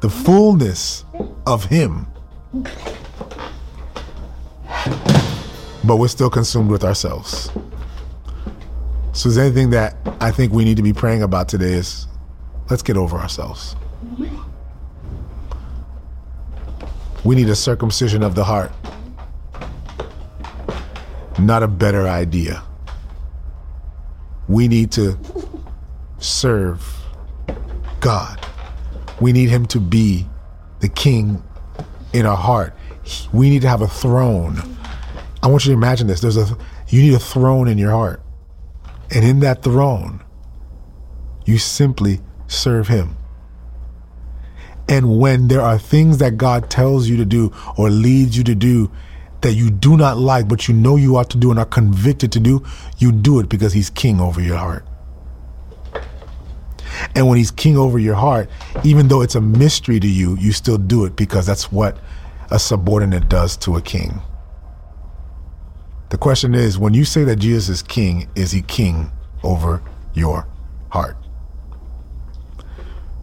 the 0.00 0.10
fullness 0.10 1.06
of 1.46 1.64
him. 1.64 2.06
But 5.82 5.96
we're 5.96 6.08
still 6.08 6.28
consumed 6.28 6.70
with 6.70 6.84
ourselves. 6.84 7.50
So, 9.14 9.30
is 9.30 9.38
anything 9.38 9.70
that 9.70 9.96
I 10.20 10.30
think 10.30 10.52
we 10.52 10.64
need 10.64 10.76
to 10.76 10.82
be 10.82 10.92
praying 10.92 11.22
about 11.22 11.48
today 11.48 11.72
is 11.72 12.06
let's 12.68 12.82
get 12.82 12.98
over 12.98 13.16
ourselves. 13.16 13.76
We 17.24 17.34
need 17.34 17.48
a 17.48 17.56
circumcision 17.56 18.22
of 18.22 18.34
the 18.34 18.44
heart, 18.44 18.70
not 21.38 21.62
a 21.62 21.68
better 21.68 22.06
idea. 22.06 22.62
We 24.46 24.68
need 24.68 24.92
to 24.92 25.18
serve 26.18 26.84
God. 28.00 28.44
We 29.20 29.32
need 29.32 29.48
Him 29.48 29.64
to 29.66 29.80
be 29.80 30.26
the 30.80 30.88
King 30.88 31.42
in 32.12 32.26
our 32.26 32.36
heart. 32.36 32.74
We 33.32 33.48
need 33.48 33.62
to 33.62 33.68
have 33.68 33.80
a 33.80 33.88
throne. 33.88 34.60
I 35.42 35.46
want 35.46 35.64
you 35.64 35.70
to 35.70 35.76
imagine 35.76 36.06
this. 36.06 36.20
There's 36.20 36.36
a 36.36 36.56
you 36.88 37.00
need 37.00 37.14
a 37.14 37.18
throne 37.18 37.68
in 37.68 37.78
your 37.78 37.90
heart. 37.90 38.22
And 39.10 39.24
in 39.24 39.40
that 39.40 39.62
throne, 39.62 40.22
you 41.44 41.58
simply 41.58 42.20
serve 42.46 42.88
Him. 42.88 43.16
And 44.88 45.18
when 45.18 45.48
there 45.48 45.62
are 45.62 45.78
things 45.78 46.18
that 46.18 46.36
God 46.36 46.70
tells 46.70 47.08
you 47.08 47.16
to 47.16 47.24
do 47.24 47.52
or 47.76 47.90
leads 47.90 48.36
you 48.36 48.44
to 48.44 48.54
do 48.54 48.90
that 49.40 49.52
you 49.52 49.70
do 49.70 49.96
not 49.96 50.16
like, 50.16 50.48
but 50.48 50.68
you 50.68 50.74
know 50.74 50.96
you 50.96 51.16
ought 51.16 51.30
to 51.30 51.38
do 51.38 51.50
and 51.50 51.58
are 51.58 51.66
convicted 51.66 52.32
to 52.32 52.40
do, 52.40 52.64
you 52.98 53.12
do 53.12 53.40
it 53.40 53.48
because 53.48 53.72
He's 53.72 53.90
king 53.90 54.20
over 54.20 54.40
your 54.40 54.56
heart. 54.56 54.86
And 57.14 57.28
when 57.28 57.38
He's 57.38 57.50
king 57.50 57.76
over 57.76 57.98
your 57.98 58.14
heart, 58.14 58.48
even 58.84 59.08
though 59.08 59.20
it's 59.20 59.34
a 59.34 59.40
mystery 59.40 60.00
to 60.00 60.08
you, 60.08 60.36
you 60.38 60.52
still 60.52 60.78
do 60.78 61.04
it 61.04 61.16
because 61.16 61.46
that's 61.46 61.70
what 61.70 61.98
a 62.50 62.58
subordinate 62.58 63.28
does 63.28 63.56
to 63.58 63.76
a 63.76 63.82
king. 63.82 64.20
The 66.10 66.18
question 66.18 66.54
is 66.54 66.78
when 66.78 66.94
you 66.94 67.04
say 67.04 67.24
that 67.24 67.36
Jesus 67.36 67.68
is 67.68 67.82
king, 67.82 68.28
is 68.34 68.52
He 68.52 68.62
king 68.62 69.10
over 69.42 69.82
your 70.14 70.46
heart? 70.90 71.16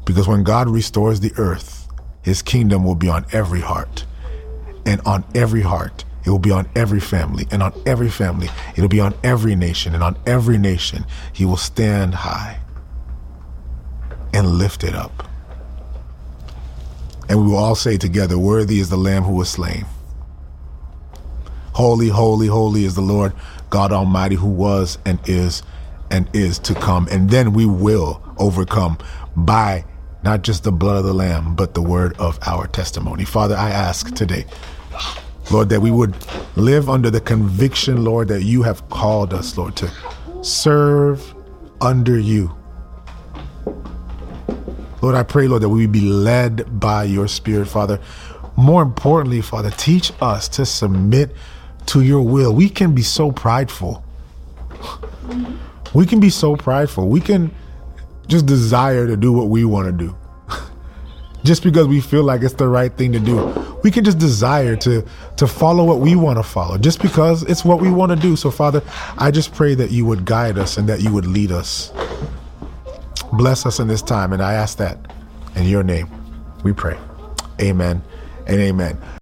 Because 0.06 0.28
when 0.28 0.44
God 0.44 0.70
restores 0.70 1.20
the 1.20 1.32
earth, 1.38 1.88
his 2.22 2.42
kingdom 2.42 2.84
will 2.84 2.96
be 2.96 3.10
on 3.10 3.26
every 3.32 3.62
heart. 3.62 4.06
And 4.86 5.00
on 5.02 5.24
every 5.36 5.62
heart, 5.62 6.06
it 6.26 6.30
will 6.30 6.40
be 6.40 6.52
on 6.52 6.68
every 6.76 7.00
family. 7.00 7.48
And 7.52 7.62
on 7.64 7.74
every 7.86 8.10
family, 8.10 8.50
it'll 8.76 8.90
be 8.90 9.00
on 9.00 9.14
every 9.24 9.56
nation. 9.56 9.94
And 9.94 10.04
on 10.04 10.18
every 10.26 10.58
nation, 10.58 11.06
he 11.34 11.46
will 11.46 11.58
stand 11.58 12.16
high 12.16 12.60
and 14.34 14.48
lift 14.48 14.84
it 14.84 14.96
up. 14.96 15.28
And 17.30 17.40
we 17.40 17.52
will 17.52 17.58
all 17.58 17.76
say 17.76 17.98
together, 17.98 18.38
Worthy 18.38 18.80
is 18.80 18.90
the 18.90 18.98
Lamb 18.98 19.24
who 19.24 19.34
was 19.34 19.50
slain. 19.50 19.86
Holy, 21.74 22.10
holy, 22.10 22.48
holy 22.48 22.84
is 22.84 22.96
the 22.96 23.02
Lord 23.02 23.34
God 23.70 23.94
Almighty 23.94 24.36
who 24.36 24.50
was 24.50 24.98
and 25.06 25.20
is 25.26 25.64
and 26.10 26.30
is 26.34 26.60
to 26.60 26.76
come. 26.76 27.08
And 27.10 27.30
then 27.30 27.54
we 27.54 27.66
will 27.66 28.22
overcome 28.38 28.98
by 29.36 29.86
not 30.24 30.44
just 30.44 30.64
the 30.64 30.72
blood 30.72 30.98
of 30.98 31.04
the 31.04 31.14
Lamb, 31.14 31.56
but 31.56 31.74
the 31.74 31.82
word 31.82 32.16
of 32.20 32.38
our 32.46 32.68
testimony. 32.68 33.26
Father, 33.26 33.56
I 33.56 33.70
ask 33.70 34.14
today, 34.14 34.46
Lord, 35.52 35.70
that 35.70 35.82
we 35.82 35.92
would 35.92 36.16
live 36.56 36.90
under 36.90 37.10
the 37.10 37.22
conviction, 37.22 38.04
Lord, 38.04 38.28
that 38.28 38.44
you 38.44 38.64
have 38.64 38.88
called 38.90 39.34
us, 39.34 39.58
Lord, 39.58 39.76
to 39.78 39.92
serve 40.44 41.34
under 41.82 42.18
you. 42.20 42.56
Lord, 45.02 45.16
I 45.16 45.24
pray, 45.24 45.48
Lord, 45.48 45.64
that 45.64 45.70
we 45.70 45.88
be 45.88 46.02
led 46.02 46.80
by 46.80 47.06
your 47.06 47.28
Spirit, 47.28 47.68
Father. 47.68 48.00
More 48.56 48.84
importantly, 48.84 49.42
Father, 49.42 49.72
teach 49.72 50.12
us 50.22 50.48
to 50.50 50.66
submit 50.66 51.36
to 51.88 52.02
your 52.02 52.22
will. 52.22 52.54
We 52.54 52.70
can 52.70 52.94
be 52.94 53.02
so 53.02 53.32
prideful. 53.32 54.04
We 55.96 56.06
can 56.06 56.20
be 56.20 56.30
so 56.30 56.56
prideful. 56.56 57.08
We 57.08 57.20
can 57.20 57.52
just 58.32 58.46
desire 58.46 59.06
to 59.06 59.18
do 59.18 59.32
what 59.34 59.50
we 59.50 59.66
want 59.66 59.86
to 59.88 59.92
do. 59.92 60.16
just 61.44 61.64
because 61.64 61.86
we 61.88 62.00
feel 62.00 62.24
like 62.24 62.42
it's 62.42 62.54
the 62.54 62.68
right 62.68 62.92
thing 62.94 63.12
to 63.12 63.20
do. 63.20 63.38
We 63.84 63.92
can 63.92 64.04
just 64.04 64.18
desire 64.18 64.76
to 64.78 65.06
to 65.38 65.48
follow 65.48 65.84
what 65.84 66.00
we 66.00 66.16
want 66.16 66.38
to 66.40 66.44
follow 66.44 66.78
just 66.78 67.02
because 67.02 67.44
it's 67.44 67.66
what 67.66 67.82
we 67.82 67.92
want 67.92 68.12
to 68.12 68.16
do. 68.16 68.36
So 68.36 68.50
Father, 68.50 68.82
I 69.18 69.32
just 69.32 69.54
pray 69.54 69.76
that 69.76 69.92
you 69.92 70.06
would 70.06 70.26
guide 70.26 70.58
us 70.58 70.78
and 70.78 70.88
that 70.88 71.02
you 71.02 71.12
would 71.12 71.26
lead 71.26 71.52
us. 71.52 71.92
Bless 73.34 73.66
us 73.66 73.80
in 73.80 73.88
this 73.88 74.02
time 74.02 74.34
and 74.34 74.42
I 74.42 74.54
ask 74.54 74.78
that 74.78 74.98
in 75.56 75.66
your 75.66 75.84
name. 75.84 76.10
We 76.64 76.74
pray. 76.74 76.98
Amen 77.60 78.02
and 78.48 78.60
amen. 78.60 78.98